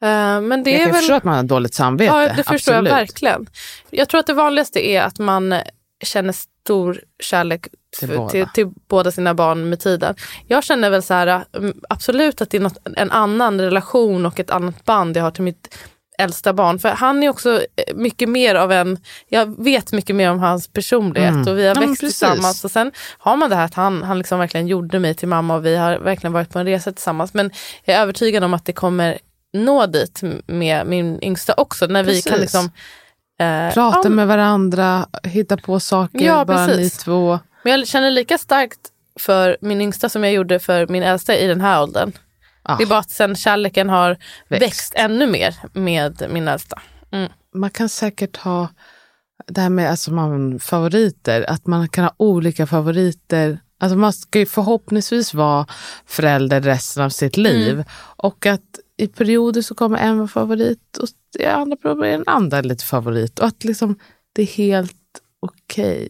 Eh, 0.01 0.41
men 0.41 0.63
det 0.63 0.71
jag 0.71 0.79
är 0.79 0.83
kan 0.83 0.91
väl... 0.91 1.01
förstå 1.01 1.13
att 1.13 1.23
man 1.23 1.35
har 1.35 1.43
dåligt 1.43 1.73
samvete. 1.73 2.13
Ja, 2.13 2.21
det 2.21 2.43
förstår 2.43 2.53
absolut. 2.53 2.91
jag 2.91 2.97
verkligen. 2.97 3.47
Jag 3.89 4.09
tror 4.09 4.19
att 4.19 4.27
det 4.27 4.33
vanligaste 4.33 4.87
är 4.87 5.01
att 5.01 5.19
man 5.19 5.55
känner 6.03 6.33
stor 6.33 7.01
kärlek 7.19 7.67
Till 7.99 8.07
båda. 8.07 8.29
till, 8.29 8.47
till 8.53 8.71
båda 8.87 9.11
sina 9.11 9.33
barn 9.33 9.69
med 9.69 9.79
tiden. 9.79 10.15
Jag 10.47 10.63
känner 10.63 10.89
väl 10.89 11.03
så 11.03 11.13
här, 11.13 11.45
mm, 11.53 11.81
absolut 11.89 12.41
att 12.41 12.49
det 12.49 12.57
är 12.57 12.61
något, 12.61 12.77
en 12.95 13.11
annan 13.11 13.61
relation 13.61 14.25
och 14.25 14.39
ett 14.39 14.49
annat 14.49 14.85
band 14.85 15.17
jag 15.17 15.23
har 15.23 15.31
till 15.31 15.43
mitt 15.43 15.77
äldsta 16.17 16.53
barn. 16.53 16.79
För 16.79 16.89
han 16.89 17.23
är 17.23 17.29
också 17.29 17.61
eh, 17.75 17.95
mycket 17.95 18.29
mer 18.29 18.55
av 18.55 18.71
en, 18.71 18.97
jag 19.29 19.63
vet 19.63 19.91
mycket 19.91 20.15
mer 20.15 20.31
om 20.31 20.39
hans 20.39 20.67
personlighet 20.67 21.29
Mm. 21.33 21.47
och 21.47 21.57
vi 21.57 21.67
har 21.67 21.75
Ja, 21.75 21.81
växt 21.81 22.01
precis. 22.01 22.19
tillsammans. 22.19 22.65
Och 22.65 22.71
sen 22.71 22.91
har 23.17 23.37
man 23.37 23.49
det 23.49 23.55
här 23.55 23.65
att 23.65 23.73
han, 23.73 24.03
han 24.03 24.17
liksom 24.17 24.39
verkligen 24.39 24.67
gjorde 24.67 24.99
mig 24.99 25.13
till 25.15 25.27
mamma 25.27 25.55
och 25.55 25.65
vi 25.65 25.75
har 25.75 25.97
verkligen 25.99 26.33
varit 26.33 26.49
på 26.49 26.59
en 26.59 26.65
resa 26.65 26.91
tillsammans. 26.91 27.33
Men 27.33 27.51
jag 27.85 27.97
är 27.97 28.01
övertygad 28.01 28.43
om 28.43 28.53
att 28.53 28.65
det 28.65 28.73
kommer 28.73 29.17
nå 29.53 29.85
dit 29.85 30.21
med 30.47 30.87
min 30.87 31.23
yngsta 31.23 31.53
också. 31.57 31.85
När 31.87 32.03
vi 32.03 32.09
Precis. 32.09 32.31
kan 32.31 32.39
liksom 32.39 32.65
eh, 33.39 33.73
Prata 33.73 33.99
ja, 34.03 34.09
med 34.09 34.27
varandra, 34.27 35.07
hitta 35.23 35.57
på 35.57 35.79
saker, 35.79 36.25
Ja, 36.25 36.45
bara 36.45 36.65
ni 36.67 36.73
precis. 36.75 36.97
två. 36.97 37.39
Men 37.63 37.79
jag 37.79 37.87
känner 37.87 38.11
lika 38.11 38.37
starkt 38.37 38.79
för 39.19 39.57
min 39.61 39.81
yngsta 39.81 40.09
som 40.09 40.23
jag 40.23 40.33
gjorde 40.33 40.59
för 40.59 40.87
min 40.87 41.03
äldsta 41.03 41.35
i 41.37 41.47
den 41.47 41.61
här 41.61 41.81
åldern. 41.81 42.11
Ah, 42.67 42.77
Det 42.77 42.83
är 42.83 42.87
bara 42.87 42.99
att 42.99 43.09
sen 43.11 43.35
kärleken 43.35 43.89
har 43.89 44.17
växt, 44.47 44.61
Växt. 44.63 44.93
ännu 44.95 45.27
mer 45.27 45.55
med 45.73 46.27
min 46.29 46.47
äldsta. 46.47 46.81
man 47.53 47.69
kan 47.69 47.89
säkert 47.89 48.37
ha 48.37 48.67
det 49.47 49.61
här 49.61 49.69
med 49.69 49.89
alltså 49.91 50.11
man, 50.11 50.59
favoriter, 50.59 51.45
att 51.49 51.67
man 51.67 51.89
kan 51.89 52.03
ha 52.03 52.13
olika 52.17 52.67
favoriter. 52.67 53.59
Alltså 53.79 53.97
man 53.97 54.13
ska 54.13 54.39
ju 54.39 54.45
förhoppningsvis 54.45 55.33
vara 55.33 55.65
förälder 56.05 56.61
resten 56.61 57.03
av 57.03 57.09
sitt 57.09 57.37
liv. 57.37 57.83
Och 57.99 58.45
att 58.45 58.79
i 58.97 59.07
perioder 59.07 59.61
så 59.61 59.75
kommer 59.75 59.97
en 59.97 60.17
vara 60.17 60.27
favorit 60.27 60.97
och 60.97 61.07
i 61.39 61.45
andra 61.45 61.77
perioder 61.77 62.05
är 62.07 62.11
den 62.11 62.23
andra 62.27 62.61
lite 62.61 62.83
favorit. 62.83 63.39
Och 63.39 63.47
att 63.47 63.63
liksom 63.63 63.99
det 64.33 64.41
är 64.41 64.45
helt 64.45 64.93
okej. 65.39 66.09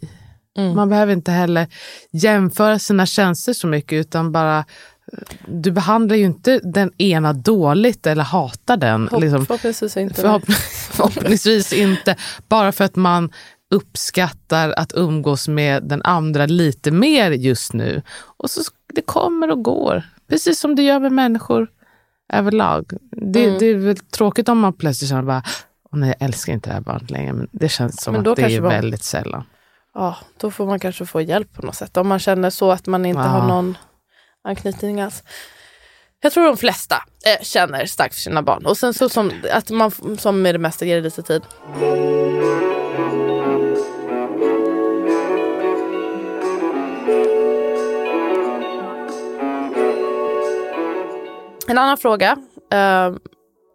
Man 0.75 0.89
behöver 0.89 1.13
inte 1.13 1.31
heller 1.31 1.67
jämföra 2.11 2.79
sina 2.79 3.05
känslor 3.05 3.53
så 3.53 3.67
mycket 3.67 3.93
utan 3.93 4.31
bara 4.31 4.65
du 5.47 5.71
behandlar 5.71 6.15
ju 6.15 6.23
inte 6.25 6.59
den 6.63 6.91
ena 7.01 7.33
dåligt 7.33 8.07
eller 8.07 8.23
hatar 8.23 8.77
den. 8.77 9.07
Hopp, 9.07 9.21
liksom, 9.21 9.45
Förhoppningsvis 9.45 9.97
inte. 9.97 10.21
Förhopp 10.21 10.45
förhoppningsvis 10.91 11.73
inte. 11.73 12.15
Bara 12.47 12.71
för 12.71 12.83
att 12.85 12.95
man 12.95 13.31
uppskattar 13.71 14.73
att 14.77 14.91
umgås 14.95 15.47
med 15.47 15.83
den 15.83 16.01
andra 16.03 16.45
lite 16.45 16.91
mer 16.91 17.31
just 17.31 17.73
nu. 17.73 18.01
Och 18.37 18.49
så 18.49 18.61
Det 18.93 19.01
kommer 19.01 19.51
och 19.51 19.63
går. 19.63 20.03
Precis 20.29 20.59
som 20.59 20.75
det 20.75 20.83
gör 20.83 20.99
med 20.99 21.11
människor 21.11 21.67
överlag. 22.33 22.91
Det, 23.11 23.45
Mm. 23.45 23.59
det 23.59 23.65
är 23.65 23.75
väl 23.75 23.97
tråkigt 23.97 24.49
om 24.49 24.59
man 24.59 24.73
plötsligt 24.73 25.09
känner 25.09 25.21
bara 25.23 25.43
Åh, 25.91 25.99
nej, 25.99 26.15
jag 26.19 26.25
älskar 26.27 26.53
inte 26.53 26.69
det 26.69 26.73
här 26.73 26.81
barnet 26.81 27.11
längre. 27.11 27.33
Men 27.33 27.47
det 27.51 27.69
känns 27.69 28.01
som 28.01 28.15
att 28.15 28.35
det 28.35 28.41
är 28.55 28.61
man- 28.61 28.69
väldigt 28.69 29.03
sällan. 29.03 29.43
Ja, 29.93 30.15
då 30.37 30.51
får 30.51 30.65
man 30.65 30.79
kanske 30.79 31.05
få 31.05 31.21
hjälp 31.21 31.53
på 31.53 31.65
något 31.65 31.75
sätt. 31.75 31.97
Om 31.97 32.07
man 32.07 32.19
känner 32.19 32.49
så 32.49 32.71
att 32.71 32.87
man 32.87 33.05
inte 33.05 33.21
Ja. 33.21 33.27
har 33.27 33.47
någon 33.47 33.77
anknytning 34.47 35.01
alls. 35.01 35.23
Jag 36.21 36.31
tror 36.31 36.45
de 36.45 36.57
flesta 36.57 36.95
eh, 37.25 37.43
känner 37.43 37.85
starkt 37.85 38.15
för 38.15 38.21
sina 38.21 38.41
barn. 38.41 38.65
Och 38.65 38.77
sen 38.77 38.93
så 38.93 39.09
som, 39.09 39.31
att 39.51 39.69
man 39.69 39.91
som 40.17 40.41
med 40.41 40.55
det 40.55 40.59
mesta 40.59 40.85
ger 40.85 40.95
det 40.95 41.01
lite 41.01 41.21
tid. 41.23 41.41
En 51.69 51.77
annan 51.77 51.97
fråga. 51.97 52.37
eh, 52.71 53.15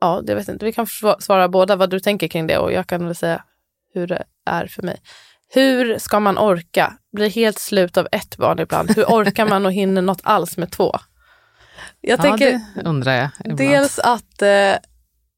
ja, 0.01 0.23
det 0.25 0.35
vet 0.35 0.49
jag 0.49 0.55
inte. 0.55 0.65
Vi 0.65 0.73
kan 0.73 0.87
svara 1.19 1.49
båda 1.49 1.77
vad 1.77 1.91
du 1.91 2.01
tänker 2.01 2.29
kring 2.29 2.47
det 2.47 2.59
och 2.59 2.73
jag 2.73 2.87
kan 2.87 3.07
väl 3.07 3.15
säga 3.15 3.45
hur 3.95 4.07
det 4.07 4.25
är 4.47 4.67
för 4.67 4.83
mig. 4.83 5.01
Hur 5.55 5.99
ska 5.99 6.21
man 6.21 6.39
orka? 6.39 6.93
Blir 7.13 7.31
helt 7.31 7.59
slut 7.59 7.97
av 7.97 8.09
ett 8.13 8.37
barn 8.37 8.59
ibland. 8.59 8.91
Hur 8.97 9.05
orkar 9.05 9.47
man 9.47 9.67
och 9.67 9.73
hinner 9.73 10.03
något 10.03 10.21
alls 10.25 10.57
med 10.57 10.71
två? 10.73 10.99
Jag 12.01 12.19
Ja, 12.19 12.23
tänker 12.23 12.61
det 12.75 12.83
undrar 12.85 13.13
jag. 13.13 13.29
ibland. 13.41 13.59
dels 13.59 13.99
att 13.99 14.43
eh, 14.43 14.49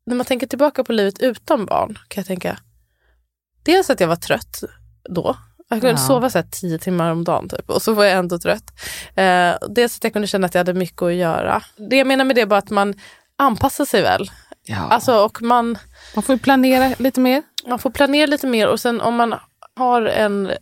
när 0.06 0.14
man 0.14 0.24
tänker 0.26 0.46
tillbaka 0.46 0.84
på 0.84 0.92
livet 0.92 1.18
utan 1.18 1.66
barn 1.66 1.98
kan 2.08 2.20
jag 2.20 2.26
tänka 2.26 2.58
dels 3.62 3.90
att 3.90 4.00
jag 4.00 4.08
var 4.08 4.16
trött 4.16 4.60
då. 5.10 5.36
Jag 5.68 5.80
kunde 5.80 6.00
Ja. 6.00 6.06
sova 6.06 6.30
så 6.30 6.42
tio 6.50 6.78
timmar 6.78 7.10
om 7.10 7.24
dagen 7.24 7.48
typ, 7.48 7.70
och 7.70 7.82
så 7.82 7.92
var 7.92 8.04
jag 8.04 8.18
ändå 8.18 8.38
trött. 8.38 8.64
Eh, 9.14 9.54
dels 9.68 9.96
att 9.98 10.04
jag 10.04 10.12
kunde 10.12 10.28
känna 10.28 10.46
att 10.46 10.54
jag 10.54 10.60
hade 10.60 10.74
mycket 10.74 11.02
att 11.02 11.14
göra. 11.14 11.62
Det 11.76 11.96
jag 11.96 12.06
menar 12.06 12.24
med 12.24 12.36
det 12.36 12.42
är 12.42 12.46
bara 12.46 12.58
att 12.58 12.70
man 12.70 12.94
anpassar 13.38 13.84
sig 13.84 14.02
väl. 14.02 14.30
ja. 14.62 14.76
Alltså, 14.90 15.24
och 15.24 15.42
man, 15.42 15.78
man 16.14 16.22
får 16.22 16.36
planera 16.36 16.94
lite 16.98 17.20
mer. 17.20 17.42
man 17.66 17.78
får 17.78 17.90
planera 17.90 18.26
lite 18.26 18.46
mer 18.46 18.68
och 18.68 18.80
sen 18.80 19.00
om 19.00 19.14
man 19.16 19.34
har 19.76 20.02
en 20.02 20.52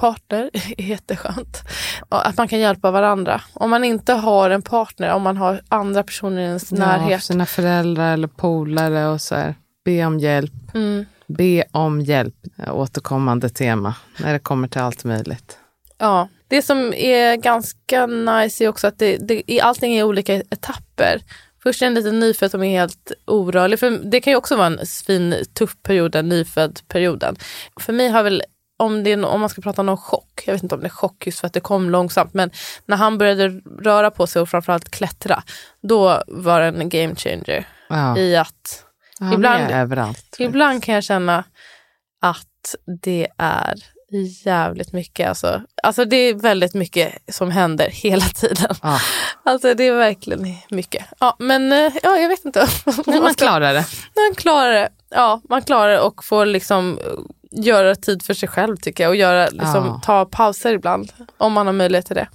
partner, 0.00 0.50
är 0.52 0.82
jätteskönt. 0.88 1.62
Att 2.08 2.36
man 2.36 2.48
kan 2.48 2.58
hjälpa 2.58 2.90
varandra. 2.90 3.40
Om 3.54 3.70
man 3.70 3.84
inte 3.84 4.12
har 4.12 4.50
en 4.50 4.62
partner, 4.62 5.12
om 5.12 5.22
man 5.22 5.36
har 5.36 5.60
andra 5.68 6.02
personer 6.02 6.42
i 6.42 6.44
ens 6.44 6.72
Ja, 6.72 6.78
närhet. 6.78 7.24
sina 7.24 7.46
föräldrar 7.46 8.12
eller 8.12 8.28
polare 8.28 9.06
och 9.08 9.20
så 9.20 9.34
här. 9.34 9.54
Be 9.84 10.04
om 10.04 10.18
hjälp. 10.18 10.74
Mm. 10.74 11.04
Be 11.26 11.64
om 11.72 12.00
hjälp. 12.00 12.34
Återkommande 12.72 13.48
tema 13.48 13.94
när 14.18 14.32
det 14.32 14.38
kommer 14.38 14.68
till 14.68 14.80
allt 14.80 15.04
möjligt. 15.04 15.58
Ja, 15.98 16.28
det 16.48 16.62
som 16.62 16.94
är 16.94 17.36
ganska 17.36 18.06
nice 18.06 18.64
är 18.64 18.68
också 18.68 18.86
att 18.86 18.98
det, 18.98 19.16
det, 19.16 19.60
allting 19.60 19.94
är 19.94 20.00
i 20.00 20.02
olika 20.02 20.34
etapper. 20.34 21.20
Först 21.68 21.82
är 21.82 21.86
en 21.86 21.94
liten 21.94 22.18
nyfödd 22.20 22.50
som 22.50 22.62
är 22.62 22.70
helt 22.70 23.12
orörlig. 23.24 23.78
För 23.78 23.90
det 23.90 24.20
kan 24.20 24.30
ju 24.30 24.36
också 24.36 24.56
vara 24.56 24.66
en 24.66 24.86
svin 24.86 25.44
tuff 25.54 25.82
period, 25.82 26.12
den 26.12 26.28
nyfödd-perioden. 26.28 27.36
För 27.80 27.92
mig 27.92 28.08
har 28.08 28.22
väl, 28.22 28.42
om, 28.78 29.04
det 29.04 29.16
om 29.24 29.40
man 29.40 29.48
ska 29.48 29.62
prata 29.62 29.82
om 29.82 29.86
någon 29.86 29.96
chock, 29.96 30.42
jag 30.46 30.52
vet 30.54 30.62
inte 30.62 30.74
om 30.74 30.80
det 30.80 30.86
är 30.86 30.90
chock 30.90 31.26
just 31.26 31.40
för 31.40 31.46
att 31.46 31.52
det 31.52 31.60
kom 31.60 31.90
långsamt, 31.90 32.34
men 32.34 32.50
när 32.86 32.96
han 32.96 33.18
började 33.18 33.48
röra 33.82 34.10
på 34.10 34.26
sig 34.26 34.42
och 34.42 34.48
framförallt 34.48 34.90
klättra, 34.90 35.42
då 35.82 36.22
var 36.26 36.60
det 36.60 36.66
en 36.66 36.88
game 36.88 37.14
changer 37.14 37.68
Ja. 37.88 38.18
i 38.18 38.36
att 38.36 38.84
Han 39.20 39.32
ibland- 39.32 39.70
överallt. 39.70 40.36
Ibland 40.38 40.84
kan 40.84 40.94
jag 40.94 41.04
känna 41.04 41.44
att 42.22 42.74
det 43.02 43.28
är 43.38 43.74
jävligt 44.16 44.92
mycket. 44.92 45.28
Alltså, 45.28 45.62
alltså 45.82 46.04
det 46.04 46.16
är 46.16 46.34
väldigt 46.34 46.74
mycket 46.74 47.14
som 47.28 47.50
händer 47.50 47.88
hela 47.92 48.24
tiden. 48.24 48.74
Ja. 48.82 49.00
Alltså 49.44 49.74
det 49.74 49.84
är 49.84 49.92
verkligen 49.92 50.54
mycket. 50.70 51.04
Ja, 51.20 51.36
men 51.38 51.72
eh, 51.72 51.92
ja, 52.02 52.16
jag 52.18 52.28
vet 52.28 52.44
inte. 52.44 52.66
Men 53.06 53.22
man 53.22 53.34
klarar 53.34 53.74
det. 53.74 53.84
Man 54.16 54.34
klarar 54.36 54.72
det. 54.72 54.88
Ja, 55.10 55.40
man 55.48 55.62
klarar 55.62 55.92
det 55.92 56.00
och 56.00 56.24
får 56.24 56.46
liksom 56.46 56.98
eh, 56.98 57.64
göra 57.64 57.94
tid 57.94 58.22
för 58.22 58.34
sig 58.34 58.48
själv 58.48 58.76
tycker 58.76 59.04
jag. 59.04 59.10
Och 59.10 59.16
göra, 59.16 59.48
liksom, 59.48 59.86
Ja. 59.86 60.00
ta 60.04 60.24
pauser 60.24 60.72
ibland. 60.74 61.12
Om 61.38 61.52
man 61.52 61.66
har 61.66 61.72
möjlighet 61.74 62.06
till 62.06 62.16
det. 62.16 62.28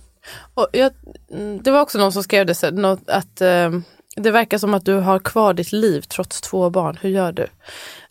Och 0.53 0.67
jag, 0.73 0.91
mm, 1.33 1.63
det 1.63 1.71
var 1.71 1.81
också 1.81 1.97
någon 1.97 2.11
som 2.13 2.23
skrev 2.23 2.45
det, 2.45 2.55
så, 2.55 2.71
något, 2.71 3.09
att 3.09 3.41
eh, 3.41 3.69
det 4.15 4.31
verkar 4.31 4.57
som 4.57 4.73
att 4.73 4.85
du 4.85 4.93
har 4.93 5.19
kvar 5.19 5.53
ditt 5.53 5.71
liv 5.71 6.01
trots 6.01 6.41
två 6.41 6.69
barn. 6.69 6.97
Hur 7.01 7.09
gör 7.09 7.31
du? 7.31 7.47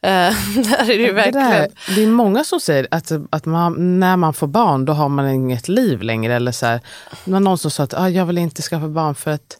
Eh, 0.02 0.34
där 0.56 0.80
är 0.82 0.86
det 0.86 0.94
ju 0.94 1.06
Det, 1.06 1.12
verkligen. 1.12 1.50
där, 1.50 1.68
det 1.94 2.02
är 2.02 2.06
många 2.06 2.44
som 2.44 2.60
säger 2.60 2.88
att, 2.90 3.12
att 3.30 3.44
man, 3.46 4.00
när 4.00 4.16
man 4.16 4.34
får 4.34 4.46
barn 4.46 4.84
då 4.84 4.92
har 4.92 5.08
man 5.08 5.28
inget 5.28 5.68
liv 5.68 6.02
längre. 6.02 6.34
Eller 6.34 6.52
så 6.52 6.66
här, 6.66 6.80
det 7.24 7.40
någon 7.40 7.58
som 7.58 7.70
sa 7.70 7.82
att 7.82 7.94
ah, 7.94 8.08
jag 8.08 8.26
vill 8.26 8.38
inte 8.38 8.62
skaffa 8.62 8.88
barn 8.88 9.14
för 9.14 9.30
att 9.30 9.58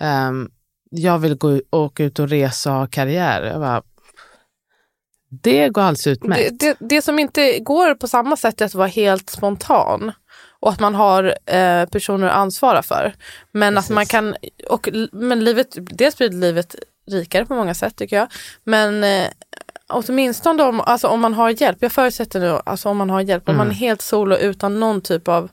ehm, 0.00 0.50
jag 0.90 1.18
vill 1.18 1.34
gå, 1.34 1.60
åka 1.70 2.04
ut 2.04 2.18
och 2.18 2.28
resa 2.28 2.72
och 2.72 2.78
ha 2.78 2.86
karriär. 2.86 3.42
Jag 3.42 3.60
bara, 3.60 3.82
det 5.42 5.68
går 5.68 5.82
alldeles 5.82 6.04
Det, 6.04 6.10
utmärkt. 6.10 6.60
det, 6.60 6.76
det 6.80 7.02
som 7.02 7.18
inte 7.18 7.58
går 7.58 7.94
på 7.94 8.08
samma 8.08 8.36
sätt 8.36 8.60
är 8.60 8.64
att 8.64 8.74
vara 8.74 8.88
helt 8.88 9.30
spontan 9.30 10.12
och 10.60 10.70
att 10.70 10.80
man 10.80 10.94
har 10.94 11.24
eh, 11.46 11.86
personer 11.86 12.26
att 12.28 12.36
ansvara 12.36 12.82
för. 12.82 13.14
Men 13.52 13.78
att 13.78 13.84
Precis. 13.84 13.94
man 13.94 14.06
kan, 14.06 14.36
och, 14.68 14.88
men 15.12 15.44
livet, 15.44 15.68
dels 15.80 16.16
blir 16.18 16.30
livet 16.30 16.74
rikare 17.10 17.46
på 17.46 17.54
många 17.54 17.74
sätt 17.74 17.96
tycker 17.96 18.16
jag. 18.16 18.28
Men 18.64 19.04
eh, 19.04 19.26
åtminstone 19.90 20.62
om, 20.62 20.80
alltså, 20.80 21.08
om 21.08 21.20
man 21.20 21.34
har 21.34 21.50
hjälp, 21.62 21.78
jag 21.80 21.92
förutsätter 21.92 22.40
nu, 22.40 22.60
alltså 22.64 22.88
om 22.88 22.96
man 22.96 23.10
har 23.10 23.20
hjälp, 23.20 23.48
om 23.48 23.56
man 23.56 23.68
är 23.68 23.74
helt 23.74 24.02
solo 24.02 24.36
utan 24.36 24.80
någon 24.80 25.00
typ 25.00 25.28
av 25.28 25.50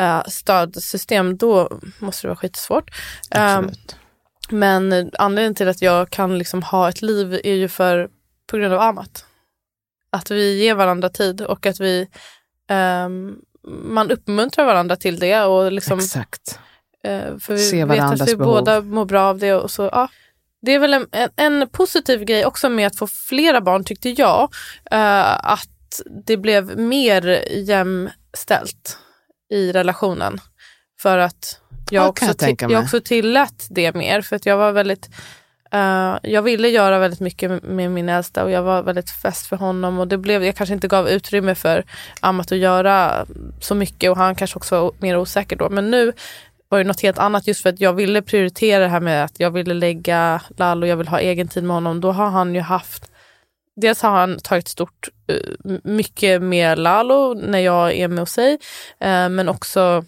eh, 0.00 0.22
stödsystem, 0.26 1.36
då 1.36 1.80
måste 1.98 2.26
det 2.26 2.28
vara 2.28 2.36
skitsvårt. 2.36 2.90
Absolut. 3.30 3.96
men 4.50 5.10
anledningen 5.18 5.54
till 5.54 5.68
att 5.68 5.82
jag 5.82 6.10
kan 6.10 6.38
liksom 6.38 6.62
ha 6.62 6.88
ett 6.88 7.02
liv 7.02 7.40
är 7.44 7.54
ju 7.54 7.68
för, 7.68 8.08
på 8.50 8.56
grund 8.56 8.74
av 8.74 8.80
Amat. 8.80 9.24
Att 10.10 10.30
vi 10.30 10.62
ger 10.62 10.74
varandra 10.74 11.08
tid 11.08 11.40
och 11.40 11.66
att 11.66 11.80
vi 11.80 12.08
ehm, 12.68 13.36
man 13.68 14.10
uppmuntrar 14.10 14.64
varandra 14.64 14.96
till 14.96 15.18
det. 15.18 15.42
Och 15.42 15.72
liksom, 15.72 15.98
Exakt. 15.98 16.58
eh, 17.04 17.38
för 17.40 17.52
vi 17.54 17.58
Se 17.58 17.84
vet 17.84 18.00
att 18.00 18.28
vi 18.28 18.36
behov. 18.36 18.54
båda 18.54 18.80
mår 18.80 19.04
bra 19.04 19.22
av 19.22 19.38
det. 19.38 19.54
Och 19.54 19.70
så, 19.70 19.88
ja, 19.92 20.08
det 20.64 20.74
är 20.74 20.78
väl 20.78 20.94
en, 20.94 21.06
en, 21.36 21.68
positiv 21.68 22.24
grej 22.24 22.46
också 22.46 22.68
med 22.68 22.86
att 22.86 22.96
få 22.98 23.06
flera 23.06 23.60
barn 23.60 23.84
tyckte 23.84 24.08
jag. 24.10 24.42
eh, 24.90 25.50
att 25.52 25.68
det 26.26 26.36
blev 26.36 26.78
mer 26.78 27.44
jämställt 27.52 28.98
i 29.52 29.72
relationen. 29.72 30.40
För 31.02 31.18
att 31.18 31.60
jag, 31.90 32.04
Ja, 32.04 32.08
också, 32.08 32.24
jag 32.24 32.34
ti- 32.34 32.38
tänka 32.38 32.68
jag 32.70 32.82
också 32.82 33.00
tillät 33.00 33.66
det 33.70 33.94
mer. 33.94 34.20
För 34.22 34.36
att 34.36 34.46
jag 34.46 34.56
var 34.56 34.72
väldigt 34.72 35.10
eh, 35.72 36.16
jag 36.22 36.42
ville 36.42 36.68
göra 36.68 36.98
väldigt 36.98 37.20
mycket 37.20 37.62
med- 37.64 37.90
min 37.90 38.08
äldsta 38.08 38.44
och 38.44 38.50
jag 38.50 38.62
var 38.62 38.82
väldigt 38.82 39.10
fäst 39.10 39.46
för 39.46 39.56
honom 39.56 39.98
och 39.98 40.08
det 40.08 40.18
blev, 40.18 40.44
jag 40.44 40.56
kanske 40.56 40.74
inte 40.74 40.88
gav 40.88 41.08
utrymme 41.08 41.54
för 41.54 41.84
Amat 42.20 42.52
att 42.52 42.58
göra 42.58 43.26
så 43.60 43.74
mycket 43.74 44.10
och 44.10 44.16
han 44.16 44.34
kanske 44.34 44.56
också 44.56 44.80
var 44.80 44.92
mer 44.98 45.16
osäker 45.16 45.56
då. 45.56 45.68
Men 45.68 45.90
nu 45.90 46.12
var 46.68 46.78
det 46.78 46.84
något 46.84 47.00
helt 47.00 47.18
annat 47.18 47.46
just 47.46 47.62
för 47.62 47.70
att 47.70 47.80
jag 47.80 47.92
ville 47.92 48.22
prioritera 48.22 48.82
det 48.82 48.88
här 48.88 49.00
med 49.00 49.24
att 49.24 49.40
jag 49.40 49.50
ville 49.50 49.74
lägga 49.74 50.42
Lalo, 50.56 50.86
jag 50.86 50.96
vill 50.96 51.08
ha 51.08 51.20
egen 51.20 51.48
tid 51.48 51.64
med 51.64 51.76
honom. 51.76 52.00
Då 52.00 52.12
har 52.12 52.30
han 52.30 52.54
ju 52.54 52.60
haft 52.60 53.10
Dels 53.76 54.02
har 54.02 54.10
han 54.10 54.38
tagit 54.38 54.68
stort, 54.68 55.08
eh, 55.26 55.80
mycket 55.84 56.42
med 56.42 56.78
Lalo 56.78 57.34
när 57.34 57.58
jag 57.58 57.92
är 57.92 58.08
med 58.08 58.18
hos 58.18 58.30
sig, 58.30 58.52
eh, 59.00 59.28
men 59.28 59.48
också 59.48 60.04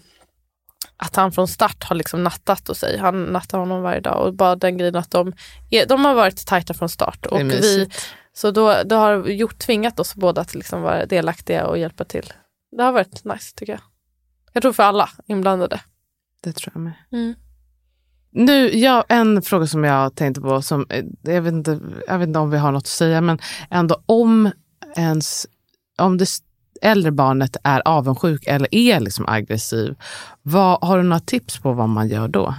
att 0.96 1.16
han 1.16 1.32
från 1.32 1.48
start 1.48 1.84
har 1.84 1.96
liksom 1.96 2.24
nattat 2.24 2.68
hos 2.68 2.78
sig. 2.78 2.98
Han 2.98 3.24
nattar 3.24 3.58
honom 3.58 3.82
varje 3.82 4.00
dag 4.00 4.26
och 4.26 4.34
bara 4.34 4.56
den 4.56 4.78
grejen 4.78 4.96
att 4.96 5.10
de, 5.10 5.32
är, 5.70 5.86
de 5.86 6.04
har 6.04 6.14
varit 6.14 6.46
tajta 6.46 6.74
från 6.74 6.88
start. 6.88 7.26
Och 7.26 7.40
vi, 7.40 7.90
så 8.32 8.50
då, 8.50 8.82
det 8.84 8.94
har 8.94 9.26
gjort, 9.26 9.58
tvingat 9.58 10.00
oss 10.00 10.14
båda 10.14 10.40
att 10.40 10.54
liksom 10.54 10.82
vara 10.82 11.06
delaktiga 11.06 11.66
och 11.66 11.78
hjälpa 11.78 12.04
till. 12.04 12.32
Det 12.76 12.82
har 12.82 12.92
varit 12.92 13.24
nice 13.24 13.54
tycker 13.56 13.72
jag. 13.72 13.80
Jag 14.52 14.62
tror 14.62 14.72
för 14.72 14.82
alla 14.82 15.10
inblandade. 15.26 15.80
Det 16.40 16.52
tror 16.52 16.72
jag 16.74 16.82
med. 16.82 16.92
Mm. 17.12 17.34
Nu, 18.30 18.76
ja, 18.76 19.04
en 19.08 19.42
fråga 19.42 19.66
som 19.66 19.84
jag 19.84 20.14
tänkte 20.14 20.40
på, 20.40 20.62
som, 20.62 20.86
eh, 20.88 21.04
jag, 21.22 21.42
vet 21.42 21.52
inte, 21.52 21.80
jag 22.08 22.18
vet 22.18 22.26
inte 22.26 22.38
om 22.38 22.50
vi 22.50 22.58
har 22.58 22.72
något 22.72 22.82
att 22.82 22.86
säga, 22.86 23.20
men 23.20 23.38
ändå 23.70 24.02
om 24.06 24.50
ens, 24.96 25.46
om 25.98 26.18
det 26.18 26.28
äldre 26.82 27.12
barnet 27.12 27.56
är 27.64 27.82
avundsjuk 27.84 28.46
eller 28.46 28.74
är 28.74 29.00
liksom 29.00 29.28
aggressiv, 29.28 29.94
vad, 30.42 30.84
har 30.84 30.96
du 30.96 31.02
några 31.02 31.20
tips 31.20 31.58
på 31.58 31.72
vad 31.72 31.88
man 31.88 32.08
gör 32.08 32.28
då? 32.28 32.54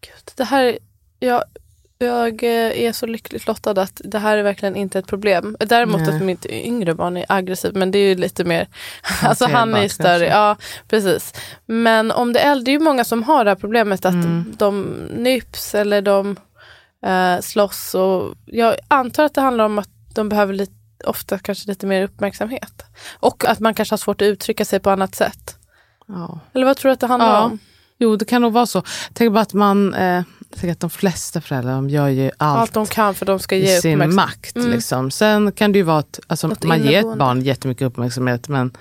Gud, 0.00 0.32
det 0.36 0.44
här, 0.44 0.78
jag, 1.18 1.44
jag 2.04 2.42
eh, 2.42 2.82
är 2.82 2.92
så 2.92 3.06
lyckligt 3.06 3.46
lottad 3.46 3.70
att 3.82 4.00
det 4.04 4.18
här 4.18 4.36
är 4.36 4.42
verkligen 4.42 4.76
inte 4.76 4.98
ett 4.98 5.06
problem. 5.06 5.56
Däremot 5.60 6.00
Nej. 6.00 6.16
att 6.16 6.22
mitt 6.22 6.46
yngre 6.46 6.94
barn 6.94 7.16
är 7.16 7.24
aggressiv, 7.28 7.74
men 7.76 7.90
det 7.90 7.98
är 7.98 8.08
ju 8.08 8.14
lite 8.14 8.44
mer, 8.44 8.68
alltså 9.22 9.44
han 9.46 9.74
är 9.74 9.88
större. 9.88 10.26
Ja, 10.26 10.56
precis. 10.88 11.34
Men 11.66 12.10
om 12.10 12.32
det 12.32 12.40
är 12.40 12.52
äldre, 12.52 12.64
det 12.64 12.70
är 12.70 12.78
ju 12.78 12.84
många 12.84 13.04
som 13.04 13.22
har 13.22 13.44
det 13.44 13.50
här 13.50 13.56
problemet 13.56 14.04
att 14.04 14.12
Mm. 14.14 14.52
de 14.58 14.82
nyps 15.16 15.74
eller 15.74 16.02
de 16.02 16.36
eh, 17.06 17.40
slåss. 17.40 17.94
Och 17.94 18.34
jag 18.46 18.76
antar 18.88 19.24
att 19.24 19.34
det 19.34 19.40
handlar 19.40 19.64
om 19.64 19.78
att 19.78 19.88
de 20.14 20.28
behöver 20.28 20.54
lite, 20.54 20.72
ofta 21.06 21.38
kanske 21.38 21.68
lite 21.68 21.86
mer 21.86 22.02
uppmärksamhet. 22.04 22.82
Och 23.20 23.44
att 23.48 23.60
man 23.60 23.74
kanske 23.74 23.92
har 23.92 23.98
svårt 23.98 24.22
att 24.22 24.26
uttrycka 24.26 24.64
sig 24.64 24.80
på 24.80 24.90
annat 24.90 25.14
sätt. 25.14 25.56
Ja. 26.08 26.40
Eller 26.54 26.66
vad 26.66 26.76
tror 26.76 26.88
du 26.88 26.92
att 26.92 27.00
det 27.00 27.06
handlar 27.06 27.34
Ja. 27.34 27.42
om? 27.44 27.58
Jo, 27.98 28.16
det 28.16 28.24
kan 28.24 28.42
nog 28.42 28.52
vara 28.52 28.66
så. 28.66 28.82
Tänk 29.12 29.32
bara 29.32 29.40
att 29.40 29.54
man, 29.54 29.94
eh, 29.94 30.22
att 30.70 30.80
de 30.80 30.90
flesta 30.90 31.40
föräldrar 31.40 31.72
de 31.72 31.90
gör 31.90 32.08
ju 32.08 32.30
allt, 32.36 32.60
Allt 32.60 32.72
de 32.72 32.86
kan 32.86 33.14
för 33.14 33.26
de 33.26 33.38
ska 33.38 33.56
ge 33.56 33.76
i 33.76 33.80
sin 33.80 34.14
makt. 34.14 34.56
Mm. 34.56 34.70
Liksom. 34.70 35.10
Sen 35.10 35.52
kan 35.52 35.72
det 35.72 35.78
ju 35.78 35.82
vara 35.82 35.98
att 35.98 36.20
alltså, 36.26 36.48
Något 36.48 36.64
man 36.64 36.82
ger 36.82 36.98
ett 37.12 37.18
barn 37.18 37.40
jättemycket 37.40 37.86
uppmärksamhet 37.86 38.48
men 38.48 38.72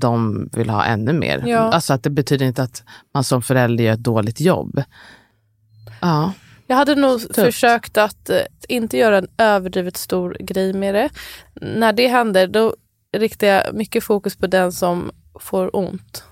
de 0.00 0.48
vill 0.52 0.70
ha 0.70 0.84
ännu 0.84 1.12
mer. 1.12 1.44
Ja. 1.46 1.58
Alltså 1.58 1.92
att 1.92 2.02
det 2.02 2.10
betyder 2.10 2.46
inte 2.46 2.62
att 2.62 2.82
man 3.14 3.24
som 3.24 3.42
förälder 3.42 3.84
gör 3.84 3.92
ett 3.92 3.98
dåligt 4.04 4.40
jobb. 4.40 4.82
Ja, 6.00 6.32
Jag 6.66 6.76
hade 6.76 6.94
nog 6.94 7.34
försökt 7.34 7.96
att 7.96 8.30
eh, 8.30 8.38
inte 8.68 8.96
göra 8.96 9.18
en 9.18 9.28
överdrivet 9.38 9.96
stor 9.96 10.36
grej 10.40 10.72
med 10.72 10.94
det. 10.94 11.08
När 11.54 11.92
det 11.92 12.08
händer 12.08 12.46
då 12.46 12.74
riktar 13.16 13.46
jag 13.46 13.74
mycket 13.74 14.04
fokus 14.04 14.36
på 14.36 14.46
den 14.46 14.72
som 14.72 15.10
får 15.40 15.76
ont. 15.76 16.24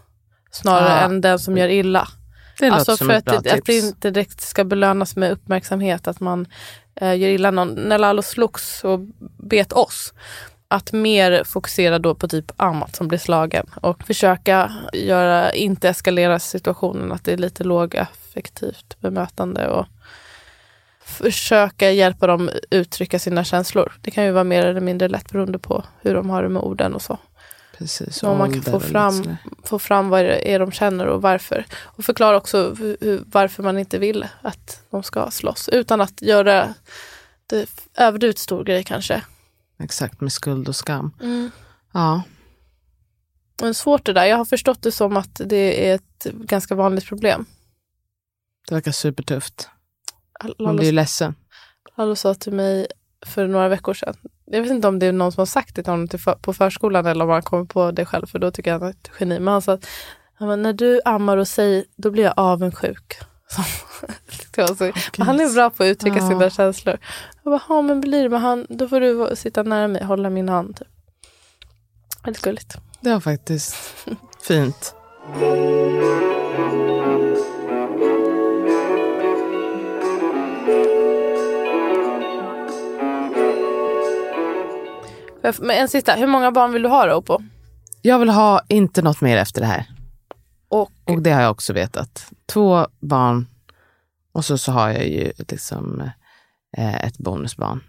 Snarare 0.53 0.89
Ja. 1.01 1.05
än 1.05 1.21
den 1.21 1.39
som 1.39 1.59
gör 1.59 1.69
illa. 1.69 2.09
Det 2.61 2.73
alltså 2.73 2.97
för 2.97 3.11
att, 3.13 3.25
det, 3.25 3.53
att 3.53 3.65
det 3.65 3.79
inte 3.79 4.11
direkt 4.11 4.41
ska 4.41 4.65
belönas 4.65 5.17
med 5.17 5.33
uppmärksamhet. 5.33 6.09
Att 6.09 6.21
man 6.21 6.47
eh, 6.95 7.15
gör 7.15 7.29
illa 7.29 7.51
någon. 7.51 7.69
När 7.75 7.99
Lalo 7.99 8.23
slogs 8.23 8.85
och 8.85 9.01
bet 9.39 9.73
oss. 9.73 10.15
Att 10.69 10.93
mer 10.93 11.45
fokusera 11.45 11.99
då 11.99 12.15
på 12.15 12.29
typ 12.29 12.53
Amat 12.57 12.97
som 12.97 13.09
blir 13.09 13.19
slagen. 13.19 13.67
Och 13.83 14.03
försöka 14.03 14.73
göra, 14.93 15.53
inte 15.53 15.89
eskalera 15.89 16.39
situationen. 16.39 17.13
Att 17.13 17.25
det 17.25 17.33
är 17.33 17.37
lite 17.37 17.65
lågaffektivt 17.65 18.97
bemötande. 19.01 19.69
Och 19.69 19.87
försöka 21.05 21.91
hjälpa 21.91 22.27
dem 22.27 22.51
uttrycka 22.71 23.19
sina 23.19 23.45
känslor. 23.45 23.93
Det 24.01 24.11
kan 24.11 24.25
ju 24.25 24.31
vara 24.31 24.45
mer 24.45 24.67
eller 24.67 24.81
mindre 24.81 25.09
lätt 25.09 25.33
beroende 25.33 25.59
på 25.59 25.85
hur 26.01 26.15
de 26.15 26.31
har 26.31 26.43
det 26.43 26.49
med 26.49 26.63
orden 26.63 26.95
och 26.95 27.03
så. 27.03 27.19
Precis, 27.81 28.23
om 28.23 28.39
man 28.39 28.53
kan 28.53 28.63
få 28.63 28.81
fram, 28.81 29.37
få 29.65 29.79
fram 29.79 30.09
vad 30.09 30.25
det 30.25 30.55
är 30.55 30.59
de 30.59 30.73
känner 30.73 31.07
och 31.07 31.23
varför. 31.23 31.67
Och 31.83 32.05
förklara 32.05 32.37
också 32.37 32.75
hur, 32.75 33.25
varför 33.27 33.63
man 33.63 33.79
inte 33.79 33.99
vill 33.99 34.27
att 34.43 34.83
de 34.91 35.03
ska 35.03 35.31
slåss. 35.31 35.69
Utan 35.69 36.01
att 36.01 36.23
göra 36.23 36.75
det 37.47 37.67
överdrivet 37.97 38.39
stor 38.39 38.65
grej 38.65 38.85
kanske. 38.85 39.23
Exakt, 39.79 40.21
med 40.21 40.33
skuld 40.33 40.69
och 40.69 40.77
skam. 40.77 41.15
Mm. 41.23 41.51
Ja, 41.93 42.23
Men 43.63 43.75
svårt 43.75 44.07
det 44.07 44.13
där. 44.13 44.25
Jag 44.25 44.37
har 44.37 44.45
förstått 44.45 44.83
det 44.83 44.93
som 44.93 45.17
att 45.17 45.41
det 45.45 45.91
är 45.91 45.95
ett 45.95 46.27
ganska 46.33 46.75
vanligt 46.75 47.07
problem. 47.07 47.47
det 48.69 48.75
verkar 48.75 48.93
supertufft. 48.93 49.69
Man 50.59 50.77
blir 50.77 50.87
ju 50.87 50.93
ledsen. 50.93 51.35
Lalo 51.97 52.17
sa 52.17 52.35
till 52.35 52.53
mig 52.53 52.87
för 53.27 53.47
några 53.47 53.69
veckor 53.69 53.95
sedan. 53.95 54.15
Jag 54.45 54.63
vet 54.63 54.71
inte 54.71 54.89
om 54.89 54.99
det 54.99 55.07
är 55.07 55.13
någon 55.13 55.33
som 55.33 55.41
har 55.41 55.47
sagt 55.47 55.77
det 55.77 55.83
till 55.83 55.93
honom 55.93 56.09
till 56.09 56.19
för, 56.21 56.33
på 56.35 56.53
förskolan 56.53 57.07
eller 57.07 57.25
om 57.25 57.31
han 57.31 57.43
kommer 57.43 57.65
på 57.65 57.91
det 57.91 58.05
själv 58.07 58.27
för 58.27 58.39
då 58.39 58.51
tycker 58.51 58.71
jag 58.71 58.79
han 58.79 58.89
är 58.89 58.93
ett 58.93 59.11
geni. 59.21 59.39
Men 59.39 59.53
han 59.53 59.63
sa 59.63 59.73
att 59.73 59.87
han 60.35 60.63
när 60.63 60.73
du 60.73 61.01
ammar 61.05 61.37
och 61.37 61.49
säger 61.49 61.85
då 61.97 62.11
blir 62.11 62.25
jag 62.25 62.35
avundsjuk. 62.37 63.19
Så, 64.77 64.93
han 65.19 65.41
är 65.41 65.55
bra 65.55 65.71
på 65.71 65.83
att 65.83 65.87
uttrycka 65.87 66.17
Ja. 66.19 66.29
sina 66.29 66.51
känslor. 66.51 66.99
Jag 67.43 67.51
bara, 67.53 67.63
ja 67.69 67.83
men 67.83 68.01
blir 68.01 68.23
det, 68.23 68.29
men 68.29 68.41
han, 68.41 68.67
då 68.69 68.89
får 68.89 69.01
du 69.01 69.37
sitta 69.37 69.63
nära 69.63 69.89
mig, 69.89 70.05
hålla 70.05 70.31
min 70.31 70.49
hand. 70.49 70.77
Typ. 70.77 70.89
Väldigt 72.25 72.43
gulligt. 72.43 72.77
Det 73.01 73.13
var 73.13 73.21
faktiskt 73.21 73.75
fint. 74.43 74.95
Men 85.43 85.71
en 85.71 85.89
sista, 85.89 86.15
hur 86.15 86.27
många 86.27 86.51
barn 86.51 86.73
vill 86.73 86.83
du 86.83 86.89
ha 86.89 87.07
då 87.07 87.23
på? 87.23 87.43
Jag 88.03 88.19
vill 88.19 88.29
ha 88.29 88.61
inte 88.69 89.03
något 89.03 89.21
mer 89.21 89.37
efter 89.37 89.61
det 89.61 89.67
här. 89.67 89.87
Och, 90.69 90.91
Och 91.05 91.23
det 91.23 91.31
har 91.31 91.43
jag 91.43 91.51
också 91.51 91.73
vetat. 91.73 92.27
Två 92.47 92.87
barn 93.01 93.47
och 94.33 94.45
så, 94.45 94.59
så 94.59 94.73
har 94.73 94.91
jag 94.91 95.09
ju 95.09 95.33
liksom 95.39 96.01
eh, 96.77 97.05
ett 97.05 97.19
bonusbarn. 97.19 97.85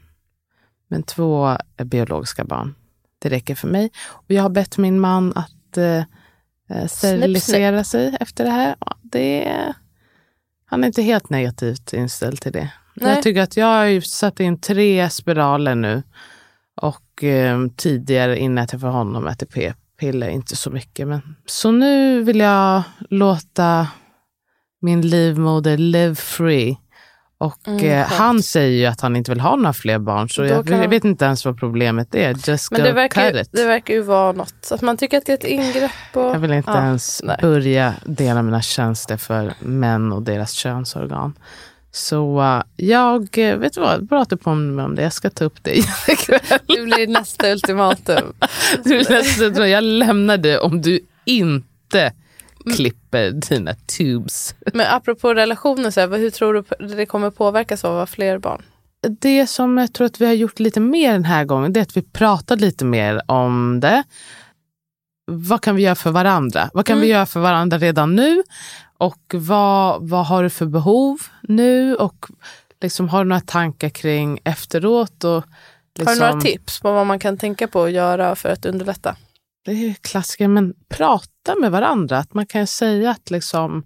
Men 0.88 1.04
två 1.04 1.58
biologiska 1.84 2.44
barn. 2.44 2.76
Det 3.20 3.30
räcker 3.30 3.56
för 3.56 3.68
mig. 3.68 3.92
Och 4.08 4.32
jag 4.32 4.42
har 4.42 4.50
bett 4.50 4.78
min 4.78 5.00
man 5.00 5.34
att 5.36 5.78
eh, 5.78 6.04
eh, 6.70 6.88
sterilisera 6.88 7.84
sig 7.84 8.18
efter 8.20 8.44
det 8.44 8.52
här. 8.52 8.76
Ja, 8.80 8.98
Det, 9.02 9.54
han 10.66 10.84
är 10.84 10.88
inte 10.88 11.02
helt 11.02 11.30
negativt 11.30 11.94
inställd 11.94 12.42
till 12.42 12.52
det. 12.52 12.72
Nej. 12.96 13.14
Jag 13.16 13.24
tycker 13.24 13.42
att 13.42 13.58
jag 13.58 13.66
har 13.66 14.02
satt 14.02 14.40
in 14.40 14.62
tre 14.62 15.10
spiraler 15.10 15.76
nu. 15.76 16.04
Och 16.82 17.24
eh, 17.24 17.60
tidigare 17.78 18.40
innan 18.40 18.58
jag 18.62 18.70
träffade 18.70 18.94
honom 18.94 19.28
äter 19.28 19.46
p-piller, 19.46 20.30
inte 20.30 20.56
så 20.56 20.70
mycket. 20.70 21.08
Men... 21.08 21.22
Så 21.46 21.72
nu 21.72 22.24
vill 22.24 22.40
jag 22.40 22.84
låta 23.10 23.88
min 24.82 25.02
livmoder 25.02 25.78
live 25.78 26.16
free. 26.16 26.78
Och 27.38 27.68
Mm, 27.68 27.86
eh, 27.86 28.06
han 28.08 28.44
säger 28.44 28.78
ju 28.80 28.86
att 28.86 29.02
han 29.02 29.16
inte 29.16 29.32
vill 29.32 29.40
ha 29.40 29.56
några 29.56 29.74
fler 29.74 30.00
barn. 30.00 30.30
Så 30.30 30.46
jag, 30.46 30.70
jag 30.70 30.88
vet 30.88 31.06
inte 31.06 31.26
ens 31.26 31.46
vad 31.46 31.60
problemet 31.60 32.16
är. 32.16 32.50
Just 32.50 32.72
men 32.72 32.84
det 32.84 32.92
verkar, 32.92 33.32
ju, 33.34 33.44
det 33.52 33.66
verkar 33.66 33.94
ju 33.94 34.02
vara 34.02 34.32
något. 34.32 34.72
Att 34.72 34.82
man 34.82 34.98
tycker 34.98 35.18
att 35.18 35.26
det 35.26 35.32
är 35.32 35.38
ett 35.38 35.44
ingrepp. 35.44 35.92
Och, 36.14 36.22
Jag 36.22 36.40
vill 36.40 36.52
inte 36.52 36.72
Ja, 36.72 36.86
ens 36.86 37.22
nej. 37.24 37.38
börja 37.42 37.94
dela 38.06 38.42
mina 38.42 38.62
tjänster 38.62 39.18
för 39.18 39.54
män 39.60 40.12
och 40.12 40.22
deras 40.22 40.52
könsorgan. 40.52 41.34
Så 41.92 42.42
eh, 42.42 42.86
jag, 42.86 43.38
eh, 43.38 43.58
vet 43.58 43.74
du 43.74 43.82
vad, 43.82 44.06
bra 44.06 44.22
att 44.22 44.30
du 44.30 44.38
påminner 44.38 44.74
mig 44.74 44.86
om 44.86 44.96
det. 44.96 45.02
Jag 45.02 45.14
ska 45.14 45.30
ta 45.30 45.46
upp 45.46 45.64
det 45.64 45.78
ikväll. 46.08 46.40
Det 46.50 46.82
blir 46.82 47.08
nästa 47.08 47.52
ultimatum. 47.52 48.34
Du 48.84 49.00
är 49.00 49.10
ledsen, 49.10 49.70
jag 49.70 49.84
lämnar 49.84 50.38
det 50.38 50.60
om 50.60 50.82
du 50.82 51.00
inte 51.26 52.14
klipper 52.76 53.32
dina 53.32 53.74
tubes. 53.98 54.56
Men 54.74 54.88
apropå 54.90 55.34
relationer, 55.34 55.92
så 55.92 56.00
här, 56.00 56.18
hur 56.18 56.30
tror 56.30 56.66
du 56.80 56.88
det 56.88 57.06
kommer 57.06 57.30
påverkas 57.30 57.86
av 57.86 57.94
att 57.94 58.10
ha 58.10 58.16
fler 58.16 58.38
barn? 58.38 58.62
Det 59.20 59.48
som 59.48 59.78
jag 59.78 59.94
tror 59.94 60.06
att 60.06 60.22
vi 60.22 60.26
har 60.26 60.34
gjort 60.34 60.60
lite 60.60 60.80
mer 60.80 61.12
den 61.12 61.26
här 61.26 61.46
gången, 61.46 61.74
det 61.74 61.80
är 61.80 61.82
att 61.82 61.98
vi 61.98 62.02
pratar 62.02 62.56
lite 62.56 62.86
mer 62.86 63.22
om 63.26 63.80
det. 63.80 64.04
Vad 65.26 65.62
kan 65.62 65.76
vi 65.76 65.84
göra 65.84 65.96
för 65.96 66.12
varandra? 66.12 66.70
Vad 66.74 66.86
kan 66.86 67.00
vi 67.00 67.08
göra 67.08 67.26
för 67.26 67.40
varandra 67.40 67.78
redan 67.78 68.16
nu? 68.16 68.44
Och 69.02 69.34
vad, 69.34 70.10
vad 70.10 70.26
har 70.26 70.44
du 70.44 70.50
för 70.50 70.66
behov 70.66 71.20
nu? 71.42 71.96
Och 71.96 72.26
liksom, 72.82 73.10
har 73.10 73.24
du 73.24 73.30
några 73.30 73.42
tankar 73.42 73.90
kring 73.90 74.40
efteråt? 74.44 75.24
Och, 75.24 75.44
liksom, 75.98 76.08
Har 76.08 76.16
du 76.16 76.32
några 76.32 76.42
tips 76.42 76.80
på 76.80 76.92
vad 76.92 77.08
man 77.08 77.20
kan 77.20 77.38
tänka 77.38 77.68
på 77.68 77.84
att 77.84 77.92
göra 77.92 78.36
för 78.36 78.50
att 78.50 78.66
underlätta? 78.66 79.16
Det 79.66 79.72
är 79.72 79.94
klassiker, 79.94 80.48
men 80.48 80.74
prata 80.90 81.56
med 81.62 81.72
varandra. 81.72 82.18
Att 82.18 82.34
man 82.34 82.46
kan 82.46 82.68
säga 82.68 83.12
att 83.12 83.32
liksom, 83.32 83.84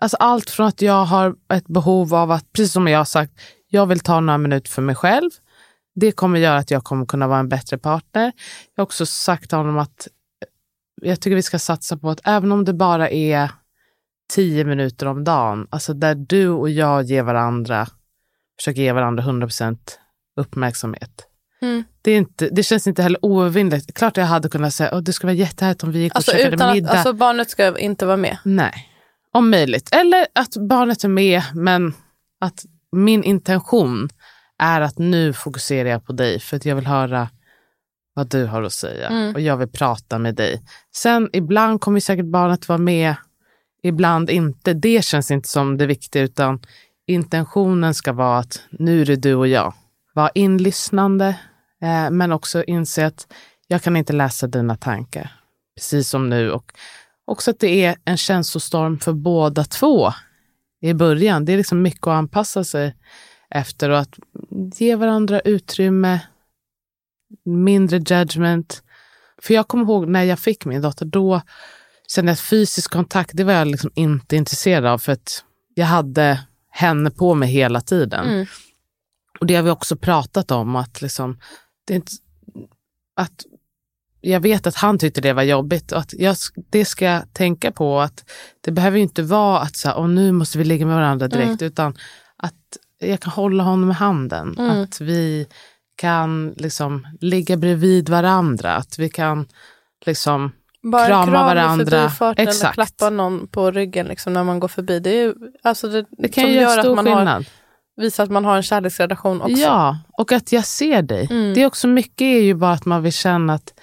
alltså 0.00 0.16
allt 0.16 0.50
från 0.50 0.66
att 0.66 0.82
jag 0.82 1.04
har 1.04 1.34
ett 1.52 1.68
behov 1.68 2.14
av 2.14 2.30
att, 2.30 2.52
precis 2.52 2.72
som 2.72 2.88
jag 2.88 2.98
har 2.98 3.04
sagt, 3.04 3.32
jag 3.68 3.86
vill 3.86 4.00
ta 4.00 4.20
några 4.20 4.38
minuter 4.38 4.70
för 4.70 4.82
mig 4.82 4.94
själv. 4.94 5.30
Det 5.94 6.12
kommer 6.12 6.38
göra 6.38 6.56
att 6.56 6.70
jag 6.70 6.84
kommer 6.84 7.06
kunna 7.06 7.28
vara 7.28 7.38
en 7.38 7.48
bättre 7.48 7.78
partner. 7.78 8.32
Jag 8.74 8.82
har 8.82 8.84
också 8.84 9.06
sagt 9.06 9.48
till 9.48 9.58
honom 9.58 9.78
att 9.78 10.08
jag 11.02 11.20
tycker 11.20 11.36
vi 11.36 11.42
ska 11.42 11.58
satsa 11.58 11.96
på 11.96 12.10
att 12.10 12.20
även 12.24 12.52
om 12.52 12.64
det 12.64 12.74
bara 12.74 13.10
är 13.10 13.50
tio 14.32 14.64
minuter 14.64 15.06
om 15.06 15.24
dagen, 15.24 15.66
alltså 15.70 15.94
där 15.94 16.14
du 16.14 16.48
och 16.48 16.70
jag 16.70 17.02
ger 17.02 17.22
varandra, 17.22 17.86
försöker 18.58 18.82
ge 18.82 18.92
varandra 18.92 19.22
100% 19.22 19.78
uppmärksamhet. 20.40 21.24
Mm. 21.62 21.84
Det, 22.02 22.10
är 22.10 22.16
inte, 22.18 22.48
det 22.48 22.62
känns 22.62 22.86
inte 22.86 23.02
heller 23.02 23.24
oövervinnligt. 23.24 23.94
Klart 23.94 24.16
jag 24.16 24.24
hade 24.24 24.48
kunnat 24.48 24.74
säga 24.74 24.90
att 24.90 25.04
det 25.04 25.12
skulle 25.12 25.28
vara 25.32 25.38
jättehärligt 25.38 25.82
om 25.82 25.92
vi 25.92 25.98
gick 25.98 26.14
Alltså, 26.16 26.30
och 26.30 26.36
käkade 26.36 26.54
utan 26.56 26.68
att, 26.68 26.74
middag. 26.74 26.90
alltså 26.90 27.12
barnet 27.12 27.50
ska 27.50 27.78
inte 27.78 28.06
vara 28.06 28.16
med. 28.16 28.38
Nej, 28.44 28.72
om 29.32 29.50
möjligt. 29.50 29.88
Eller 29.94 30.26
att 30.34 30.56
barnet 30.68 31.04
är 31.04 31.08
med, 31.08 31.42
men 31.54 31.94
att 32.40 32.64
min 32.92 33.24
intention 33.24 34.08
är 34.58 34.80
att 34.80 34.98
nu 34.98 35.32
fokuserar 35.32 35.88
jag 35.88 36.06
på 36.06 36.12
dig 36.12 36.40
för 36.40 36.56
att 36.56 36.64
jag 36.66 36.76
vill 36.76 36.86
höra 36.86 37.28
vad 38.14 38.28
du 38.30 38.44
har 38.46 38.62
att 38.62 38.72
säga 38.72 39.08
Mm. 39.08 39.34
och 39.34 39.40
jag 39.40 39.56
vill 39.56 39.68
prata 39.68 40.18
med 40.18 40.34
dig. 40.34 40.62
Sen 40.96 41.30
ibland 41.32 41.80
kommer 41.80 42.00
säkert 42.00 42.26
barnet 42.26 42.68
vara 42.68 42.78
med, 42.78 43.14
ibland 43.82 44.30
inte. 44.30 44.74
Det 44.74 45.04
känns 45.04 45.30
inte 45.30 45.48
som 45.48 45.76
det 45.76 45.86
viktiga 45.86 46.22
utan 46.22 46.60
intentionen 47.06 47.94
ska 47.94 48.12
vara 48.12 48.38
att 48.38 48.62
nu 48.70 49.00
är 49.02 49.06
det 49.06 49.16
du 49.16 49.34
och 49.34 49.48
jag. 49.48 49.74
Var 50.14 50.30
inlyssnande 50.34 51.28
eh, 51.82 52.10
men 52.10 52.32
också 52.32 52.64
inse 52.64 53.06
att 53.06 53.34
jag 53.66 53.82
kan 53.82 53.96
inte 53.96 54.12
läsa 54.12 54.46
dina 54.46 54.76
tankar. 54.76 55.32
Precis 55.76 56.08
som 56.08 56.28
nu 56.28 56.50
och 56.50 56.72
också 57.24 57.50
att 57.50 57.60
det 57.60 57.84
är 57.84 57.96
en 58.04 58.16
känslostorm 58.16 58.98
för 58.98 59.12
båda 59.12 59.64
två 59.64 60.12
i 60.80 60.94
början. 60.94 61.44
Det 61.44 61.52
är 61.52 61.56
liksom 61.56 61.82
mycket 61.82 62.06
att 62.06 62.12
anpassa 62.12 62.64
sig 62.64 62.96
efter 63.50 63.90
och 63.90 63.98
att 63.98 64.18
ge 64.74 64.96
varandra 64.96 65.40
utrymme, 65.40 66.20
mindre 67.44 67.96
judgment. 67.96 68.82
För 69.42 69.54
jag 69.54 69.68
kommer 69.68 69.84
ihåg 69.84 70.08
när 70.08 70.22
jag 70.22 70.38
fick 70.38 70.64
min 70.64 70.82
dotter, 70.82 71.06
då 71.06 71.40
jag 72.16 72.28
att 72.28 72.40
fysisk 72.40 72.90
kontakt, 72.90 73.30
det 73.34 73.44
var 73.44 73.52
jag 73.52 73.66
liksom 73.66 73.90
inte 73.94 74.36
intresserad 74.36 74.86
av 74.86 74.98
för 74.98 75.12
att 75.12 75.44
jag 75.74 75.86
hade 75.86 76.40
henne 76.70 77.10
på 77.10 77.34
mig 77.34 77.48
hela 77.48 77.80
tiden. 77.80 78.26
Mm. 78.26 78.46
Och 79.40 79.46
det 79.46 79.54
har 79.54 79.62
vi 79.62 79.70
också 79.70 79.96
pratat 79.96 80.50
om, 80.50 80.76
att, 80.76 81.02
liksom, 81.02 81.38
det 81.86 81.92
är 81.92 81.96
inte, 81.96 82.12
att 83.16 83.44
jag 84.20 84.40
vet 84.40 84.66
att 84.66 84.74
han 84.74 84.98
tyckte 84.98 85.20
det 85.20 85.32
var 85.32 85.42
jobbigt 85.42 85.92
och 85.92 85.98
att 85.98 86.12
jag, 86.12 86.36
det 86.70 86.84
ska 86.84 87.04
jag 87.04 87.32
tänka 87.32 87.72
på 87.72 88.00
att 88.00 88.30
det 88.60 88.70
behöver 88.70 88.98
inte 88.98 89.22
vara 89.22 89.60
att 89.60 89.76
så 89.76 89.88
här, 89.88 89.98
"Åh, 89.98 90.08
nu 90.08 90.32
måste 90.32 90.58
vi 90.58 90.64
ligga 90.64 90.86
med 90.86 90.96
varandra 90.96 91.28
direkt, 91.28 91.62
utan 91.62 91.96
att 92.36 92.54
jag 92.98 93.20
kan 93.20 93.32
hålla 93.32 93.62
honom 93.62 93.90
i 93.90 93.94
handen. 93.94 94.54
Mm. 94.58 94.82
Att 94.82 95.00
vi 95.00 95.46
kan 95.96 96.54
liksom 96.56 97.06
ligga 97.20 97.56
bredvid 97.56 98.08
varandra, 98.08 98.74
att 98.74 98.98
vi 98.98 99.08
kan 99.08 99.48
liksom 100.06 100.52
Bara 100.82 101.06
Krama 101.06 101.26
kram 101.26 101.32
varandra. 101.32 101.84
i 101.84 102.10
eller 102.20 102.48
Exakt. 102.48 102.74
klappa 102.74 103.10
någon 103.10 103.48
på 103.48 103.70
ryggen 103.70 104.06
liksom, 104.06 104.32
när 104.32 104.44
man 104.44 104.60
går 104.60 104.68
förbi. 104.68 105.00
Det, 105.00 105.10
är, 105.10 105.22
ju- 105.22 105.34
alltså 105.62 105.88
det, 105.88 106.06
det 106.10 106.28
kan 106.28 106.44
ju 106.48 106.54
gör 106.54 106.62
göra 106.62 106.80
att 106.80 106.86
stor 106.86 106.96
man 106.96 107.06
har, 107.06 107.16
skillnad. 107.16 107.44
visar 107.96 108.24
att 108.24 108.30
man 108.30 108.44
har 108.44 108.56
en 108.56 108.62
kärleksrelation 108.62 109.42
också. 109.42 109.52
Ja, 109.56 109.98
och 110.12 110.32
att 110.32 110.52
jag 110.52 110.64
ser 110.64 111.02
dig. 111.02 111.26
Mm. 111.30 111.54
Det 111.54 111.62
är 111.62 111.66
också 111.66 111.88
mycket 111.88 112.20
är 112.20 112.40
ju 112.42 112.54
bara 112.54 112.72
att 112.72 112.84
man 112.84 113.02
vill 113.02 113.12
känna 113.12 113.54
att 113.54 113.74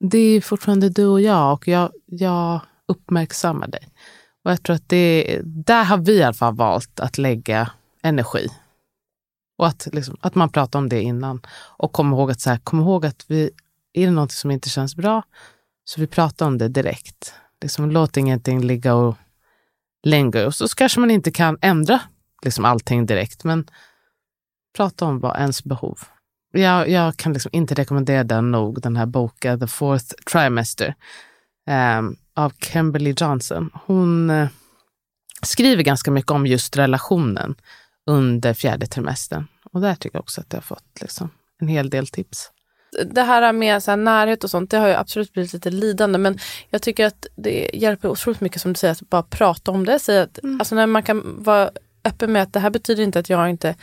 det 0.00 0.18
är 0.18 0.40
fortfarande 0.40 0.88
du 0.88 1.06
och 1.06 1.20
jag 1.20 1.52
och 1.52 1.68
jag, 1.68 1.90
jag 2.06 2.60
uppmärksammar 2.88 3.68
dig. 3.68 3.88
Och 4.44 4.50
jag 4.50 4.62
tror 4.62 4.76
att 4.76 4.88
det, 4.88 5.40
där 5.44 5.84
har 5.84 5.96
vi 5.98 6.12
i 6.12 6.22
alla 6.22 6.34
fall 6.34 6.54
valt 6.54 7.00
att 7.00 7.18
lägga 7.18 7.70
energi. 8.02 8.48
Och 9.58 9.66
att, 9.66 9.88
liksom, 9.92 10.16
att 10.20 10.34
man 10.34 10.48
pratar 10.48 10.78
om 10.78 10.88
det 10.88 11.02
innan. 11.02 11.40
Och 11.76 11.92
kom 11.92 12.12
ihåg 12.12 12.30
att, 12.30 12.40
så 12.40 12.50
här, 12.50 12.56
kom 12.58 12.80
ihåg 12.80 13.06
att 13.06 13.24
vi, 13.28 13.50
är 13.92 14.04
det 14.06 14.12
något 14.12 14.32
som 14.32 14.50
inte 14.50 14.68
känns 14.68 14.96
bra, 14.96 15.22
så 15.84 16.00
vi 16.00 16.06
pratar 16.06 16.46
om 16.46 16.58
det 16.58 16.68
direkt. 16.68 17.34
Liksom, 17.60 17.90
låt 17.90 18.16
ingenting 18.16 18.64
ligga 18.64 18.94
och 18.94 19.16
linger. 20.02 20.46
Och 20.46 20.54
så 20.54 20.68
kanske 20.68 21.00
man 21.00 21.10
inte 21.10 21.30
kan 21.30 21.58
ändra 21.60 22.00
liksom, 22.44 22.64
allting 22.64 23.06
direkt, 23.06 23.44
men 23.44 23.66
prata 24.76 25.04
om 25.04 25.20
vad 25.20 25.36
ens 25.36 25.64
behov. 25.64 25.98
Jag, 26.52 26.88
jag 26.88 27.16
kan 27.16 27.32
liksom 27.32 27.50
inte 27.54 27.74
rekommendera 27.74 28.24
den 28.24 28.50
nog, 28.50 28.82
den 28.82 28.96
här 28.96 29.06
boken 29.06 29.60
The 29.60 29.66
Fourth 29.66 30.14
Trimester 30.32 30.94
ehm, 31.66 32.16
av 32.34 32.52
Kimberly 32.58 33.14
Johnson. 33.16 33.70
Hon 33.86 34.30
eh, 34.30 34.48
skriver 35.42 35.82
ganska 35.82 36.10
mycket 36.10 36.30
om 36.30 36.46
just 36.46 36.76
relationen 36.76 37.54
under 38.06 38.54
fjärde 38.54 38.86
trimestern. 38.86 39.46
Och 39.64 39.80
där 39.80 39.94
tycker 39.94 40.16
jag 40.16 40.22
också 40.22 40.40
att 40.40 40.52
jag 40.52 40.56
har 40.56 40.62
fått 40.62 41.00
liksom, 41.00 41.30
en 41.60 41.68
hel 41.68 41.90
del 41.90 42.06
tips 42.06 42.50
det 43.06 43.22
här 43.22 43.52
med 43.52 43.82
så 43.82 43.90
här 43.90 43.96
närhet 43.96 44.44
och 44.44 44.50
sånt, 44.50 44.70
det 44.70 44.76
har 44.76 44.88
ju 44.88 44.94
absolut 44.94 45.32
blivit 45.32 45.52
lite 45.52 45.70
lidande. 45.70 46.18
Men 46.18 46.38
jag 46.70 46.82
tycker 46.82 47.06
att 47.06 47.26
det 47.36 47.70
hjälper 47.74 48.08
otroligt 48.08 48.40
mycket 48.40 48.62
som 48.62 48.72
du 48.72 48.78
säger, 48.78 48.92
att 48.92 49.10
bara 49.10 49.22
prata 49.22 49.70
om 49.70 49.86
det. 49.86 49.98
Säga 49.98 50.22
att, 50.22 50.38
Mm. 50.42 50.60
alltså 50.60 50.74
när 50.74 50.86
man 50.86 51.02
kan 51.02 51.42
vara 51.42 51.70
öppen 52.04 52.32
med 52.32 52.42
att 52.42 52.52
det 52.52 52.60
här 52.60 52.70
betyder 52.70 53.02
inte 53.02 53.18
att 53.18 53.30
jag 53.30 53.50
inte, 53.50 53.74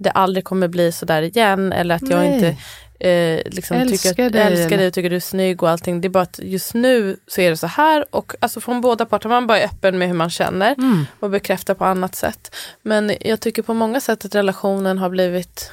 det 0.00 0.10
aldrig 0.10 0.44
kommer 0.44 0.68
bli 0.68 0.92
så 0.92 1.04
där 1.06 1.22
igen. 1.22 1.72
Eller 1.72 1.94
att 1.94 2.10
jag 2.10 2.18
Nej. 2.20 2.34
inte 2.34 2.56
eh, 3.00 3.52
liksom 3.54 3.76
Älskar 3.76 4.10
tycker 4.10 4.26
att, 4.26 4.32
dig, 4.32 4.42
älskar 4.42 4.78
dig 4.78 4.86
och 4.86 4.92
tycker 4.94 5.10
du 5.10 5.16
är 5.16 5.20
snygg 5.20 5.62
och 5.62 5.70
allting. 5.70 6.00
Det 6.00 6.08
är 6.08 6.10
bara 6.10 6.22
att 6.22 6.40
just 6.42 6.74
nu 6.74 7.16
så 7.26 7.40
är 7.40 7.50
det 7.50 7.56
så 7.56 7.66
här. 7.66 8.04
Och 8.10 8.34
alltså 8.40 8.60
från 8.60 8.80
båda 8.80 9.06
parter, 9.06 9.28
man 9.28 9.46
bara 9.46 9.58
är 9.60 9.64
öppen 9.64 9.98
med 9.98 10.08
hur 10.08 10.14
man 10.14 10.30
känner 10.30 10.72
Mm. 10.78 11.06
och 11.20 11.30
bekräftar 11.30 11.74
på 11.74 11.84
annat 11.84 12.14
sätt. 12.14 12.54
Men 12.82 13.12
jag 13.20 13.40
tycker 13.40 13.62
på 13.62 13.74
många 13.74 14.00
sätt 14.00 14.24
att 14.24 14.34
relationen 14.34 14.98
har 14.98 15.10
blivit 15.10 15.70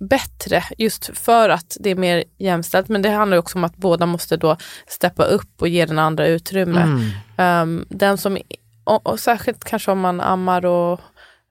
bättre 0.00 0.64
just 0.78 1.18
för 1.18 1.48
att 1.48 1.76
det 1.80 1.90
är 1.90 1.94
mer 1.94 2.24
jämställt. 2.38 2.88
Men 2.88 3.02
det 3.02 3.10
handlar 3.10 3.36
också 3.36 3.58
om 3.58 3.64
att 3.64 3.76
båda 3.76 4.06
måste 4.06 4.36
då 4.36 4.56
steppa 4.86 5.24
upp 5.24 5.62
och 5.62 5.68
ge 5.68 5.86
den 5.86 5.98
andra 5.98 6.26
utrymme. 6.26 6.80
Mm. 6.80 7.10
Ehm, 7.36 7.86
den 7.88 8.18
som, 8.18 8.38
och, 8.84 9.06
och 9.06 9.20
särskilt 9.20 9.64
kanske 9.64 9.90
om 9.90 10.00
man 10.00 10.20
ammar 10.20 10.66
och, 10.66 11.00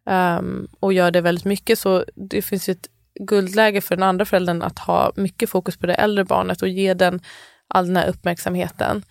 ehm, 0.10 0.68
och 0.80 0.93
gör 0.93 1.12
det 1.12 1.22
väldigt 1.22 1.45
mycket 1.45 1.80
så 1.80 2.06
det 2.16 2.41
finns 2.41 2.70
ju 2.70 2.72
ett 2.72 2.88
guldläge 3.20 3.82
för 3.82 3.95
den 3.95 4.04
andra 4.04 4.26
föräldern 4.26 4.62
att 4.62 4.80
ha 4.80 5.12
mycket 5.16 5.50
fokus 5.50 5.78
på 5.78 5.88
det 5.88 5.93
äldre 5.93 6.26
barnet 6.26 6.62
och 6.62 6.68
ge 6.70 6.93
den 6.93 7.22
all 7.68 7.88
den 7.88 7.97
här 7.97 8.08
uppmärksamheten 8.08 9.04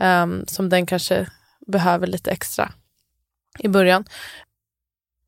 ehm, 0.00 0.44
som 0.46 0.68
den 0.68 0.86
kanske 0.86 1.26
behöver 1.66 2.06
lite 2.06 2.30
extra 2.30 2.72
i 3.58 3.68
början. 3.68 4.04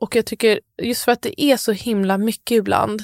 Och 0.01 0.17
jag 0.17 0.27
tycker 0.27 0.61
just 0.83 1.05
för 1.05 1.13
att 1.13 1.23
det 1.23 1.43
är 1.43 1.57
så 1.57 1.73
himla 1.73 2.19
mycket 2.19 2.57
ibland 2.57 3.03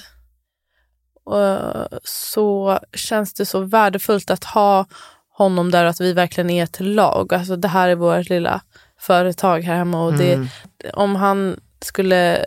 så 2.05 2.79
känns 2.95 3.35
det 3.35 3.47
så 3.47 3.61
värdefullt 3.61 4.31
att 4.31 4.45
ha 4.45 4.87
honom 5.31 5.71
där 5.71 5.85
och 5.85 5.91
att 5.91 6.01
vi 6.01 6.13
verkligen 6.13 6.51
är 6.51 6.65
ett 6.65 6.81
lag. 6.81 7.35
Alltså 7.35 7.57
det 7.57 7.69
här 7.69 7.89
är 7.89 7.95
vårt 7.95 8.29
lilla 8.29 8.61
företag 9.01 9.61
här 9.61 9.75
hemma 9.75 10.05
och 10.05 10.13
det, 10.15 10.33
Mm. 10.33 10.49
om 10.95 11.17
han 11.17 11.61
skulle 11.81 12.45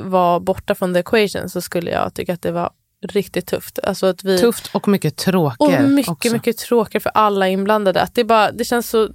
vara 0.00 0.40
borta 0.40 0.74
från 0.74 0.94
the 0.94 1.00
equation 1.00 1.48
så 1.48 1.60
skulle 1.60 1.90
jag 1.90 2.14
tycka 2.14 2.34
att 2.34 2.42
det 2.42 2.52
var 2.52 2.70
riktigt 3.08 3.46
tufft. 3.46 3.78
Alltså 3.82 4.06
att 4.06 4.24
vi, 4.24 4.38
Tufft 4.38 4.70
och 4.74 4.88
mycket 4.88 5.16
tråkigt. 5.16 5.60
och 5.60 5.82
mycket, 5.84 6.10
också. 6.12 6.32
mycket 6.32 6.58
tråkigare 6.58 7.00
för 7.02 7.10
alla 7.14 7.48
inblandade. 7.48 8.02
Att 8.02 8.14
det, 8.14 8.24
bara, 8.24 8.52
det 8.52 8.64
känns 8.64 8.90
så 8.90 9.08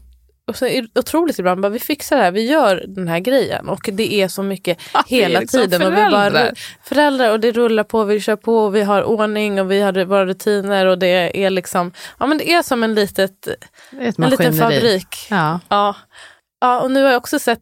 och 0.47 0.55
så 0.55 0.65
är 0.65 0.81
det 0.81 0.99
otroligt 0.99 1.39
ibland. 1.39 1.61
Bara, 1.61 1.69
vi 1.69 1.79
fixar 1.79 2.17
det 2.17 2.23
här, 2.23 2.31
vi 2.31 2.45
gör 2.45 2.85
den 2.87 3.07
här 3.07 3.19
grejen. 3.19 3.69
Och 3.69 3.89
det 3.93 4.13
är 4.13 4.27
så 4.27 4.43
mycket 4.43 4.77
är 4.93 5.03
hela 5.07 5.39
liksom 5.39 5.61
tiden. 5.61 5.81
Och 5.81 5.91
vi 5.91 5.95
föräldrar. 5.95 6.31
bara, 6.31 6.51
föräldrar 6.83 7.31
och 7.31 7.39
det 7.39 7.51
rullar 7.51 7.83
på, 7.83 8.03
vi 8.03 8.19
kör 8.19 8.35
på, 8.35 8.57
och 8.57 8.75
vi 8.75 8.81
har 8.81 9.03
ordning 9.03 9.61
och 9.61 9.71
vi 9.71 9.81
har 9.81 10.05
våra 10.05 10.25
rutiner. 10.25 10.85
Och 10.85 10.99
det 10.99 11.43
är 11.45 11.49
liksom, 11.49 11.91
ja 12.19 12.25
men 12.25 12.37
det 12.37 12.51
är 12.51 12.63
som 12.63 12.83
en, 12.83 12.95
litet, 12.95 13.47
en 14.17 14.29
liten 14.29 14.53
fabrik. 14.53 15.27
Ja. 15.29 15.59
Ja. 15.69 15.95
Ja, 16.59 16.79
och 16.79 16.91
nu 16.91 17.03
har 17.03 17.09
jag 17.09 17.17
också 17.17 17.39
sett, 17.39 17.61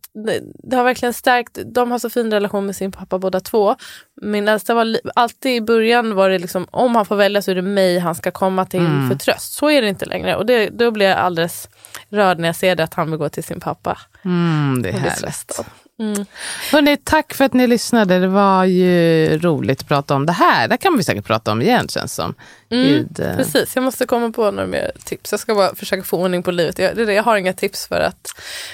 det, 0.64 0.76
har 0.76 0.84
verkligen 0.84 1.14
stärkt, 1.14 1.58
de 1.66 1.92
har 1.92 2.00
så 2.00 2.10
fin 2.10 2.32
relation 2.32 2.66
med 2.66 2.76
sin 2.76 2.92
pappa 2.92 3.20
båda 3.20 3.40
två. 3.40 3.76
Min 4.22 4.48
äldsta 4.48 4.74
var 4.74 4.98
alltid 5.16 5.52
i 5.56 5.62
början 5.62 6.16
var 6.16 6.30
det 6.30 6.40
liksom, 6.40 6.68
om 6.72 6.96
han 6.96 7.06
får 7.06 7.16
välja 7.16 7.42
så 7.42 7.52
är 7.52 7.56
det 7.56 7.62
mig 7.62 8.00
han 8.00 8.16
ska 8.16 8.32
komma 8.32 8.66
till 8.66 8.80
Mm. 8.80 9.10
för 9.10 9.18
tröst. 9.18 9.54
Så 9.54 9.70
är 9.70 9.82
det 9.82 9.90
inte 9.90 10.06
längre 10.06 10.36
och 10.36 10.46
det, 10.46 10.70
då 10.70 10.92
blir 10.92 11.06
jag 11.06 11.18
alldeles 11.18 11.70
rörd 12.10 12.40
när 12.40 12.48
jag 12.48 12.56
ser 12.56 12.76
det 12.76 12.84
att 12.84 12.94
han 12.94 13.12
vill 13.12 13.20
gå 13.20 13.30
till 13.30 13.44
sin 13.44 13.60
pappa. 13.60 13.98
Mm, 14.26 14.82
det 14.82 14.90
är 14.90 14.94
härligt. 14.94 15.62
Mm. 16.00 16.26
Hörrni, 16.72 16.98
tack 17.04 17.34
för 17.34 17.46
att 17.46 17.54
ni 17.54 17.68
lyssnade. 17.68 18.20
Det 18.20 18.28
var 18.28 18.66
ju 18.66 19.38
roligt 19.40 19.82
att 19.82 19.88
prata 19.88 20.16
om 20.16 20.26
det 20.26 20.32
här. 20.34 20.68
Det 20.68 20.78
kan 20.78 20.98
vi 20.98 21.04
säkert 21.04 21.26
prata 21.26 21.52
om 21.52 21.62
igen 21.62 21.88
känns 21.88 22.14
som. 22.14 22.34
Mm, 22.70 22.88
Gud, 22.88 23.20
eh, 23.20 23.36
Precis, 23.38 23.76
jag 23.76 23.84
måste 23.84 24.06
komma 24.06 24.30
på 24.32 24.52
några 24.52 24.68
mer 24.68 24.92
tips. 25.06 25.32
Jag 25.32 25.40
ska 25.40 25.56
bara 25.56 25.76
försöka 25.76 26.04
få 26.04 26.18
ordning 26.18 26.44
på 26.44 26.52
livet. 26.52 26.80
Jag, 26.80 26.96
det 26.96 27.04
är 27.04 27.12
jag 27.12 27.24
har 27.24 27.38
inga 27.38 27.54
tips 27.54 27.88
för 27.88 28.00
att, 28.00 28.28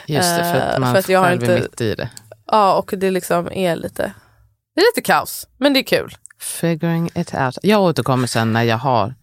just 0.05 0.37
det, 0.37 0.43
för 0.43 0.55
eh, 0.57 0.73
att 0.73 0.79
man 0.79 0.91
för 0.93 0.99
att 0.99 1.09
jag 1.09 1.19
har 1.19 1.25
själv 1.27 1.43
är 1.43 1.55
inte- 1.57 1.61
mitt 1.69 1.81
i 1.81 1.95
det. 1.95 2.09
ja 2.47 2.73
och 2.73 2.93
det 2.97 3.11
liksom 3.11 3.49
är 3.51 3.75
lite 3.75 4.13
Det 4.75 4.81
är 4.81 4.85
lite 4.95 5.01
kaos, 5.11 5.47
men 5.57 5.73
det 5.73 5.79
är 5.79 5.83
kul. 5.83 6.15
Figuring 6.39 7.09
it 7.15 7.33
out. 7.33 7.57
Jag 7.61 7.81
återkommer 7.81 8.27
sen 8.27 8.53
när 8.53 8.63
jag 8.63 8.77
har 8.77 9.13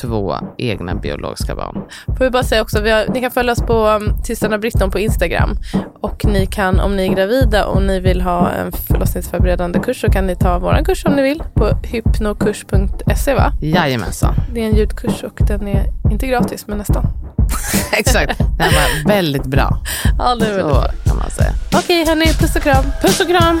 två 0.00 0.34
egna 0.58 0.94
biologiska 0.94 1.54
barn. 1.54 1.82
Får 2.18 2.24
vi 2.24 2.30
bara 2.30 2.42
säga 2.42 2.62
också, 2.62 2.78
har, 2.78 3.12
ni 3.14 3.20
kan 3.20 3.30
följa 3.30 3.52
oss 3.52 3.60
på 3.62 3.86
um, 3.88 4.22
Systrarna 4.24 4.58
Britton 4.58 4.90
på 4.90 4.98
Instagram. 4.98 5.56
Och 6.00 6.24
ni 6.24 6.46
kan, 6.46 6.80
om 6.80 6.96
ni 6.96 7.06
är 7.08 7.14
gravida 7.14 7.64
och 7.66 7.82
ni 7.82 8.00
vill 8.00 8.20
ha 8.20 8.50
en 8.50 8.72
förlossningsförberedande 8.72 9.78
kurs 9.78 10.00
så 10.00 10.08
kan 10.10 10.26
ni 10.26 10.36
ta 10.36 10.58
vår 10.58 10.84
kurs 10.84 11.04
om 11.06 11.12
ni 11.12 11.22
vill 11.22 11.42
på 11.54 11.68
hypnokurs.se 11.82 13.34
va? 13.34 13.52
Jajamensan. 13.60 14.34
Det 14.54 14.60
är 14.60 14.66
en 14.66 14.76
ljudkurs 14.76 15.22
och 15.24 15.46
den 15.46 15.68
är 15.68 15.84
inte 16.10 16.26
gratis 16.26 16.66
men 16.66 16.78
nästan. 16.78 17.06
Exakt. 17.92 18.38
Den 18.38 18.48
var 18.58 19.08
väldigt 19.08 19.46
bra. 19.46 19.78
Ja, 20.18 20.34
det 20.34 20.46
är 20.46 20.48
väldigt 20.48 20.66
Så 20.74 20.80
bra. 20.80 20.84
kan 21.04 21.16
man 21.16 21.30
säga. 21.30 21.50
Okej 21.74 22.06
hörni, 22.06 22.26
puss 22.26 22.56
och 22.56 22.62
kram. 22.62 22.84
Puss 23.02 23.20
och 23.20 23.28
kram! 23.28 23.60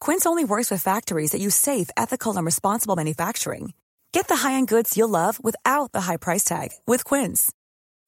Quince 0.00 0.26
only 0.26 0.44
works 0.44 0.70
with 0.70 0.82
factories 0.82 1.30
that 1.30 1.40
use 1.40 1.54
safe, 1.54 1.88
ethical, 1.96 2.36
and 2.36 2.44
responsible 2.44 2.96
manufacturing. 2.96 3.72
Get 4.12 4.28
the 4.28 4.36
high-end 4.36 4.68
goods 4.68 4.96
you'll 4.96 5.10
love 5.10 5.42
without 5.42 5.92
the 5.92 6.02
high 6.02 6.16
price 6.16 6.42
tag 6.42 6.70
with 6.86 7.04
Quince. 7.04 7.52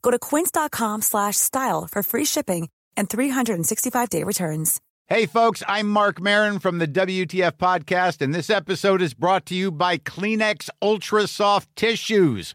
Go 0.02 0.10
to 0.10 0.18
quince.com 0.18 1.02
slash 1.02 1.36
style 1.36 1.86
for 1.86 2.02
free 2.02 2.24
shipping 2.24 2.68
and 2.96 3.08
365-day 3.08 4.22
returns. 4.24 4.80
Hey, 5.06 5.26
folks, 5.26 5.62
I'm 5.66 5.88
Mark 5.88 6.20
Marin 6.20 6.58
from 6.58 6.78
the 6.78 6.86
WTF 6.88 7.52
Podcast, 7.52 8.20
and 8.20 8.34
this 8.34 8.50
episode 8.50 9.00
is 9.00 9.14
brought 9.14 9.46
to 9.46 9.54
you 9.54 9.70
by 9.70 9.96
Kleenex 9.96 10.68
Ultra 10.82 11.26
Soft 11.26 11.74
Tissues, 11.76 12.54